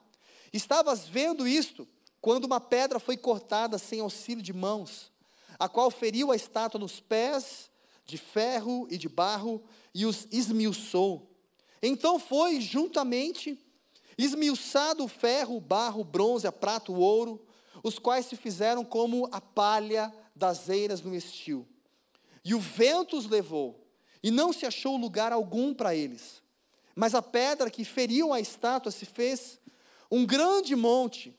Estavas 0.51 1.07
vendo 1.07 1.47
isto 1.47 1.87
quando 2.23 2.47
uma 2.47 2.59
pedra 2.59 2.99
foi 2.99 3.19
cortada 3.19 3.77
sem 3.77 4.01
auxílio 4.01 4.43
de 4.43 4.55
mãos, 4.55 5.10
a 5.61 5.69
qual 5.69 5.91
feriu 5.91 6.33
a 6.33 6.37
estátua 6.37 6.81
nos 6.81 7.01
pés 7.01 7.71
de 8.07 8.17
ferro 8.17 8.89
e 8.91 8.97
de 8.97 9.11
barro 9.11 9.63
e 9.95 10.07
os 10.07 10.27
esmiuçou. 10.33 11.31
Então 11.83 12.19
foi 12.19 12.63
juntamente 12.63 13.59
esmiuçado 14.17 15.05
o 15.05 15.09
ferro, 15.09 15.57
o 15.57 15.61
barro, 15.61 16.01
o 16.01 16.05
bronze, 16.05 16.47
a 16.47 16.53
prata, 16.53 16.91
o 16.91 16.99
ouro, 16.99 17.47
os 17.85 17.99
quais 17.99 18.25
se 18.27 18.37
fizeram 18.37 18.85
como 18.85 19.29
a 19.31 19.41
palha 19.41 20.13
das 20.35 20.71
eiras 20.71 21.03
no 21.03 21.15
estio. 21.15 21.69
E 22.43 22.55
o 22.55 22.59
vento 22.59 23.17
os 23.17 23.27
levou, 23.27 23.87
e 24.23 24.31
não 24.31 24.53
se 24.53 24.65
achou 24.65 24.97
lugar 24.97 25.31
algum 25.31 25.75
para 25.75 25.95
eles. 25.95 26.43
Mas 26.97 27.15
a 27.15 27.23
pedra 27.23 27.71
que 27.71 27.85
feriu 27.85 28.33
a 28.33 28.41
estátua 28.41 28.91
se 28.91 29.05
fez 29.05 29.61
um 30.11 30.25
grande 30.27 30.75
monte 30.75 31.35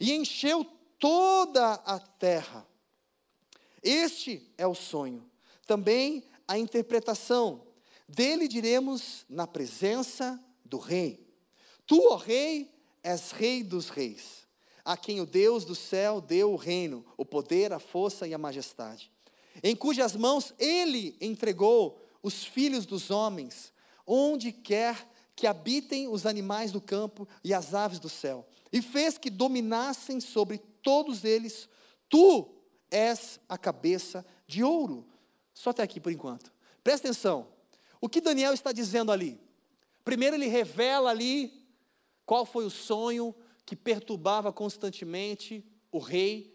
e 0.00 0.12
encheu 0.12 0.64
toda 0.98 1.74
a 1.74 1.98
terra. 1.98 2.66
Este 3.84 4.50
é 4.56 4.66
o 4.66 4.74
sonho. 4.74 5.30
Também 5.66 6.24
a 6.48 6.58
interpretação. 6.58 7.62
Dele 8.08 8.48
diremos 8.48 9.24
na 9.28 9.46
presença 9.46 10.42
do 10.64 10.78
rei. 10.78 11.24
Tu, 11.86 12.00
ó 12.10 12.16
rei, 12.16 12.74
és 13.02 13.30
rei 13.30 13.62
dos 13.62 13.90
reis, 13.90 14.46
a 14.82 14.96
quem 14.96 15.20
o 15.20 15.26
Deus 15.26 15.66
do 15.66 15.74
céu 15.74 16.20
deu 16.20 16.52
o 16.52 16.56
reino, 16.56 17.04
o 17.18 17.24
poder, 17.24 17.72
a 17.72 17.78
força 17.78 18.26
e 18.26 18.32
a 18.32 18.38
majestade, 18.38 19.12
em 19.62 19.76
cujas 19.76 20.16
mãos 20.16 20.54
ele 20.58 21.16
entregou 21.20 22.00
os 22.22 22.44
filhos 22.44 22.86
dos 22.86 23.10
homens, 23.10 23.72
onde 24.06 24.50
quer 24.50 25.06
que 25.36 25.46
habitem 25.46 26.08
os 26.08 26.24
animais 26.24 26.72
do 26.72 26.80
campo 26.80 27.28
e 27.42 27.52
as 27.52 27.74
aves 27.74 27.98
do 27.98 28.08
céu, 28.08 28.46
e 28.72 28.80
fez 28.80 29.18
que 29.18 29.28
dominassem 29.28 30.20
sobre 30.20 30.58
todos 30.82 31.24
eles. 31.24 31.68
Tu 32.08 32.53
és 32.94 33.40
a 33.48 33.58
cabeça 33.58 34.24
de 34.46 34.62
ouro. 34.62 35.04
Só 35.52 35.70
até 35.70 35.82
aqui 35.82 35.98
por 35.98 36.12
enquanto. 36.12 36.52
Presta 36.82 37.08
atenção. 37.08 37.48
O 38.00 38.08
que 38.08 38.20
Daniel 38.20 38.54
está 38.54 38.70
dizendo 38.70 39.10
ali? 39.10 39.40
Primeiro, 40.04 40.36
ele 40.36 40.46
revela 40.46 41.10
ali 41.10 41.66
qual 42.24 42.46
foi 42.46 42.64
o 42.64 42.70
sonho 42.70 43.34
que 43.66 43.74
perturbava 43.74 44.52
constantemente 44.52 45.66
o 45.90 45.98
rei. 45.98 46.54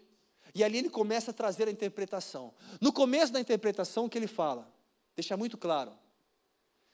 E 0.54 0.64
ali 0.64 0.78
ele 0.78 0.88
começa 0.88 1.30
a 1.30 1.34
trazer 1.34 1.68
a 1.68 1.70
interpretação. 1.70 2.54
No 2.80 2.92
começo 2.92 3.32
da 3.32 3.40
interpretação, 3.40 4.06
o 4.06 4.08
que 4.08 4.16
ele 4.16 4.26
fala? 4.26 4.72
Deixa 5.14 5.36
muito 5.36 5.58
claro. 5.58 5.92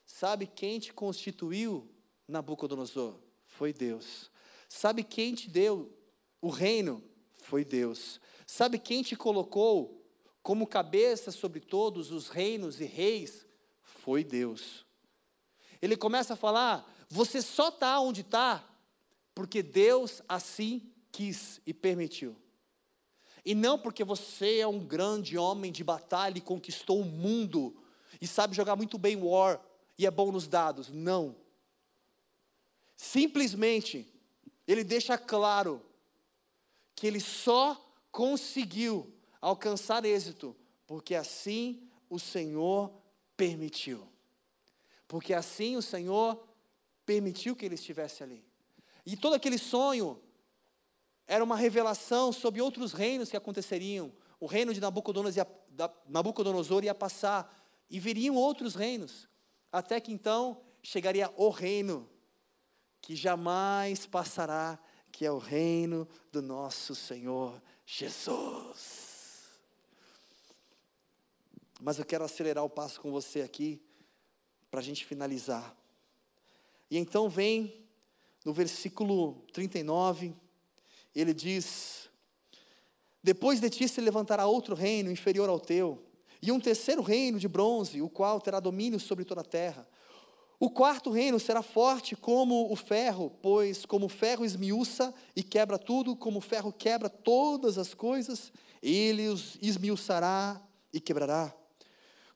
Sabe 0.05 0.47
quem 0.47 0.81
te 0.81 0.93
constituiu, 0.93 1.89
Nabucodonosor? 2.27 3.17
Foi 3.45 3.73
Deus. 3.73 4.31
Sabe 4.69 5.05
quem 5.05 5.35
te 5.35 5.49
deu 5.49 5.97
o 6.41 6.49
reino? 6.49 7.03
Foi 7.43 7.65
Deus. 7.65 8.21
Sabe 8.47 8.79
quem 8.79 9.03
te 9.03 9.17
colocou 9.17 10.07
como 10.41 10.67
cabeça 10.67 11.33
sobre 11.33 11.59
todos 11.59 12.13
os 12.13 12.29
reinos 12.29 12.81
e 12.81 12.85
reis? 12.85 13.45
Foi 13.83 14.23
Deus. 14.23 14.87
Ele 15.83 15.97
começa 15.97 16.35
a 16.35 16.37
falar: 16.37 16.89
você 17.09 17.43
só 17.43 17.69
está 17.69 17.99
onde 18.01 18.21
está 18.21 18.65
porque 19.35 19.63
Deus 19.63 20.23
assim 20.29 20.91
quis 21.13 21.61
e 21.67 21.75
permitiu. 21.75 22.37
E 23.45 23.55
não 23.55 23.79
porque 23.79 24.03
você 24.03 24.59
é 24.59 24.67
um 24.67 24.85
grande 24.85 25.37
homem 25.37 25.71
de 25.71 25.85
batalha 25.85 26.39
e 26.39 26.41
conquistou 26.41 27.01
o 27.01 27.05
mundo 27.05 27.77
e 28.21 28.27
sabe 28.27 28.57
jogar 28.57 28.77
muito 28.77 28.97
bem 28.97 29.17
War 29.17 29.61
e 29.99 30.07
é 30.07 30.11
bom 30.11 30.33
nos 30.33 30.49
dados. 30.49 30.89
Não. 30.89 31.37
Simplesmente, 32.97 34.11
ele 34.67 34.83
deixa 34.83 35.19
claro 35.19 35.83
que 36.95 37.07
ele 37.07 37.21
só 37.21 37.86
conseguiu 38.17 39.13
alcançar 39.43 40.07
êxito 40.07 40.57
porque 40.87 41.15
assim 41.15 41.87
o 42.09 42.19
Senhor 42.19 42.91
permitiu. 43.37 44.09
Porque 45.07 45.35
assim 45.35 45.77
o 45.77 45.83
Senhor 45.83 46.43
permitiu 47.05 47.55
que 47.55 47.67
ele 47.67 47.75
estivesse 47.75 48.23
ali. 48.23 48.43
E 49.05 49.19
todo 49.19 49.35
aquele 49.35 49.59
sonho 49.59 50.19
era 51.27 51.45
uma 51.45 51.57
revelação 51.57 52.33
sobre 52.33 52.63
outros 52.63 52.95
reinos 52.95 53.29
que 53.29 53.37
aconteceriam. 53.37 54.11
O 54.41 54.47
reino 54.47 54.73
de 54.73 54.81
Nabucodonosor 54.81 56.85
ia, 56.85 56.95
passar 56.95 57.55
e 57.91 58.01
viriam 58.01 58.35
outros 58.35 58.75
reinos. 58.75 59.29
Até 59.71 60.01
que 60.01 60.11
então 60.11 60.63
chegaria 60.83 61.31
o 61.37 61.51
reino 61.51 62.09
que 63.03 63.15
jamais 63.15 64.07
passará, 64.07 64.79
que 65.13 65.27
é 65.27 65.31
o 65.31 65.37
reino 65.37 66.09
do 66.33 66.41
nosso 66.41 66.95
Senhor 66.95 67.61
Jesus. 67.87 69.07
Mas 71.81 71.99
eu 71.99 72.05
quero 72.05 72.25
acelerar 72.25 72.65
o 72.65 72.71
passo 72.71 73.01
com 73.01 73.13
você 73.13 73.43
aqui, 73.43 73.81
para 74.71 74.81
a 74.81 74.83
gente 74.83 75.07
finalizar. 75.07 75.75
E 76.91 76.99
então 76.99 77.29
vem 77.29 77.87
no 78.45 78.53
versículo 78.53 79.45
39, 79.53 80.35
ele 81.15 81.33
diz: 81.33 82.09
Depois 83.23 83.61
de 83.61 83.71
ti 83.71 83.89
se 83.89 84.01
levantará 84.01 84.47
outro 84.47 84.75
reino 84.75 85.11
inferior 85.11 85.49
ao 85.49 85.61
teu, 85.61 86.03
e 86.43 86.51
um 86.51 86.61
terceiro 86.61 87.03
reino 87.03 87.39
de 87.39 87.49
bronze, 87.49 88.03
o 88.03 88.09
qual 88.09 88.41
terá 88.41 88.61
domínio 88.61 89.01
sobre 89.01 89.25
toda 89.25 89.41
a 89.41 89.45
terra. 89.45 89.89
O 90.59 90.71
quarto 90.71 91.11
reino 91.11 91.39
será 91.39 91.63
forte 91.63 92.17
como 92.17 92.73
o 92.73 92.77
ferro, 92.77 93.31
pois 93.43 93.85
como 93.85 94.07
o 94.07 94.09
ferro 94.09 94.45
esmiuça 94.45 95.13
e 95.35 95.43
quebra 95.43 95.79
tudo, 95.79 96.17
como 96.17 96.39
o 96.39 96.43
ferro 96.43 96.73
quebra 96.73 97.11
todas 97.11 97.77
as 97.77 97.93
coisas, 97.93 98.51
ele 98.83 99.29
os 99.29 99.59
esmiuçará 99.61 100.61
e 100.93 100.99
quebrará. 100.99 101.55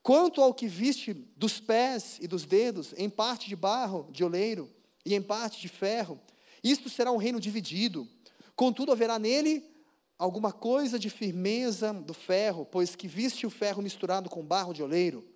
Quanto 0.03 0.41
ao 0.41 0.53
que 0.53 0.67
viste 0.67 1.13
dos 1.13 1.59
pés 1.59 2.19
e 2.21 2.27
dos 2.27 2.45
dedos, 2.45 2.93
em 2.95 3.09
parte 3.09 3.47
de 3.49 3.55
barro, 3.55 4.07
de 4.11 4.23
oleiro, 4.23 4.69
e 5.03 5.15
em 5.15 5.21
parte 5.21 5.59
de 5.59 5.67
ferro, 5.67 6.19
isto 6.63 6.89
será 6.89 7.11
um 7.11 7.17
reino 7.17 7.39
dividido. 7.39 8.07
Contudo, 8.55 8.91
haverá 8.91 9.17
nele 9.17 9.67
alguma 10.17 10.51
coisa 10.51 10.99
de 10.99 11.09
firmeza 11.09 11.91
do 11.91 12.13
ferro, 12.13 12.65
pois 12.65 12.95
que 12.95 13.07
viste 13.07 13.47
o 13.47 13.49
ferro 13.49 13.81
misturado 13.81 14.29
com 14.29 14.45
barro 14.45 14.73
de 14.73 14.83
oleiro. 14.83 15.30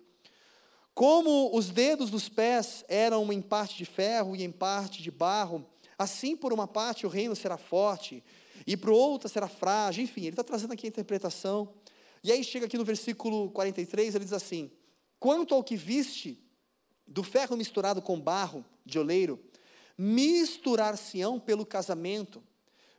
Como 0.96 1.54
os 1.54 1.68
dedos 1.68 2.08
dos 2.08 2.26
pés 2.26 2.82
eram 2.88 3.30
em 3.30 3.42
parte 3.42 3.76
de 3.76 3.84
ferro 3.84 4.34
e 4.34 4.42
em 4.42 4.50
parte 4.50 5.02
de 5.02 5.10
barro, 5.10 5.62
assim 5.98 6.34
por 6.34 6.54
uma 6.54 6.66
parte 6.66 7.04
o 7.04 7.08
reino 7.10 7.36
será 7.36 7.58
forte, 7.58 8.24
e 8.66 8.78
por 8.78 8.88
outra 8.88 9.28
será 9.28 9.46
frágil. 9.46 10.02
Enfim, 10.02 10.22
ele 10.22 10.30
está 10.30 10.42
trazendo 10.42 10.72
aqui 10.72 10.86
a 10.86 10.88
interpretação. 10.88 11.68
E 12.24 12.32
aí 12.32 12.42
chega 12.42 12.64
aqui 12.64 12.78
no 12.78 12.84
versículo 12.84 13.50
43, 13.50 14.14
ele 14.14 14.24
diz 14.24 14.32
assim: 14.32 14.70
Quanto 15.20 15.54
ao 15.54 15.62
que 15.62 15.76
viste 15.76 16.42
do 17.06 17.22
ferro 17.22 17.58
misturado 17.58 18.00
com 18.00 18.18
barro 18.18 18.64
de 18.82 18.98
oleiro, 18.98 19.38
misturar-se-ão 19.98 21.38
pelo 21.38 21.66
casamento, 21.66 22.42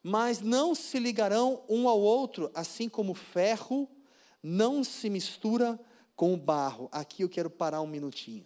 mas 0.04 0.40
não 0.40 0.76
se 0.76 1.00
ligarão 1.00 1.64
um 1.68 1.90
ao 1.90 2.00
outro, 2.00 2.52
assim 2.54 2.88
como 2.88 3.16
ferro 3.16 3.90
não 4.44 4.84
se 4.84 5.10
mistura 5.10 5.80
com 5.80 5.88
o 6.34 6.38
barro. 6.38 6.90
Aqui 6.92 7.24
eu 7.24 7.30
quero 7.30 7.50
parar 7.50 7.82
um 7.82 7.88
minutinho. 7.88 8.46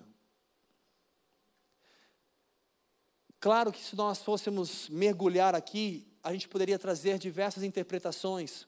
Claro 3.39 3.72
que 3.72 3.82
se 3.82 3.95
nós 3.95 4.19
fôssemos 4.19 4.88
mergulhar 4.89 5.55
aqui, 5.55 6.07
a 6.22 6.32
gente 6.32 6.47
poderia 6.47 6.78
trazer 6.78 7.17
diversas 7.17 7.63
interpretações. 7.63 8.67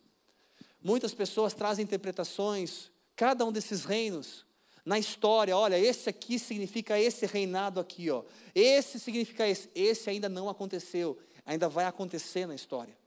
Muitas 0.82 1.14
pessoas 1.14 1.54
trazem 1.54 1.84
interpretações, 1.84 2.90
cada 3.16 3.46
um 3.46 3.52
desses 3.52 3.86
reinos, 3.86 4.46
na 4.86 5.00
história, 5.00 5.56
olha, 5.56 5.80
esse 5.80 6.10
aqui 6.10 6.38
significa 6.38 7.00
esse 7.00 7.26
reinado 7.26 7.80
aqui, 7.80 8.10
ó. 8.10 8.24
Esse 8.54 9.00
significa 9.00 9.48
esse. 9.48 9.70
Esse 9.74 10.10
ainda 10.10 10.28
não 10.28 10.50
aconteceu, 10.50 11.18
ainda 11.46 11.70
vai 11.70 11.86
acontecer 11.86 12.46
na 12.46 12.54
história. 12.54 12.98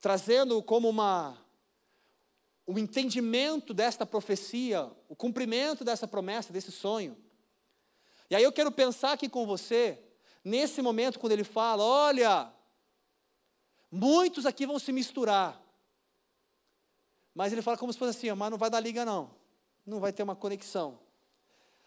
Trazendo 0.00 0.62
como 0.62 0.88
uma 0.88 1.36
o 2.68 2.78
entendimento 2.78 3.72
desta 3.72 4.04
profecia, 4.04 4.92
o 5.08 5.16
cumprimento 5.16 5.82
dessa 5.82 6.06
promessa, 6.06 6.52
desse 6.52 6.70
sonho. 6.70 7.16
E 8.28 8.36
aí 8.36 8.42
eu 8.42 8.52
quero 8.52 8.70
pensar 8.70 9.12
aqui 9.12 9.26
com 9.26 9.46
você, 9.46 9.98
nesse 10.44 10.82
momento, 10.82 11.18
quando 11.18 11.32
ele 11.32 11.44
fala: 11.44 11.82
olha, 11.82 12.52
muitos 13.90 14.44
aqui 14.44 14.66
vão 14.66 14.78
se 14.78 14.92
misturar. 14.92 15.58
Mas 17.34 17.54
ele 17.54 17.62
fala 17.62 17.78
como 17.78 17.90
se 17.90 17.98
fosse 17.98 18.18
assim, 18.18 18.30
mas 18.36 18.50
não 18.50 18.58
vai 18.58 18.68
dar 18.68 18.80
liga 18.80 19.02
não. 19.02 19.30
Não 19.86 19.98
vai 19.98 20.12
ter 20.12 20.22
uma 20.22 20.36
conexão. 20.36 21.00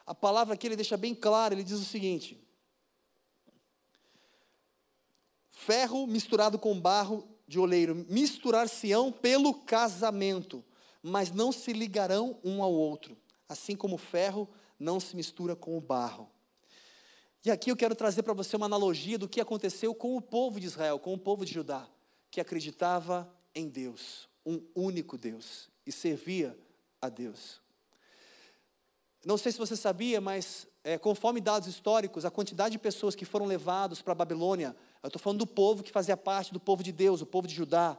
A 0.04 0.16
palavra 0.16 0.56
aqui 0.56 0.66
ele 0.66 0.76
deixa 0.76 0.98
bem 0.98 1.14
claro, 1.14 1.54
ele 1.54 1.64
diz 1.64 1.80
o 1.80 1.86
seguinte: 1.86 2.44
ferro 5.52 6.08
misturado 6.08 6.58
com 6.58 6.82
barro 6.82 7.28
de 7.48 7.60
oleiro, 7.60 7.94
misturar-se-ão 8.10 9.12
pelo 9.12 9.54
casamento, 9.54 10.66
mas 11.02 11.32
não 11.32 11.52
se 11.52 11.74
ligarão 11.74 12.40
um 12.44 12.62
ao 12.62 12.72
outro, 12.72 13.18
assim 13.48 13.76
como 13.76 13.96
o 13.96 14.00
ferro 14.00 14.50
não 14.80 15.00
se 15.00 15.16
mistura 15.16 15.56
com 15.56 15.78
o 15.78 15.82
barro. 15.82 16.30
E 17.44 17.50
aqui 17.50 17.72
eu 17.72 17.76
quero 17.76 17.96
trazer 17.96 18.24
para 18.24 18.34
você 18.34 18.56
uma 18.56 18.68
analogia 18.68 19.18
do 19.18 19.28
que 19.28 19.42
aconteceu 19.42 19.96
com 19.96 20.16
o 20.16 20.22
povo 20.22 20.60
de 20.60 20.68
Israel, 20.68 21.00
com 21.00 21.14
o 21.14 21.18
povo 21.18 21.44
de 21.44 21.54
Judá, 21.54 21.88
que 22.30 22.40
acreditava 22.40 23.32
em 23.56 23.68
Deus, 23.68 24.30
um 24.46 24.62
único 24.76 25.18
Deus, 25.18 25.70
e 25.86 25.92
servia 25.92 26.58
a 27.02 27.10
Deus. 27.10 27.60
Não 29.26 29.38
sei 29.38 29.52
se 29.52 29.58
você 29.58 29.76
sabia, 29.76 30.22
mas 30.22 30.68
é, 30.84 30.98
conforme 30.98 31.42
dados 31.42 31.68
históricos, 31.68 32.26
a 32.26 32.32
quantidade 32.32 32.74
de 32.74 32.80
pessoas 32.80 33.16
que 33.16 33.26
foram 33.26 33.46
levados 33.46 34.02
para 34.02 34.14
a 34.14 34.16
Babilônia, 34.16 34.76
eu 35.02 35.08
estou 35.08 35.22
falando 35.22 35.40
do 35.40 35.48
povo 35.48 35.84
que 35.84 35.92
fazia 35.92 36.18
parte 36.18 36.54
do 36.54 36.60
povo 36.60 36.84
de 36.84 36.92
Deus, 36.92 37.22
o 37.22 37.26
povo 37.26 37.48
de 37.48 37.54
Judá, 37.54 37.98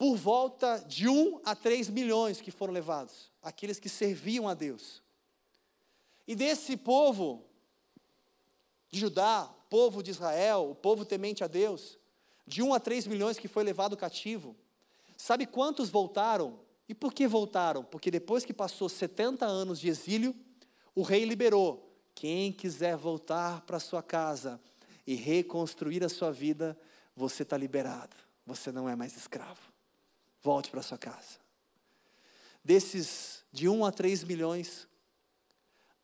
por 0.00 0.16
volta 0.16 0.78
de 0.88 1.06
1 1.10 1.42
a 1.44 1.54
3 1.54 1.90
milhões 1.90 2.40
que 2.40 2.50
foram 2.50 2.72
levados, 2.72 3.30
aqueles 3.42 3.78
que 3.78 3.90
serviam 3.90 4.48
a 4.48 4.54
Deus. 4.54 5.02
E 6.26 6.34
desse 6.34 6.74
povo 6.74 7.44
de 8.90 8.98
Judá, 8.98 9.54
povo 9.68 10.02
de 10.02 10.10
Israel, 10.10 10.70
o 10.70 10.74
povo 10.74 11.04
temente 11.04 11.44
a 11.44 11.46
Deus, 11.46 11.98
de 12.46 12.62
1 12.62 12.72
a 12.72 12.80
3 12.80 13.06
milhões 13.08 13.38
que 13.38 13.46
foi 13.46 13.62
levado 13.62 13.94
cativo, 13.94 14.56
sabe 15.18 15.44
quantos 15.44 15.90
voltaram? 15.90 16.58
E 16.88 16.94
por 16.94 17.12
que 17.12 17.28
voltaram? 17.28 17.84
Porque 17.84 18.10
depois 18.10 18.42
que 18.42 18.54
passou 18.54 18.88
70 18.88 19.44
anos 19.44 19.78
de 19.78 19.90
exílio, 19.90 20.34
o 20.94 21.02
rei 21.02 21.26
liberou. 21.26 21.94
Quem 22.14 22.50
quiser 22.52 22.96
voltar 22.96 23.60
para 23.66 23.78
sua 23.78 24.02
casa 24.02 24.58
e 25.06 25.14
reconstruir 25.14 26.02
a 26.02 26.08
sua 26.08 26.32
vida, 26.32 26.74
você 27.14 27.42
está 27.42 27.58
liberado. 27.58 28.16
Você 28.46 28.72
não 28.72 28.88
é 28.88 28.96
mais 28.96 29.14
escravo. 29.14 29.69
Volte 30.42 30.70
para 30.70 30.82
sua 30.82 30.98
casa. 30.98 31.38
Desses 32.64 33.44
de 33.52 33.68
1 33.68 33.84
a 33.84 33.92
3 33.92 34.24
milhões, 34.24 34.88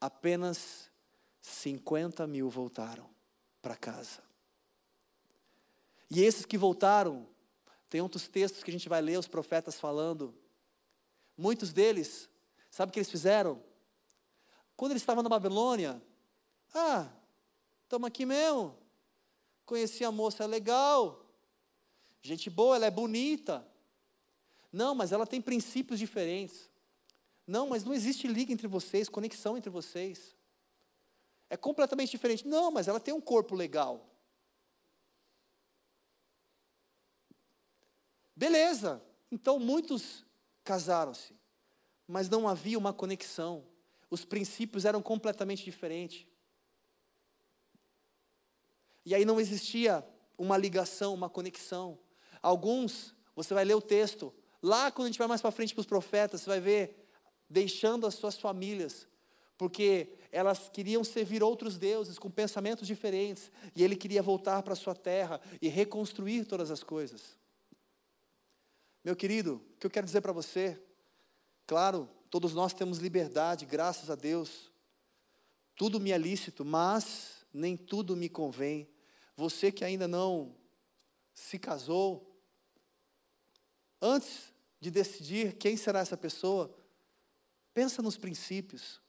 apenas 0.00 0.90
50 1.40 2.26
mil 2.26 2.50
voltaram 2.50 3.08
para 3.62 3.76
casa. 3.76 4.22
E 6.10 6.22
esses 6.22 6.44
que 6.44 6.56
voltaram, 6.56 7.26
tem 7.88 8.00
outros 8.00 8.28
textos 8.28 8.62
que 8.62 8.70
a 8.70 8.72
gente 8.72 8.88
vai 8.88 9.00
ler, 9.00 9.18
os 9.18 9.28
profetas 9.28 9.78
falando, 9.78 10.34
Muitos 11.36 11.72
deles, 11.72 12.30
sabe 12.70 12.88
o 12.88 12.92
que 12.92 12.98
eles 12.98 13.10
fizeram? 13.10 13.62
Quando 14.74 14.92
eles 14.92 15.02
estavam 15.02 15.22
na 15.22 15.28
Babilônia, 15.28 16.02
ah, 16.74 17.08
estamos 17.82 18.08
aqui 18.08 18.24
mesmo. 18.24 18.76
Conheci 19.66 20.04
a 20.04 20.10
moça, 20.10 20.44
é 20.44 20.46
legal. 20.46 21.26
Gente 22.22 22.48
boa, 22.48 22.76
ela 22.76 22.86
é 22.86 22.90
bonita. 22.90 23.66
Não, 24.72 24.94
mas 24.94 25.12
ela 25.12 25.26
tem 25.26 25.40
princípios 25.40 25.98
diferentes. 25.98 26.70
Não, 27.46 27.68
mas 27.68 27.84
não 27.84 27.94
existe 27.94 28.26
liga 28.26 28.52
entre 28.52 28.66
vocês, 28.66 29.08
conexão 29.08 29.56
entre 29.56 29.70
vocês. 29.70 30.34
É 31.48 31.56
completamente 31.56 32.10
diferente. 32.10 32.46
Não, 32.46 32.70
mas 32.70 32.88
ela 32.88 33.00
tem 33.00 33.14
um 33.14 33.20
corpo 33.20 33.54
legal. 33.54 34.08
Beleza. 38.34 39.02
Então 39.30 39.58
muitos 39.58 40.24
casaram-se, 40.62 41.34
mas 42.06 42.28
não 42.28 42.48
havia 42.48 42.78
uma 42.78 42.92
conexão, 42.92 43.64
os 44.10 44.24
princípios 44.24 44.84
eram 44.84 45.02
completamente 45.02 45.64
diferentes. 45.64 46.26
E 49.04 49.14
aí 49.14 49.24
não 49.24 49.40
existia 49.40 50.06
uma 50.36 50.56
ligação, 50.56 51.14
uma 51.14 51.30
conexão. 51.30 51.98
Alguns, 52.42 53.14
você 53.34 53.54
vai 53.54 53.64
ler 53.64 53.74
o 53.74 53.80
texto, 53.80 54.34
lá 54.66 54.90
quando 54.90 55.06
a 55.06 55.10
gente 55.10 55.18
vai 55.18 55.28
mais 55.28 55.40
para 55.40 55.52
frente 55.52 55.72
para 55.72 55.80
os 55.80 55.86
profetas, 55.86 56.40
você 56.40 56.50
vai 56.50 56.60
ver, 56.60 57.08
deixando 57.48 58.06
as 58.06 58.14
suas 58.14 58.36
famílias, 58.36 59.06
porque 59.56 60.18
elas 60.32 60.68
queriam 60.68 61.04
servir 61.04 61.42
outros 61.42 61.78
deuses 61.78 62.18
com 62.18 62.28
pensamentos 62.28 62.86
diferentes, 62.86 63.50
e 63.74 63.84
ele 63.84 63.94
queria 63.94 64.22
voltar 64.22 64.62
para 64.62 64.74
sua 64.74 64.94
terra 64.94 65.40
e 65.62 65.68
reconstruir 65.68 66.44
todas 66.44 66.70
as 66.70 66.82
coisas. 66.82 67.38
Meu 69.04 69.14
querido, 69.14 69.62
o 69.74 69.78
que 69.78 69.86
eu 69.86 69.90
quero 69.90 70.04
dizer 70.04 70.20
para 70.20 70.32
você, 70.32 70.82
claro, 71.64 72.10
todos 72.28 72.52
nós 72.52 72.74
temos 72.74 72.98
liberdade, 72.98 73.64
graças 73.64 74.10
a 74.10 74.16
Deus. 74.16 74.72
Tudo 75.76 76.00
me 76.00 76.10
é 76.10 76.18
lícito, 76.18 76.64
mas 76.64 77.46
nem 77.52 77.76
tudo 77.76 78.16
me 78.16 78.28
convém. 78.28 78.88
Você 79.36 79.70
que 79.70 79.84
ainda 79.84 80.08
não 80.08 80.56
se 81.32 81.56
casou, 81.56 82.36
antes 84.02 84.52
de 84.80 84.90
decidir 84.90 85.54
quem 85.54 85.76
será 85.76 86.00
essa 86.00 86.16
pessoa, 86.16 86.74
pensa 87.72 88.02
nos 88.02 88.16
princípios. 88.16 89.00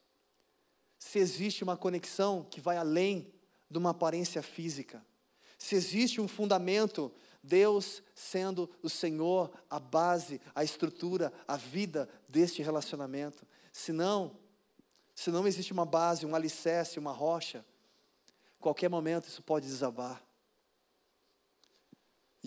Se 0.98 1.20
existe 1.20 1.64
uma 1.64 1.78
conexão 1.78 2.44
que 2.44 2.60
vai 2.62 2.78
além 2.78 3.32
de 3.70 3.78
uma 3.78 3.92
aparência 3.92 4.42
física. 4.42 5.06
Se 5.58 5.76
existe 5.76 6.22
um 6.22 6.28
fundamento 6.28 7.12
Deus 7.48 8.04
sendo 8.14 8.70
o 8.84 8.90
Senhor, 8.90 9.52
a 9.70 9.80
base, 9.80 10.42
a 10.54 10.64
estrutura, 10.64 11.32
a 11.48 11.56
vida 11.56 12.10
deste 12.28 12.62
relacionamento. 12.62 13.48
Se 13.72 13.94
não, 13.94 14.38
se 15.16 15.32
não 15.32 15.48
existe 15.48 15.72
uma 15.72 15.86
base, 15.86 16.26
um 16.26 16.36
alicerce, 16.36 17.00
uma 17.00 17.12
rocha, 17.12 17.66
qualquer 18.60 18.90
momento 18.90 19.28
isso 19.28 19.42
pode 19.42 19.66
desabar. 19.66 20.22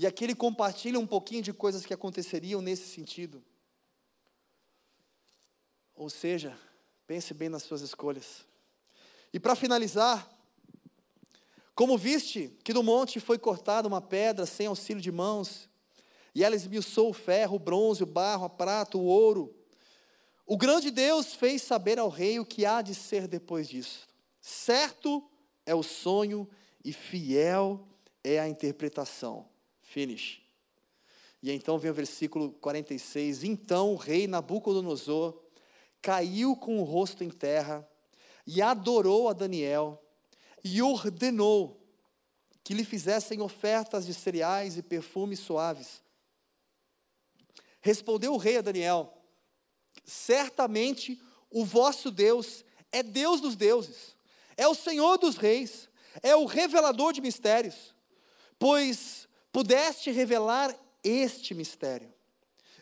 E 0.01 0.07
aqui 0.07 0.25
ele 0.25 0.35
compartilha 0.35 0.99
um 0.99 1.07
pouquinho 1.07 1.43
de 1.43 1.53
coisas 1.53 1.85
que 1.85 1.93
aconteceriam 1.93 2.63
nesse 2.63 2.89
sentido. 2.89 3.45
Ou 5.95 6.09
seja, 6.09 6.59
pense 7.07 7.35
bem 7.35 7.51
nas 7.51 7.65
suas 7.65 7.83
escolhas. 7.83 8.47
E 9.31 9.39
para 9.39 9.55
finalizar, 9.55 10.27
como 11.75 11.99
viste 11.99 12.49
que 12.65 12.73
do 12.73 12.83
monte 12.83 13.21
foi 13.21 13.39
cortada 13.39 13.87
uma 13.87 14.01
pedra 14.01 14.47
sem 14.47 14.69
auxílio 14.69 15.03
de 15.03 15.13
mãos, 15.13 15.69
e 16.35 16.43
ela 16.43 16.57
esmiuçou 16.57 17.11
o 17.11 17.13
ferro, 17.13 17.57
o 17.57 17.59
bronze, 17.59 18.03
o 18.03 18.07
barro, 18.07 18.47
a 18.47 18.49
prata, 18.49 18.97
o 18.97 19.05
ouro. 19.05 19.55
O 20.47 20.57
grande 20.57 20.91
Deus 20.91 21.35
fez 21.35 21.61
saber 21.61 21.99
ao 21.99 22.09
rei 22.09 22.41
o 22.41 22.47
que 22.47 22.65
há 22.65 22.81
de 22.81 22.95
ser 22.95 23.29
depois 23.29 23.69
disso. 23.69 24.09
Certo 24.41 25.23
é 25.67 25.75
o 25.75 25.83
sonho 25.83 26.49
e 26.83 26.91
fiel 26.91 27.87
é 28.25 28.41
a 28.41 28.49
interpretação. 28.49 29.51
Finish. 29.91 30.41
E 31.43 31.51
então 31.51 31.77
vem 31.77 31.91
o 31.91 31.95
versículo 31.95 32.53
46. 32.53 33.43
Então 33.43 33.93
o 33.93 33.97
rei 33.97 34.29
Nabucodonosor 34.29 35.37
caiu 36.01 36.55
com 36.55 36.79
o 36.79 36.85
rosto 36.85 37.25
em 37.25 37.29
terra 37.29 37.87
e 38.47 38.63
adorou 38.63 39.29
a 39.29 39.33
Daniel 39.33 40.01
e 40.63 40.81
ordenou 40.81 41.85
que 42.63 42.73
lhe 42.73 42.85
fizessem 42.85 43.41
ofertas 43.41 44.07
de 44.07 44.15
cereais 44.15 44.79
e 44.79 44.83
perfumes 44.83 45.41
suaves. 45.41 46.01
Respondeu 47.81 48.33
o 48.35 48.39
rei 48.39 48.59
a 48.59 48.63
Daniel: 48.63 49.13
Certamente 50.05 51.21
o 51.51 51.65
vosso 51.65 52.13
Deus 52.13 52.65
é 52.93 53.03
Deus 53.03 53.41
dos 53.41 53.57
deuses, 53.57 54.17
é 54.57 54.69
o 54.69 54.75
Senhor 54.75 55.19
dos 55.19 55.37
reis, 55.37 55.89
é 56.23 56.37
o 56.37 56.45
revelador 56.45 57.13
de 57.13 57.21
mistérios, 57.21 57.93
pois 58.57 59.29
pudeste 59.53 60.11
revelar 60.11 60.75
este 61.03 61.55
mistério. 61.55 62.13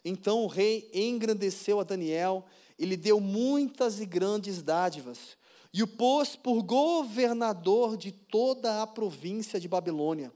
Então 0.04 0.44
o 0.44 0.46
rei 0.46 0.90
engrandeceu 0.92 1.80
a 1.80 1.84
Daniel 1.84 2.44
e 2.78 2.84
lhe 2.84 2.96
deu 2.96 3.20
muitas 3.20 4.00
e 4.00 4.06
grandes 4.06 4.62
dádivas 4.62 5.36
e 5.72 5.82
o 5.82 5.86
pôs 5.86 6.34
por 6.34 6.62
governador 6.62 7.96
de 7.96 8.10
toda 8.10 8.82
a 8.82 8.86
província 8.86 9.60
de 9.60 9.68
Babilônia, 9.68 10.32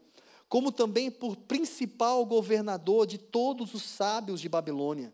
como 0.48 0.70
também 0.70 1.10
por 1.10 1.36
principal 1.36 2.24
governador 2.26 3.06
de 3.06 3.18
todos 3.18 3.72
os 3.72 3.82
sábios 3.82 4.40
de 4.40 4.48
Babilônia. 4.48 5.12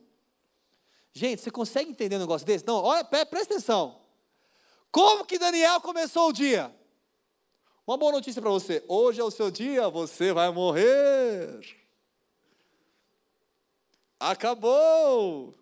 Gente, 1.12 1.41
você 1.41 1.51
consegue 1.51 1.91
entender 1.91 2.16
um 2.16 2.21
negócio 2.21 2.47
desse? 2.47 2.66
Não, 2.66 2.77
olha, 2.77 3.05
presta 3.05 3.55
atenção. 3.55 4.01
Como 4.91 5.25
que 5.25 5.39
Daniel 5.39 5.81
começou 5.81 6.29
o 6.29 6.33
dia? 6.33 6.75
Uma 7.89 7.97
boa 7.97 8.12
notícia 8.12 8.43
para 8.43 8.51
você: 8.51 8.84
hoje 8.86 9.18
é 9.18 9.24
o 9.24 9.30
seu 9.30 9.51
dia, 9.51 9.89
você 9.89 10.30
vai 10.30 10.51
morrer. 10.51 11.59
Acabou. 14.20 15.55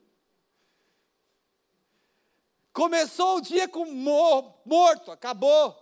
Começou 2.72 3.37
o 3.37 3.41
dia 3.41 3.68
com 3.68 3.85
mor 3.85 4.57
morto, 4.64 5.12
acabou. 5.12 5.81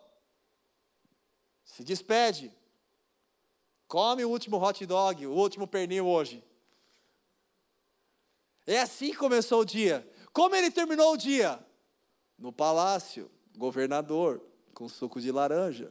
Se 1.65 1.83
despede. 1.83 2.53
Come 3.89 4.23
o 4.23 4.29
último 4.29 4.63
hot 4.63 4.85
dog, 4.85 5.27
o 5.27 5.33
último 5.33 5.67
pernil 5.67 6.07
hoje. 6.07 6.45
É 8.67 8.81
assim 8.81 9.13
que 9.13 9.17
começou 9.17 9.63
o 9.63 9.65
dia. 9.65 10.07
Como 10.31 10.55
ele 10.55 10.71
terminou 10.71 11.15
o 11.15 11.17
dia? 11.17 11.59
No 12.39 12.53
palácio, 12.53 13.31
governador, 13.57 14.43
com 14.75 14.91
suco 14.91 15.23
de 15.23 15.33
laranja. 15.33 15.91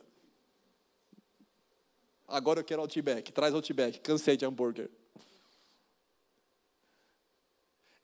Agora 2.27 2.59
eu 2.59 2.63
quero 2.63 2.81
Outback, 2.81 3.31
traz 3.31 3.53
Outback, 3.53 3.99
cansei 3.99 4.37
de 4.37 4.45
hambúrguer. 4.45 4.89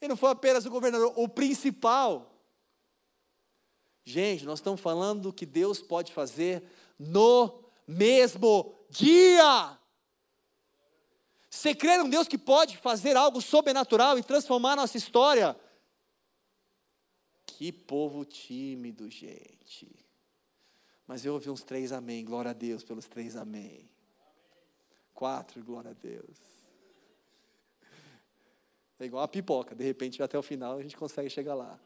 E 0.02 0.08
não 0.08 0.16
foi 0.16 0.32
apenas 0.32 0.66
o 0.66 0.70
governador, 0.70 1.14
o 1.16 1.28
principal. 1.28 2.34
Gente, 4.06 4.46
nós 4.46 4.60
estamos 4.60 4.80
falando 4.80 5.24
do 5.24 5.34
que 5.34 5.46
Deus 5.46 5.82
pode 5.82 6.12
fazer 6.14 6.64
no 6.98 7.64
mesmo 7.88 8.74
dia. 8.90 9.78
Você 11.50 11.76
crê 11.76 11.98
num 11.98 12.10
Deus 12.10 12.28
que 12.28 12.38
pode 12.38 12.78
fazer 12.78 13.18
algo 13.18 13.42
sobrenatural 13.42 14.18
e 14.18 14.24
transformar 14.24 14.76
nossa 14.76 14.98
história? 14.98 15.60
Que 17.46 17.72
povo 17.72 18.24
tímido, 18.24 19.10
gente. 19.10 19.90
Mas 21.06 21.26
eu 21.26 21.34
ouvi 21.34 21.50
uns 21.50 21.64
três 21.64 21.92
amém. 21.92 22.24
Glória 22.24 22.52
a 22.52 22.54
Deus 22.54 22.84
pelos 22.84 23.08
três 23.08 23.36
amém. 23.36 23.89
Quatro, 25.20 25.62
glória 25.62 25.92
a 25.92 25.94
Deus. 25.94 26.38
É 28.98 29.04
igual 29.04 29.22
a 29.22 29.28
pipoca, 29.28 29.76
de 29.76 29.84
repente 29.84 30.24
até 30.24 30.40
o 30.40 30.42
final 30.42 30.78
a 30.78 30.82
gente 30.82 30.96
consegue 30.96 31.30
chegar 31.30 31.56
lá. 31.56 31.78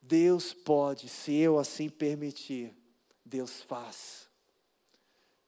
Deus 0.00 0.54
pode, 0.54 1.08
se 1.08 1.34
eu 1.34 1.58
assim 1.58 1.88
permitir, 1.88 2.72
Deus 3.24 3.60
faz. 3.62 4.28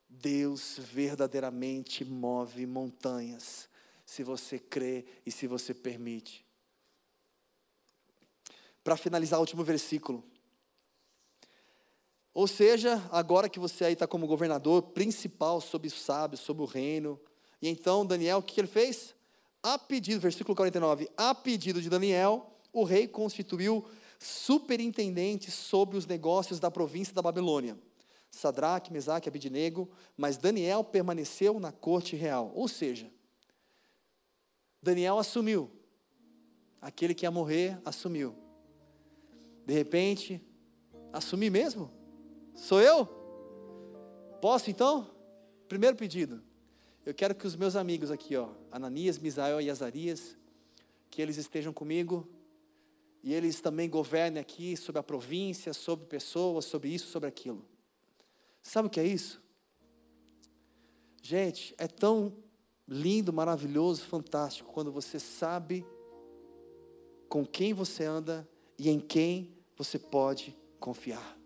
Deus 0.08 0.76
verdadeiramente 0.80 2.04
move 2.04 2.66
montanhas, 2.66 3.68
se 4.04 4.24
você 4.24 4.58
crê 4.58 5.06
e 5.24 5.30
se 5.30 5.46
você 5.46 5.72
permite. 5.72 6.44
Para 8.82 8.96
finalizar 8.96 9.38
o 9.38 9.42
último 9.42 9.62
versículo. 9.62 10.24
Ou 12.34 12.48
seja, 12.48 13.00
agora 13.12 13.48
que 13.48 13.60
você 13.60 13.84
aí 13.84 13.92
está 13.92 14.08
como 14.08 14.26
governador 14.26 14.82
principal 14.82 15.60
sobre 15.60 15.86
os 15.86 15.94
sábios, 15.94 16.40
sobre 16.40 16.64
o 16.64 16.66
reino. 16.66 17.18
E 17.62 17.68
então, 17.68 18.04
Daniel, 18.04 18.38
o 18.38 18.42
que 18.42 18.60
ele 18.60 18.66
fez? 18.66 19.14
A 19.62 19.78
pedido, 19.78 20.20
versículo 20.20 20.56
49, 20.56 21.08
a 21.16 21.32
pedido 21.32 21.80
de 21.80 21.88
Daniel, 21.88 22.50
o 22.72 22.82
rei 22.82 23.06
constituiu 23.06 23.84
superintendentes 24.18 25.54
sobre 25.54 25.96
os 25.96 26.06
negócios 26.06 26.58
da 26.58 26.70
província 26.70 27.14
da 27.14 27.22
Babilônia. 27.22 27.78
Sadraque, 28.30 28.92
Mesaque 28.92 29.28
Abidnego, 29.28 29.88
mas 30.16 30.36
Daniel 30.36 30.82
permaneceu 30.82 31.60
na 31.60 31.70
corte 31.70 32.16
real. 32.16 32.50
Ou 32.52 32.66
seja, 32.66 33.08
Daniel 34.82 35.18
assumiu. 35.18 35.70
Aquele 36.80 37.14
que 37.14 37.24
ia 37.24 37.30
morrer 37.30 37.80
assumiu. 37.84 38.34
De 39.64 39.72
repente, 39.72 40.42
assumi 41.12 41.48
mesmo? 41.48 42.03
Sou 42.54 42.80
eu? 42.80 43.06
Posso 44.40 44.70
então? 44.70 45.10
Primeiro 45.68 45.96
pedido. 45.96 46.42
Eu 47.04 47.12
quero 47.12 47.34
que 47.34 47.46
os 47.46 47.56
meus 47.56 47.76
amigos 47.76 48.10
aqui, 48.10 48.36
ó, 48.36 48.48
Ananias, 48.70 49.18
Misael 49.18 49.60
e 49.60 49.68
Azarias, 49.68 50.36
que 51.10 51.20
eles 51.20 51.36
estejam 51.36 51.72
comigo 51.72 52.26
e 53.22 53.34
eles 53.34 53.60
também 53.60 53.90
governem 53.90 54.40
aqui 54.40 54.76
sobre 54.76 55.00
a 55.00 55.02
província, 55.02 55.74
sobre 55.74 56.06
pessoas, 56.06 56.64
sobre 56.64 56.88
isso, 56.88 57.08
sobre 57.08 57.28
aquilo. 57.28 57.64
Sabe 58.62 58.88
o 58.88 58.90
que 58.90 59.00
é 59.00 59.06
isso? 59.06 59.42
Gente, 61.20 61.74
é 61.76 61.88
tão 61.88 62.36
lindo, 62.86 63.32
maravilhoso, 63.32 64.02
fantástico 64.02 64.72
quando 64.72 64.92
você 64.92 65.18
sabe 65.18 65.84
com 67.28 67.44
quem 67.44 67.74
você 67.74 68.04
anda 68.04 68.48
e 68.78 68.88
em 68.88 69.00
quem 69.00 69.56
você 69.76 69.98
pode 69.98 70.56
confiar. 70.78 71.43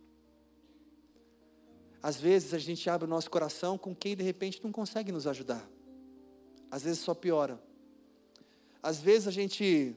Às 2.02 2.16
vezes 2.16 2.54
a 2.54 2.58
gente 2.58 2.88
abre 2.88 3.06
o 3.06 3.10
nosso 3.10 3.30
coração 3.30 3.76
com 3.76 3.94
quem 3.94 4.16
de 4.16 4.22
repente 4.22 4.62
não 4.62 4.70
consegue 4.70 5.10
nos 5.10 5.26
ajudar. 5.26 5.68
Às 6.70 6.84
vezes 6.84 7.00
só 7.00 7.14
piora. 7.14 7.60
Às 8.82 9.00
vezes 9.00 9.26
a 9.26 9.30
gente 9.30 9.96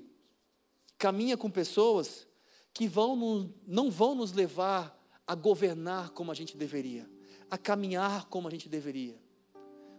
caminha 0.98 1.38
com 1.38 1.50
pessoas 1.50 2.28
que 2.74 2.88
vão 2.88 3.50
não 3.68 3.92
vão 3.92 4.16
nos 4.16 4.32
levar 4.32 4.98
a 5.28 5.36
governar 5.36 6.12
como 6.12 6.32
a 6.32 6.36
gente 6.36 6.58
deveria, 6.58 7.10
a 7.50 7.58
caminhar 7.58 8.26
como 8.28 8.48
a 8.48 8.52
gente 8.52 8.68
deveria, 8.68 9.18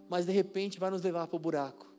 mas 0.09 0.25
de 0.25 0.31
repente 0.31 0.79
vai 0.79 0.89
nos 0.89 1.01
levar 1.01 1.27
para 1.27 1.35
o 1.35 1.39
buraco. 1.39 1.91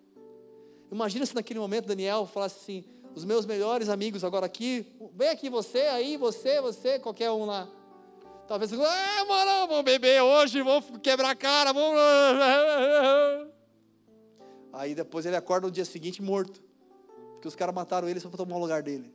Imagina 0.90 1.26
se 1.26 1.34
naquele 1.34 1.58
momento 1.58 1.86
Daniel 1.86 2.26
falasse 2.26 2.58
assim: 2.60 2.84
os 3.14 3.24
meus 3.24 3.46
melhores 3.46 3.88
amigos 3.88 4.24
agora 4.24 4.46
aqui, 4.46 4.86
vem 5.14 5.28
aqui 5.28 5.48
você, 5.48 5.80
aí 5.80 6.16
você, 6.16 6.60
você, 6.60 6.98
qualquer 6.98 7.30
um 7.30 7.44
lá. 7.44 7.68
Talvez, 8.46 8.72
ah, 8.74 9.24
mano, 9.26 9.68
vamos 9.68 9.84
beber 9.84 10.22
hoje, 10.22 10.60
vamos 10.60 10.84
quebrar 11.02 11.30
a 11.30 11.34
cara, 11.34 11.72
vamos. 11.72 11.98
Aí 14.72 14.94
depois 14.94 15.24
ele 15.24 15.36
acorda 15.36 15.66
no 15.66 15.72
dia 15.72 15.84
seguinte 15.84 16.20
morto. 16.20 16.62
Porque 17.34 17.48
os 17.48 17.56
caras 17.56 17.74
mataram 17.74 18.08
ele 18.08 18.20
só 18.20 18.28
para 18.28 18.38
tomar 18.38 18.56
o 18.56 18.60
lugar 18.60 18.82
dele. 18.82 19.14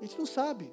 A 0.00 0.04
gente 0.04 0.18
não 0.18 0.26
sabe. 0.26 0.72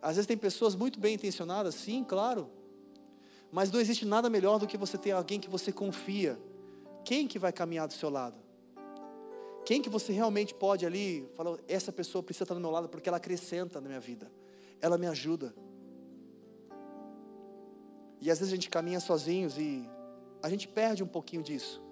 Às 0.00 0.16
vezes 0.16 0.26
tem 0.26 0.36
pessoas 0.36 0.74
muito 0.74 0.98
bem 0.98 1.14
intencionadas, 1.14 1.74
sim, 1.74 2.02
claro. 2.02 2.50
Mas 3.50 3.70
não 3.70 3.80
existe 3.80 4.04
nada 4.04 4.28
melhor 4.28 4.58
do 4.58 4.66
que 4.66 4.76
você 4.76 4.98
ter 4.98 5.12
alguém 5.12 5.38
que 5.38 5.48
você 5.48 5.70
confia. 5.70 6.38
Quem 7.04 7.28
que 7.28 7.38
vai 7.38 7.52
caminhar 7.52 7.86
do 7.86 7.92
seu 7.92 8.10
lado? 8.10 8.41
Quem 9.64 9.80
que 9.80 9.88
você 9.88 10.12
realmente 10.12 10.54
pode 10.54 10.84
ali 10.84 11.28
falar, 11.34 11.58
essa 11.68 11.92
pessoa 11.92 12.22
precisa 12.22 12.44
estar 12.44 12.54
do 12.54 12.60
meu 12.60 12.70
lado 12.70 12.88
porque 12.88 13.08
ela 13.08 13.18
acrescenta 13.18 13.80
na 13.80 13.88
minha 13.88 14.00
vida. 14.00 14.30
Ela 14.80 14.98
me 14.98 15.06
ajuda. 15.06 15.54
E 18.20 18.30
às 18.30 18.38
vezes 18.38 18.52
a 18.52 18.56
gente 18.56 18.70
caminha 18.70 19.00
sozinhos 19.00 19.58
e 19.58 19.88
a 20.42 20.48
gente 20.48 20.66
perde 20.66 21.02
um 21.02 21.06
pouquinho 21.06 21.42
disso. 21.42 21.82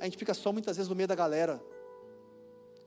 A 0.00 0.04
gente 0.04 0.16
fica 0.16 0.34
só 0.34 0.52
muitas 0.52 0.76
vezes 0.76 0.88
no 0.88 0.96
meio 0.96 1.08
da 1.08 1.14
galera, 1.14 1.62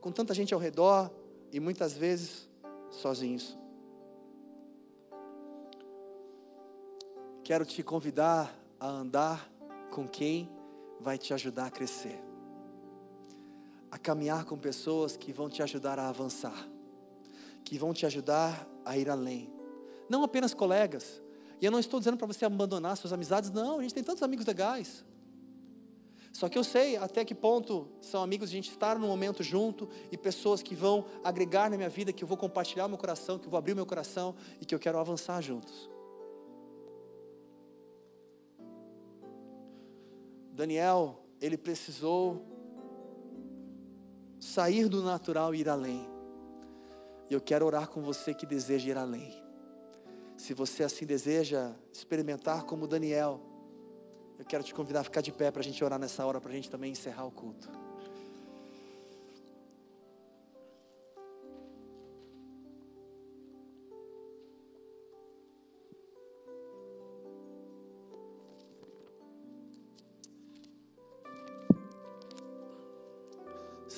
com 0.00 0.12
tanta 0.12 0.34
gente 0.34 0.52
ao 0.54 0.60
redor 0.60 1.10
e 1.52 1.58
muitas 1.58 1.94
vezes 1.96 2.48
sozinhos. 2.90 3.56
Quero 7.42 7.64
te 7.64 7.82
convidar 7.82 8.54
a 8.78 8.86
andar 8.86 9.50
com 9.90 10.06
quem 10.06 10.50
vai 11.00 11.16
te 11.16 11.32
ajudar 11.32 11.66
a 11.66 11.70
crescer, 11.70 12.20
a 13.90 13.98
caminhar 13.98 14.44
com 14.44 14.58
pessoas 14.58 15.16
que 15.16 15.32
vão 15.32 15.48
te 15.48 15.62
ajudar 15.62 15.98
a 15.98 16.08
avançar, 16.08 16.68
que 17.64 17.78
vão 17.78 17.92
te 17.92 18.04
ajudar 18.06 18.68
a 18.84 18.96
ir 18.96 19.08
além. 19.08 19.50
Não 20.08 20.22
apenas 20.22 20.54
colegas, 20.54 21.22
e 21.60 21.64
eu 21.64 21.70
não 21.70 21.78
estou 21.78 21.98
dizendo 21.98 22.16
para 22.16 22.26
você 22.26 22.44
abandonar 22.44 22.96
suas 22.96 23.12
amizades, 23.12 23.50
não, 23.50 23.78
a 23.78 23.82
gente 23.82 23.94
tem 23.94 24.04
tantos 24.04 24.22
amigos 24.22 24.46
legais. 24.46 25.04
Só 26.32 26.48
que 26.48 26.56
eu 26.56 26.62
sei 26.62 26.96
até 26.96 27.24
que 27.24 27.34
ponto 27.34 27.88
são 28.00 28.22
amigos 28.22 28.50
de 28.50 28.56
a 28.56 28.58
gente 28.58 28.70
estar 28.70 28.98
num 28.98 29.08
momento 29.08 29.42
junto 29.42 29.88
e 30.12 30.16
pessoas 30.16 30.62
que 30.62 30.74
vão 30.74 31.04
agregar 31.24 31.70
na 31.70 31.76
minha 31.76 31.88
vida, 31.88 32.12
que 32.12 32.22
eu 32.22 32.28
vou 32.28 32.36
compartilhar 32.36 32.86
meu 32.86 32.98
coração, 32.98 33.38
que 33.38 33.46
eu 33.46 33.50
vou 33.50 33.58
abrir 33.58 33.74
meu 33.74 33.86
coração 33.86 34.34
e 34.60 34.64
que 34.64 34.74
eu 34.74 34.78
quero 34.78 34.98
avançar 34.98 35.40
juntos. 35.40 35.90
Daniel, 40.52 41.24
ele 41.40 41.56
precisou 41.56 42.44
sair 44.48 44.88
do 44.88 45.02
natural 45.02 45.54
e 45.54 45.60
ir 45.60 45.68
além. 45.68 46.08
E 47.28 47.34
eu 47.34 47.40
quero 47.40 47.66
orar 47.66 47.88
com 47.88 48.00
você 48.00 48.32
que 48.32 48.46
deseja 48.46 48.88
ir 48.88 48.96
além. 48.96 49.30
Se 50.36 50.54
você 50.54 50.82
assim 50.82 51.04
deseja 51.04 51.72
experimentar 51.92 52.64
como 52.64 52.86
Daniel, 52.86 53.40
eu 54.38 54.44
quero 54.44 54.64
te 54.64 54.72
convidar 54.72 55.00
a 55.00 55.04
ficar 55.04 55.20
de 55.20 55.32
pé 55.32 55.50
para 55.50 55.60
a 55.60 55.64
gente 55.64 55.84
orar 55.84 55.98
nessa 55.98 56.24
hora, 56.24 56.40
para 56.40 56.50
a 56.50 56.54
gente 56.54 56.70
também 56.70 56.92
encerrar 56.92 57.26
o 57.26 57.30
culto. 57.30 57.68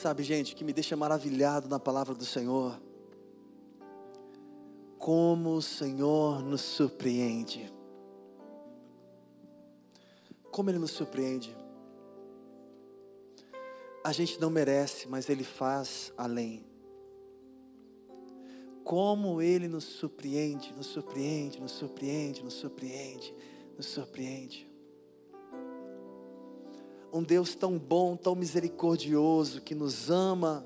Sabe, 0.01 0.23
gente, 0.23 0.55
que 0.55 0.65
me 0.65 0.73
deixa 0.73 0.97
maravilhado 0.97 1.69
na 1.69 1.79
palavra 1.79 2.15
do 2.15 2.25
Senhor. 2.25 2.81
Como 4.99 5.57
o 5.57 5.61
Senhor 5.61 6.43
nos 6.43 6.63
surpreende. 6.63 7.71
Como 10.51 10.71
Ele 10.71 10.79
nos 10.79 10.93
surpreende. 10.93 11.55
a 14.03 14.11
gente 14.11 14.41
não 14.41 14.49
merece, 14.49 15.07
mas 15.07 15.29
Ele 15.29 15.45
faz 15.45 16.11
além. 16.17 16.65
Como 18.83 19.43
Ele 19.43 19.69
nos 19.69 19.85
surpreende, 19.85 20.73
nos 20.73 20.87
surpreende, 20.87 21.61
nos 21.61 21.73
surpreende, 21.73 22.43
nos 22.43 22.55
surpreende, 22.55 23.35
nos 23.77 23.85
surpreende. 23.85 24.70
Um 27.13 27.23
Deus 27.23 27.55
tão 27.55 27.79
bom, 27.79 28.17
tão 28.17 28.35
misericordioso, 28.35 29.61
que 29.61 29.75
nos 29.75 30.11
ama 30.11 30.65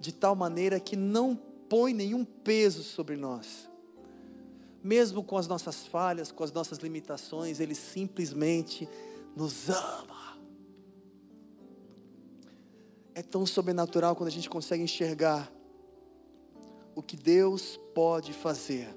de 0.00 0.12
tal 0.12 0.34
maneira 0.34 0.80
que 0.80 0.96
não 0.96 1.36
põe 1.68 1.92
nenhum 1.94 2.24
peso 2.24 2.82
sobre 2.82 3.16
nós. 3.16 3.70
Mesmo 4.82 5.22
com 5.22 5.36
as 5.36 5.46
nossas 5.46 5.86
falhas, 5.86 6.32
com 6.32 6.42
as 6.42 6.52
nossas 6.52 6.78
limitações, 6.78 7.60
Ele 7.60 7.74
simplesmente 7.74 8.88
nos 9.36 9.68
ama. 9.68 10.38
É 13.14 13.22
tão 13.22 13.46
sobrenatural 13.46 14.16
quando 14.16 14.28
a 14.28 14.32
gente 14.32 14.50
consegue 14.50 14.82
enxergar 14.82 15.52
o 16.94 17.02
que 17.02 17.16
Deus 17.16 17.78
pode 17.94 18.32
fazer 18.32 18.88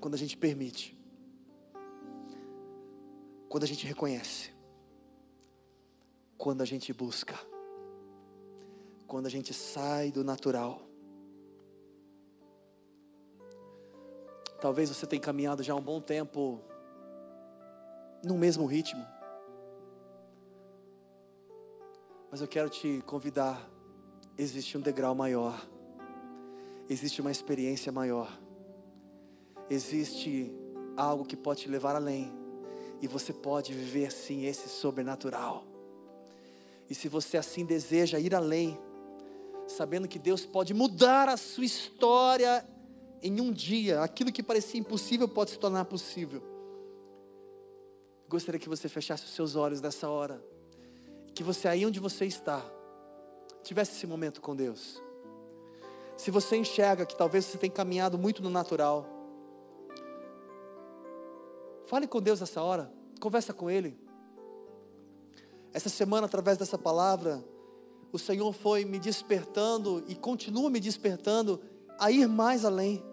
quando 0.00 0.14
a 0.14 0.18
gente 0.18 0.36
permite, 0.36 0.96
quando 3.48 3.64
a 3.64 3.66
gente 3.66 3.86
reconhece, 3.86 4.55
quando 6.36 6.62
a 6.62 6.64
gente 6.64 6.92
busca, 6.92 7.38
quando 9.06 9.26
a 9.26 9.30
gente 9.30 9.54
sai 9.54 10.10
do 10.10 10.22
natural. 10.22 10.82
Talvez 14.60 14.88
você 14.88 15.06
tenha 15.06 15.20
caminhado 15.20 15.62
já 15.62 15.74
um 15.74 15.82
bom 15.82 16.00
tempo 16.00 16.60
no 18.24 18.36
mesmo 18.36 18.66
ritmo. 18.66 19.06
Mas 22.30 22.40
eu 22.40 22.48
quero 22.48 22.68
te 22.68 23.02
convidar. 23.06 23.70
Existe 24.36 24.76
um 24.76 24.80
degrau 24.80 25.14
maior. 25.14 25.66
Existe 26.88 27.20
uma 27.20 27.30
experiência 27.30 27.92
maior. 27.92 28.30
Existe 29.70 30.52
algo 30.96 31.24
que 31.24 31.36
pode 31.36 31.62
te 31.62 31.68
levar 31.68 31.96
além. 31.96 32.32
E 33.00 33.06
você 33.06 33.32
pode 33.32 33.72
viver 33.72 34.10
sim 34.10 34.46
esse 34.46 34.68
sobrenatural. 34.68 35.75
E 36.88 36.94
se 36.94 37.08
você 37.08 37.36
assim 37.36 37.64
deseja 37.64 38.18
ir 38.18 38.34
além, 38.34 38.78
sabendo 39.66 40.06
que 40.06 40.18
Deus 40.18 40.46
pode 40.46 40.72
mudar 40.72 41.28
a 41.28 41.36
sua 41.36 41.64
história 41.64 42.64
em 43.22 43.40
um 43.40 43.52
dia, 43.52 44.02
aquilo 44.02 44.32
que 44.32 44.42
parecia 44.42 44.78
impossível 44.78 45.28
pode 45.28 45.50
se 45.50 45.58
tornar 45.58 45.84
possível. 45.86 46.42
Gostaria 48.28 48.58
que 48.58 48.68
você 48.68 48.88
fechasse 48.88 49.24
os 49.24 49.34
seus 49.34 49.56
olhos 49.56 49.80
nessa 49.80 50.08
hora, 50.08 50.42
que 51.34 51.42
você 51.42 51.68
aí 51.68 51.84
onde 51.84 52.00
você 52.00 52.24
está, 52.24 52.64
tivesse 53.62 53.92
esse 53.92 54.06
momento 54.06 54.40
com 54.40 54.54
Deus. 54.54 55.02
Se 56.16 56.30
você 56.30 56.56
enxerga 56.56 57.04
que 57.04 57.16
talvez 57.16 57.44
você 57.44 57.58
tenha 57.58 57.72
caminhado 57.72 58.16
muito 58.16 58.42
no 58.42 58.48
natural, 58.48 59.06
fale 61.86 62.06
com 62.06 62.20
Deus 62.20 62.40
nessa 62.40 62.62
hora, 62.62 62.92
conversa 63.20 63.52
com 63.52 63.70
Ele. 63.70 64.05
Essa 65.76 65.90
semana, 65.90 66.24
através 66.24 66.56
dessa 66.56 66.78
palavra, 66.78 67.44
o 68.10 68.18
Senhor 68.18 68.50
foi 68.54 68.82
me 68.86 68.98
despertando 68.98 70.02
e 70.08 70.14
continua 70.14 70.70
me 70.70 70.80
despertando 70.80 71.60
a 71.98 72.10
ir 72.10 72.26
mais 72.26 72.64
além, 72.64 73.04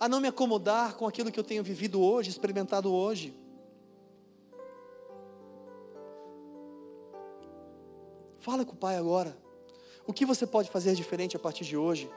a 0.00 0.08
não 0.08 0.18
me 0.18 0.28
acomodar 0.28 0.96
com 0.96 1.06
aquilo 1.06 1.30
que 1.30 1.38
eu 1.38 1.44
tenho 1.44 1.62
vivido 1.62 2.00
hoje, 2.00 2.30
experimentado 2.30 2.90
hoje. 2.90 3.38
Fala 8.38 8.64
com 8.64 8.72
o 8.72 8.76
Pai 8.76 8.96
agora. 8.96 9.36
O 10.06 10.14
que 10.14 10.24
você 10.24 10.46
pode 10.46 10.70
fazer 10.70 10.94
diferente 10.94 11.36
a 11.36 11.38
partir 11.38 11.66
de 11.66 11.76
hoje? 11.76 12.10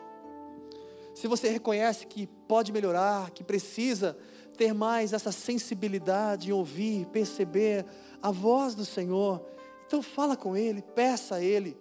Se 1.14 1.28
você 1.28 1.50
reconhece 1.50 2.08
que 2.08 2.26
pode 2.48 2.72
melhorar, 2.72 3.32
que 3.32 3.44
precisa 3.44 4.18
ter 4.54 4.74
mais 4.74 5.14
essa 5.14 5.32
sensibilidade 5.32 6.50
em 6.50 6.54
ouvir, 6.54 7.06
perceber 7.08 7.86
a 8.22 8.32
voz 8.32 8.76
do 8.76 8.86
Senhor, 8.86 9.46
então 9.86 10.02
fala 10.02 10.36
com 10.36 10.56
Ele, 10.56 10.82
peça 10.82 11.36
a 11.36 11.44
Ele, 11.44 11.78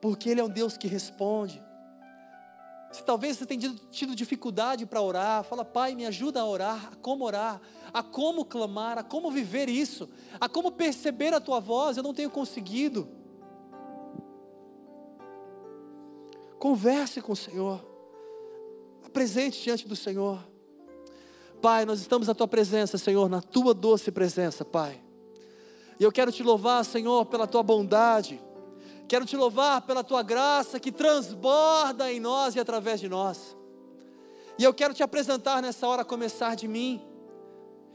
porque 0.00 0.28
Ele 0.28 0.40
é 0.40 0.44
um 0.44 0.48
Deus 0.48 0.76
que 0.76 0.86
responde. 0.86 1.62
Se 2.92 3.04
talvez 3.04 3.38
você 3.38 3.46
tenha 3.46 3.72
tido 3.90 4.16
dificuldade 4.16 4.84
para 4.84 5.00
orar, 5.00 5.44
fala, 5.44 5.64
Pai, 5.64 5.94
me 5.94 6.04
ajuda 6.04 6.40
a 6.40 6.46
orar, 6.46 6.90
a 6.92 6.96
como 6.96 7.24
orar, 7.24 7.60
a 7.92 8.02
como 8.02 8.44
clamar, 8.44 8.98
a 8.98 9.04
como 9.04 9.30
viver 9.30 9.68
isso, 9.68 10.08
a 10.40 10.48
como 10.48 10.72
perceber 10.72 11.32
a 11.32 11.40
tua 11.40 11.60
voz, 11.60 11.96
eu 11.96 12.02
não 12.02 12.12
tenho 12.12 12.30
conseguido. 12.30 13.08
Converse 16.58 17.22
com 17.22 17.32
o 17.32 17.36
Senhor, 17.36 17.80
apresente 19.04 19.62
diante 19.62 19.86
do 19.86 19.94
Senhor. 19.94 20.49
Pai, 21.60 21.84
nós 21.84 22.00
estamos 22.00 22.28
na 22.28 22.34
tua 22.34 22.48
presença, 22.48 22.96
Senhor, 22.98 23.28
na 23.28 23.40
tua 23.42 23.74
doce 23.74 24.10
presença, 24.10 24.64
Pai. 24.64 25.00
E 25.98 26.04
eu 26.04 26.10
quero 26.10 26.32
te 26.32 26.42
louvar, 26.42 26.84
Senhor, 26.84 27.26
pela 27.26 27.46
tua 27.46 27.62
bondade 27.62 28.40
Quero 29.10 29.26
te 29.26 29.36
louvar 29.36 29.82
pela 29.82 30.04
tua 30.04 30.22
graça 30.22 30.78
que 30.78 30.92
transborda 30.92 32.12
em 32.12 32.20
nós 32.20 32.54
e 32.54 32.60
através 32.60 33.00
de 33.00 33.08
nós. 33.08 33.56
E 34.56 34.62
eu 34.62 34.72
quero 34.72 34.94
te 34.94 35.02
apresentar 35.02 35.60
nessa 35.60 35.84
hora, 35.88 36.04
começar 36.04 36.54
de 36.54 36.68
mim, 36.68 37.02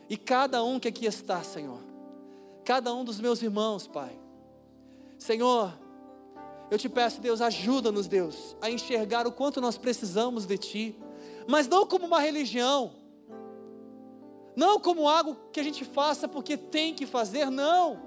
e 0.09 0.18
cada 0.18 0.61
um 0.61 0.78
que 0.78 0.89
aqui 0.89 1.05
está, 1.05 1.41
Senhor, 1.41 1.80
cada 2.66 2.93
um 2.93 3.05
dos 3.05 3.22
meus 3.22 3.41
irmãos, 3.41 3.88
Pai. 3.88 4.11
Senhor, 5.18 5.74
eu 6.70 6.78
te 6.78 6.89
peço, 6.89 7.22
Deus, 7.22 7.39
ajuda-nos, 7.39 8.09
Deus, 8.09 8.57
a 8.61 8.70
enxergar 8.70 9.26
o 9.26 9.32
quanto 9.32 9.61
nós 9.61 9.78
precisamos 9.78 10.45
de 10.45 10.57
Ti, 10.57 10.99
mas 11.47 11.66
não 11.66 11.88
como 11.88 12.05
uma 12.05 12.20
religião, 12.20 12.91
não 14.56 14.80
como 14.80 15.08
algo 15.08 15.38
que 15.51 15.60
a 15.60 15.64
gente 15.64 15.84
faça 15.84 16.28
porque 16.28 16.56
tem 16.58 16.93
que 16.93 17.06
fazer, 17.06 17.49
não, 17.49 18.01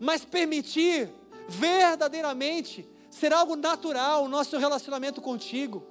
mas 0.00 0.24
permitir 0.24 1.12
verdadeiramente 1.48 2.88
ser 3.10 3.32
algo 3.32 3.56
natural 3.56 4.24
o 4.24 4.28
nosso 4.28 4.56
relacionamento 4.56 5.20
contigo, 5.20 5.86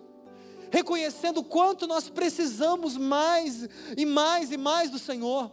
reconhecendo 0.71 1.43
quanto 1.43 1.85
nós 1.85 2.09
precisamos 2.09 2.97
mais 2.97 3.67
e 3.95 4.05
mais 4.05 4.51
e 4.51 4.57
mais 4.57 4.89
do 4.89 4.97
Senhor. 4.97 5.51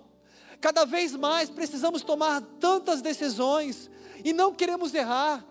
Cada 0.61 0.85
vez 0.85 1.15
mais 1.15 1.51
precisamos 1.51 2.03
tomar 2.03 2.41
tantas 2.59 3.01
decisões 3.01 3.91
e 4.25 4.33
não 4.33 4.53
queremos 4.53 4.95
errar. 4.95 5.45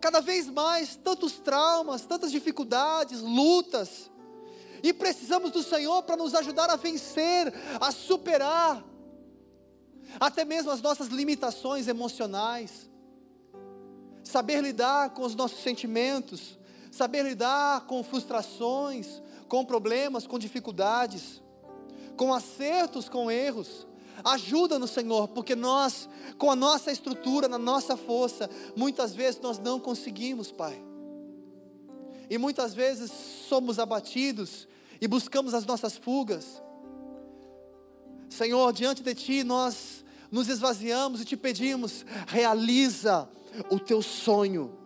Cada 0.00 0.20
vez 0.20 0.48
mais 0.48 0.96
tantos 0.96 1.38
traumas, 1.38 2.06
tantas 2.06 2.30
dificuldades, 2.30 3.20
lutas. 3.20 4.10
E 4.82 4.92
precisamos 4.92 5.50
do 5.50 5.62
Senhor 5.62 6.02
para 6.02 6.16
nos 6.16 6.34
ajudar 6.34 6.70
a 6.70 6.76
vencer, 6.76 7.52
a 7.80 7.90
superar 7.90 8.84
até 10.18 10.44
mesmo 10.44 10.72
as 10.72 10.82
nossas 10.82 11.08
limitações 11.08 11.86
emocionais 11.86 12.90
saber 14.30 14.62
lidar 14.62 15.10
com 15.10 15.22
os 15.22 15.34
nossos 15.34 15.62
sentimentos, 15.62 16.58
saber 16.90 17.24
lidar 17.24 17.86
com 17.86 18.02
frustrações, 18.02 19.20
com 19.48 19.64
problemas, 19.64 20.26
com 20.26 20.38
dificuldades, 20.38 21.42
com 22.16 22.32
acertos, 22.32 23.08
com 23.08 23.30
erros. 23.30 23.86
Ajuda-nos, 24.22 24.90
Senhor, 24.90 25.28
porque 25.28 25.56
nós, 25.56 26.08
com 26.38 26.50
a 26.50 26.56
nossa 26.56 26.92
estrutura, 26.92 27.48
na 27.48 27.58
nossa 27.58 27.96
força, 27.96 28.48
muitas 28.76 29.14
vezes 29.14 29.40
nós 29.40 29.58
não 29.58 29.80
conseguimos, 29.80 30.52
Pai. 30.52 30.80
E 32.28 32.38
muitas 32.38 32.74
vezes 32.74 33.10
somos 33.48 33.78
abatidos 33.78 34.68
e 35.00 35.08
buscamos 35.08 35.54
as 35.54 35.64
nossas 35.64 35.96
fugas. 35.96 36.62
Senhor, 38.28 38.72
diante 38.72 39.02
de 39.02 39.14
Ti 39.14 39.44
nós 39.44 40.04
nos 40.30 40.48
esvaziamos 40.48 41.20
e 41.20 41.24
te 41.24 41.36
pedimos, 41.36 42.04
realiza 42.26 43.28
o 43.70 43.80
teu 43.80 44.00
sonho, 44.00 44.78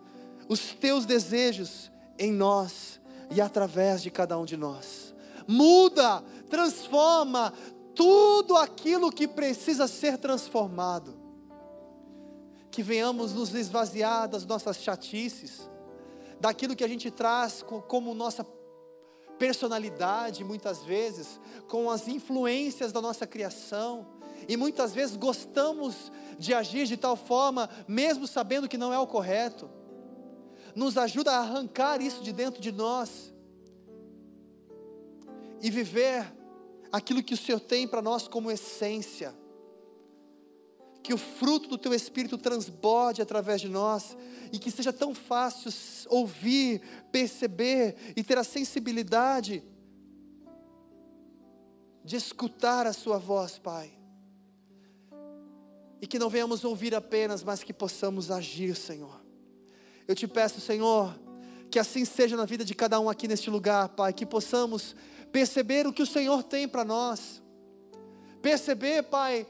os 0.49 0.73
teus 0.73 1.05
desejos 1.05 1.91
em 2.17 2.31
nós 2.31 2.99
e 3.29 3.39
através 3.39 4.01
de 4.01 4.09
cada 4.09 4.37
um 4.37 4.45
de 4.45 4.57
nós. 4.57 5.13
Muda, 5.47 6.23
transforma 6.49 7.53
tudo 7.93 8.55
aquilo 8.57 9.11
que 9.11 9.27
precisa 9.27 9.87
ser 9.87 10.17
transformado. 10.17 11.15
Que 12.71 12.81
venhamos 12.83 13.33
nos 13.33 13.53
esvaziar 13.53 14.27
das 14.27 14.45
nossas 14.45 14.77
chatices, 14.77 15.69
daquilo 16.39 16.75
que 16.75 16.83
a 16.83 16.87
gente 16.87 17.09
traz 17.09 17.63
como 17.87 18.13
nossa 18.13 18.43
personalidade, 19.37 20.43
muitas 20.43 20.83
vezes, 20.83 21.39
com 21.67 21.89
as 21.89 22.07
influências 22.07 22.91
da 22.91 23.01
nossa 23.01 23.27
criação 23.27 24.07
e 24.47 24.57
muitas 24.57 24.93
vezes 24.93 25.15
gostamos 25.15 26.11
de 26.37 26.53
agir 26.53 26.85
de 26.85 26.97
tal 26.97 27.15
forma, 27.15 27.69
mesmo 27.87 28.27
sabendo 28.27 28.67
que 28.67 28.77
não 28.77 28.93
é 28.93 28.99
o 28.99 29.07
correto. 29.07 29.69
Nos 30.75 30.97
ajuda 30.97 31.31
a 31.31 31.39
arrancar 31.39 32.01
isso 32.01 32.21
de 32.21 32.31
dentro 32.31 32.61
de 32.61 32.71
nós 32.71 33.33
e 35.61 35.71
viver 35.71 36.31
aquilo 36.91 37.23
que 37.23 37.33
o 37.33 37.37
Senhor 37.37 37.59
tem 37.59 37.87
para 37.87 38.01
nós 38.01 38.27
como 38.27 38.51
essência. 38.51 39.33
Que 41.05 41.13
o 41.13 41.17
fruto 41.19 41.69
do 41.69 41.77
teu 41.77 41.93
espírito 41.93 42.35
transborde 42.35 43.21
através 43.21 43.61
de 43.61 43.69
nós 43.69 44.17
e 44.51 44.57
que 44.57 44.71
seja 44.71 44.91
tão 44.91 45.13
fácil 45.13 45.71
ouvir, 46.09 46.81
perceber 47.11 47.95
e 48.15 48.23
ter 48.23 48.39
a 48.39 48.43
sensibilidade 48.43 49.63
de 52.03 52.15
escutar 52.15 52.87
a 52.87 52.93
Sua 52.93 53.19
voz, 53.19 53.59
Pai. 53.59 53.93
E 56.01 56.07
que 56.07 56.17
não 56.17 56.27
venhamos 56.27 56.65
ouvir 56.65 56.95
apenas, 56.95 57.43
mas 57.43 57.63
que 57.63 57.71
possamos 57.71 58.31
agir, 58.31 58.75
Senhor. 58.75 59.23
Eu 60.07 60.15
te 60.15 60.27
peço, 60.27 60.59
Senhor, 60.59 61.15
que 61.69 61.77
assim 61.77 62.03
seja 62.03 62.35
na 62.35 62.45
vida 62.45 62.65
de 62.65 62.73
cada 62.73 62.99
um 62.99 63.11
aqui 63.11 63.27
neste 63.27 63.51
lugar, 63.51 63.89
Pai, 63.89 64.11
que 64.11 64.25
possamos 64.25 64.95
perceber 65.31 65.85
o 65.85 65.93
que 65.93 66.01
o 66.01 66.07
Senhor 66.07 66.41
tem 66.41 66.67
para 66.67 66.83
nós, 66.83 67.43
perceber, 68.41 69.03
Pai, 69.03 69.45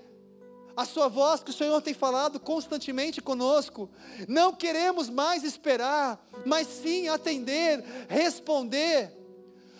a 0.75 0.85
Sua 0.85 1.07
voz 1.07 1.43
que 1.43 1.51
o 1.51 1.53
Senhor 1.53 1.81
tem 1.81 1.93
falado 1.93 2.39
constantemente 2.39 3.21
conosco. 3.21 3.89
Não 4.27 4.53
queremos 4.53 5.09
mais 5.09 5.43
esperar, 5.43 6.23
mas 6.45 6.67
sim 6.67 7.07
atender, 7.07 7.83
responder 8.09 9.25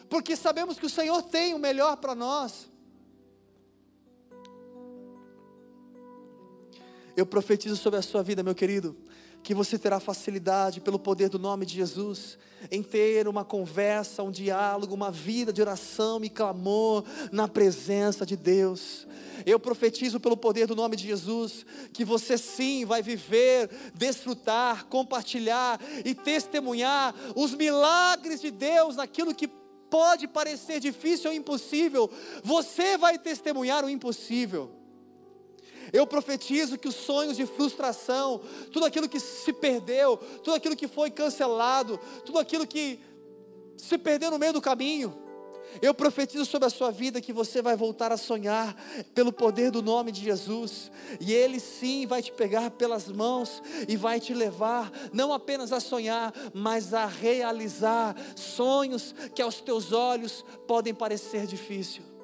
porque 0.09 0.35
sabemos 0.35 0.77
que 0.79 0.85
o 0.85 0.89
Senhor 0.89 1.21
tem 1.23 1.53
o 1.53 1.59
melhor 1.59 1.97
para 1.97 2.15
nós. 2.15 2.69
Eu 7.15 7.25
profetizo 7.25 7.77
sobre 7.77 7.99
a 7.99 8.01
sua 8.01 8.21
vida, 8.21 8.43
meu 8.43 8.53
querido, 8.53 8.95
que 9.45 9.53
você 9.53 9.77
terá 9.77 9.99
facilidade, 9.99 10.81
pelo 10.81 10.97
poder 10.97 11.29
do 11.29 11.37
nome 11.37 11.67
de 11.67 11.75
Jesus, 11.75 12.35
em 12.71 12.81
ter 12.81 13.27
uma 13.27 13.45
conversa, 13.45 14.23
um 14.23 14.31
diálogo, 14.31 14.95
uma 14.95 15.11
vida 15.11 15.53
de 15.53 15.61
oração 15.61 16.19
e 16.23 16.31
clamor 16.31 17.03
na 17.31 17.47
presença 17.47 18.25
de 18.25 18.35
Deus. 18.35 19.05
Eu 19.45 19.59
profetizo 19.59 20.19
pelo 20.19 20.35
poder 20.35 20.65
do 20.65 20.75
nome 20.75 20.95
de 20.95 21.05
Jesus, 21.05 21.63
que 21.93 22.03
você 22.03 22.39
sim 22.39 22.85
vai 22.85 23.03
viver, 23.03 23.69
desfrutar, 23.93 24.87
compartilhar 24.87 25.79
e 26.03 26.15
testemunhar 26.15 27.13
os 27.35 27.53
milagres 27.53 28.41
de 28.41 28.49
Deus 28.49 28.95
naquilo 28.95 29.35
que 29.35 29.47
pode 29.91 30.27
parecer 30.27 30.79
difícil 30.79 31.29
ou 31.29 31.37
impossível, 31.37 32.09
você 32.43 32.97
vai 32.97 33.19
testemunhar 33.19 33.85
o 33.85 33.89
impossível. 33.91 34.84
Eu 35.95 36.05
profetizo 36.05 36.77
que 36.77 36.89
os 36.89 36.95
sonhos 36.95 37.37
de 37.37 37.45
frustração, 37.45 38.41
tudo 38.69 38.85
aquilo 38.85 39.07
que 39.07 39.17
se 39.17 39.53
perdeu, 39.53 40.17
tudo 40.43 40.53
aquilo 40.53 40.75
que 40.75 40.89
foi 40.89 41.09
cancelado, 41.09 41.97
tudo 42.25 42.37
aquilo 42.37 42.67
que 42.67 42.99
se 43.77 43.97
perdeu 43.97 44.29
no 44.29 44.37
meio 44.37 44.51
do 44.51 44.61
caminho, 44.61 45.17
eu 45.81 45.93
profetizo 45.93 46.45
sobre 46.45 46.67
a 46.67 46.69
sua 46.69 46.91
vida 46.91 47.21
que 47.21 47.31
você 47.31 47.61
vai 47.61 47.77
voltar 47.77 48.11
a 48.11 48.17
sonhar 48.17 48.75
pelo 49.13 49.31
poder 49.31 49.71
do 49.71 49.81
nome 49.81 50.11
de 50.11 50.21
Jesus, 50.21 50.91
e 51.17 51.33
Ele 51.33 51.61
sim 51.61 52.05
vai 52.05 52.21
te 52.21 52.31
pegar 52.33 52.71
pelas 52.71 53.07
mãos 53.07 53.63
e 53.87 53.95
vai 53.95 54.19
te 54.19 54.33
levar, 54.33 54.91
não 55.13 55.31
apenas 55.31 55.71
a 55.71 55.79
sonhar, 55.79 56.33
mas 56.53 56.93
a 56.93 57.05
realizar 57.05 58.13
sonhos 58.35 59.15
que 59.33 59.41
aos 59.41 59.61
teus 59.61 59.93
olhos 59.93 60.43
podem 60.67 60.93
parecer 60.93 61.47
difícil. 61.47 62.14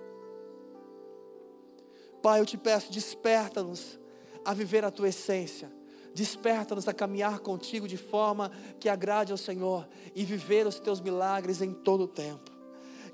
Pai, 2.21 2.39
eu 2.39 2.45
te 2.45 2.57
peço, 2.57 2.91
desperta-nos 2.91 3.99
a 4.45 4.53
viver 4.53 4.85
a 4.85 4.91
tua 4.91 5.09
essência. 5.09 5.71
Desperta-nos 6.13 6.87
a 6.87 6.93
caminhar 6.93 7.39
contigo 7.39 7.87
de 7.87 7.97
forma 7.97 8.51
que 8.79 8.89
agrade 8.89 9.31
ao 9.31 9.37
Senhor 9.37 9.87
e 10.13 10.25
viver 10.25 10.67
os 10.67 10.79
teus 10.79 10.99
milagres 10.99 11.61
em 11.61 11.73
todo 11.73 12.03
o 12.03 12.07
tempo 12.07 12.51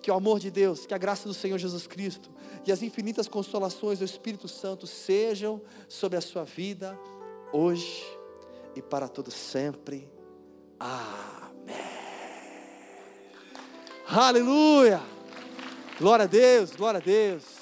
que 0.02 0.12
o 0.12 0.14
amor 0.14 0.40
de 0.40 0.50
Deus, 0.50 0.86
que 0.86 0.94
a 0.94 0.98
graça 0.98 1.28
do 1.28 1.34
Senhor 1.34 1.58
Jesus 1.58 1.88
Cristo 1.88 2.30
e 2.66 2.72
as 2.72 2.82
infinitas 2.82 3.28
consolações 3.28 4.00
do 4.00 4.06
Espírito 4.06 4.48
Santo 4.48 4.88
sejam 4.88 5.62
sobre 5.88 6.18
a 6.18 6.22
sua 6.22 6.44
vida, 6.44 6.98
hoje 7.52 8.06
e 8.76 8.82
para 8.82 9.08
todo 9.08 9.32
sempre. 9.32 10.10
Amém. 10.80 11.76
Aleluia! 14.08 15.02
Glória 16.00 16.24
a 16.24 16.28
Deus, 16.28 16.76
glória 16.76 17.00
a 17.00 17.04
Deus. 17.04 17.57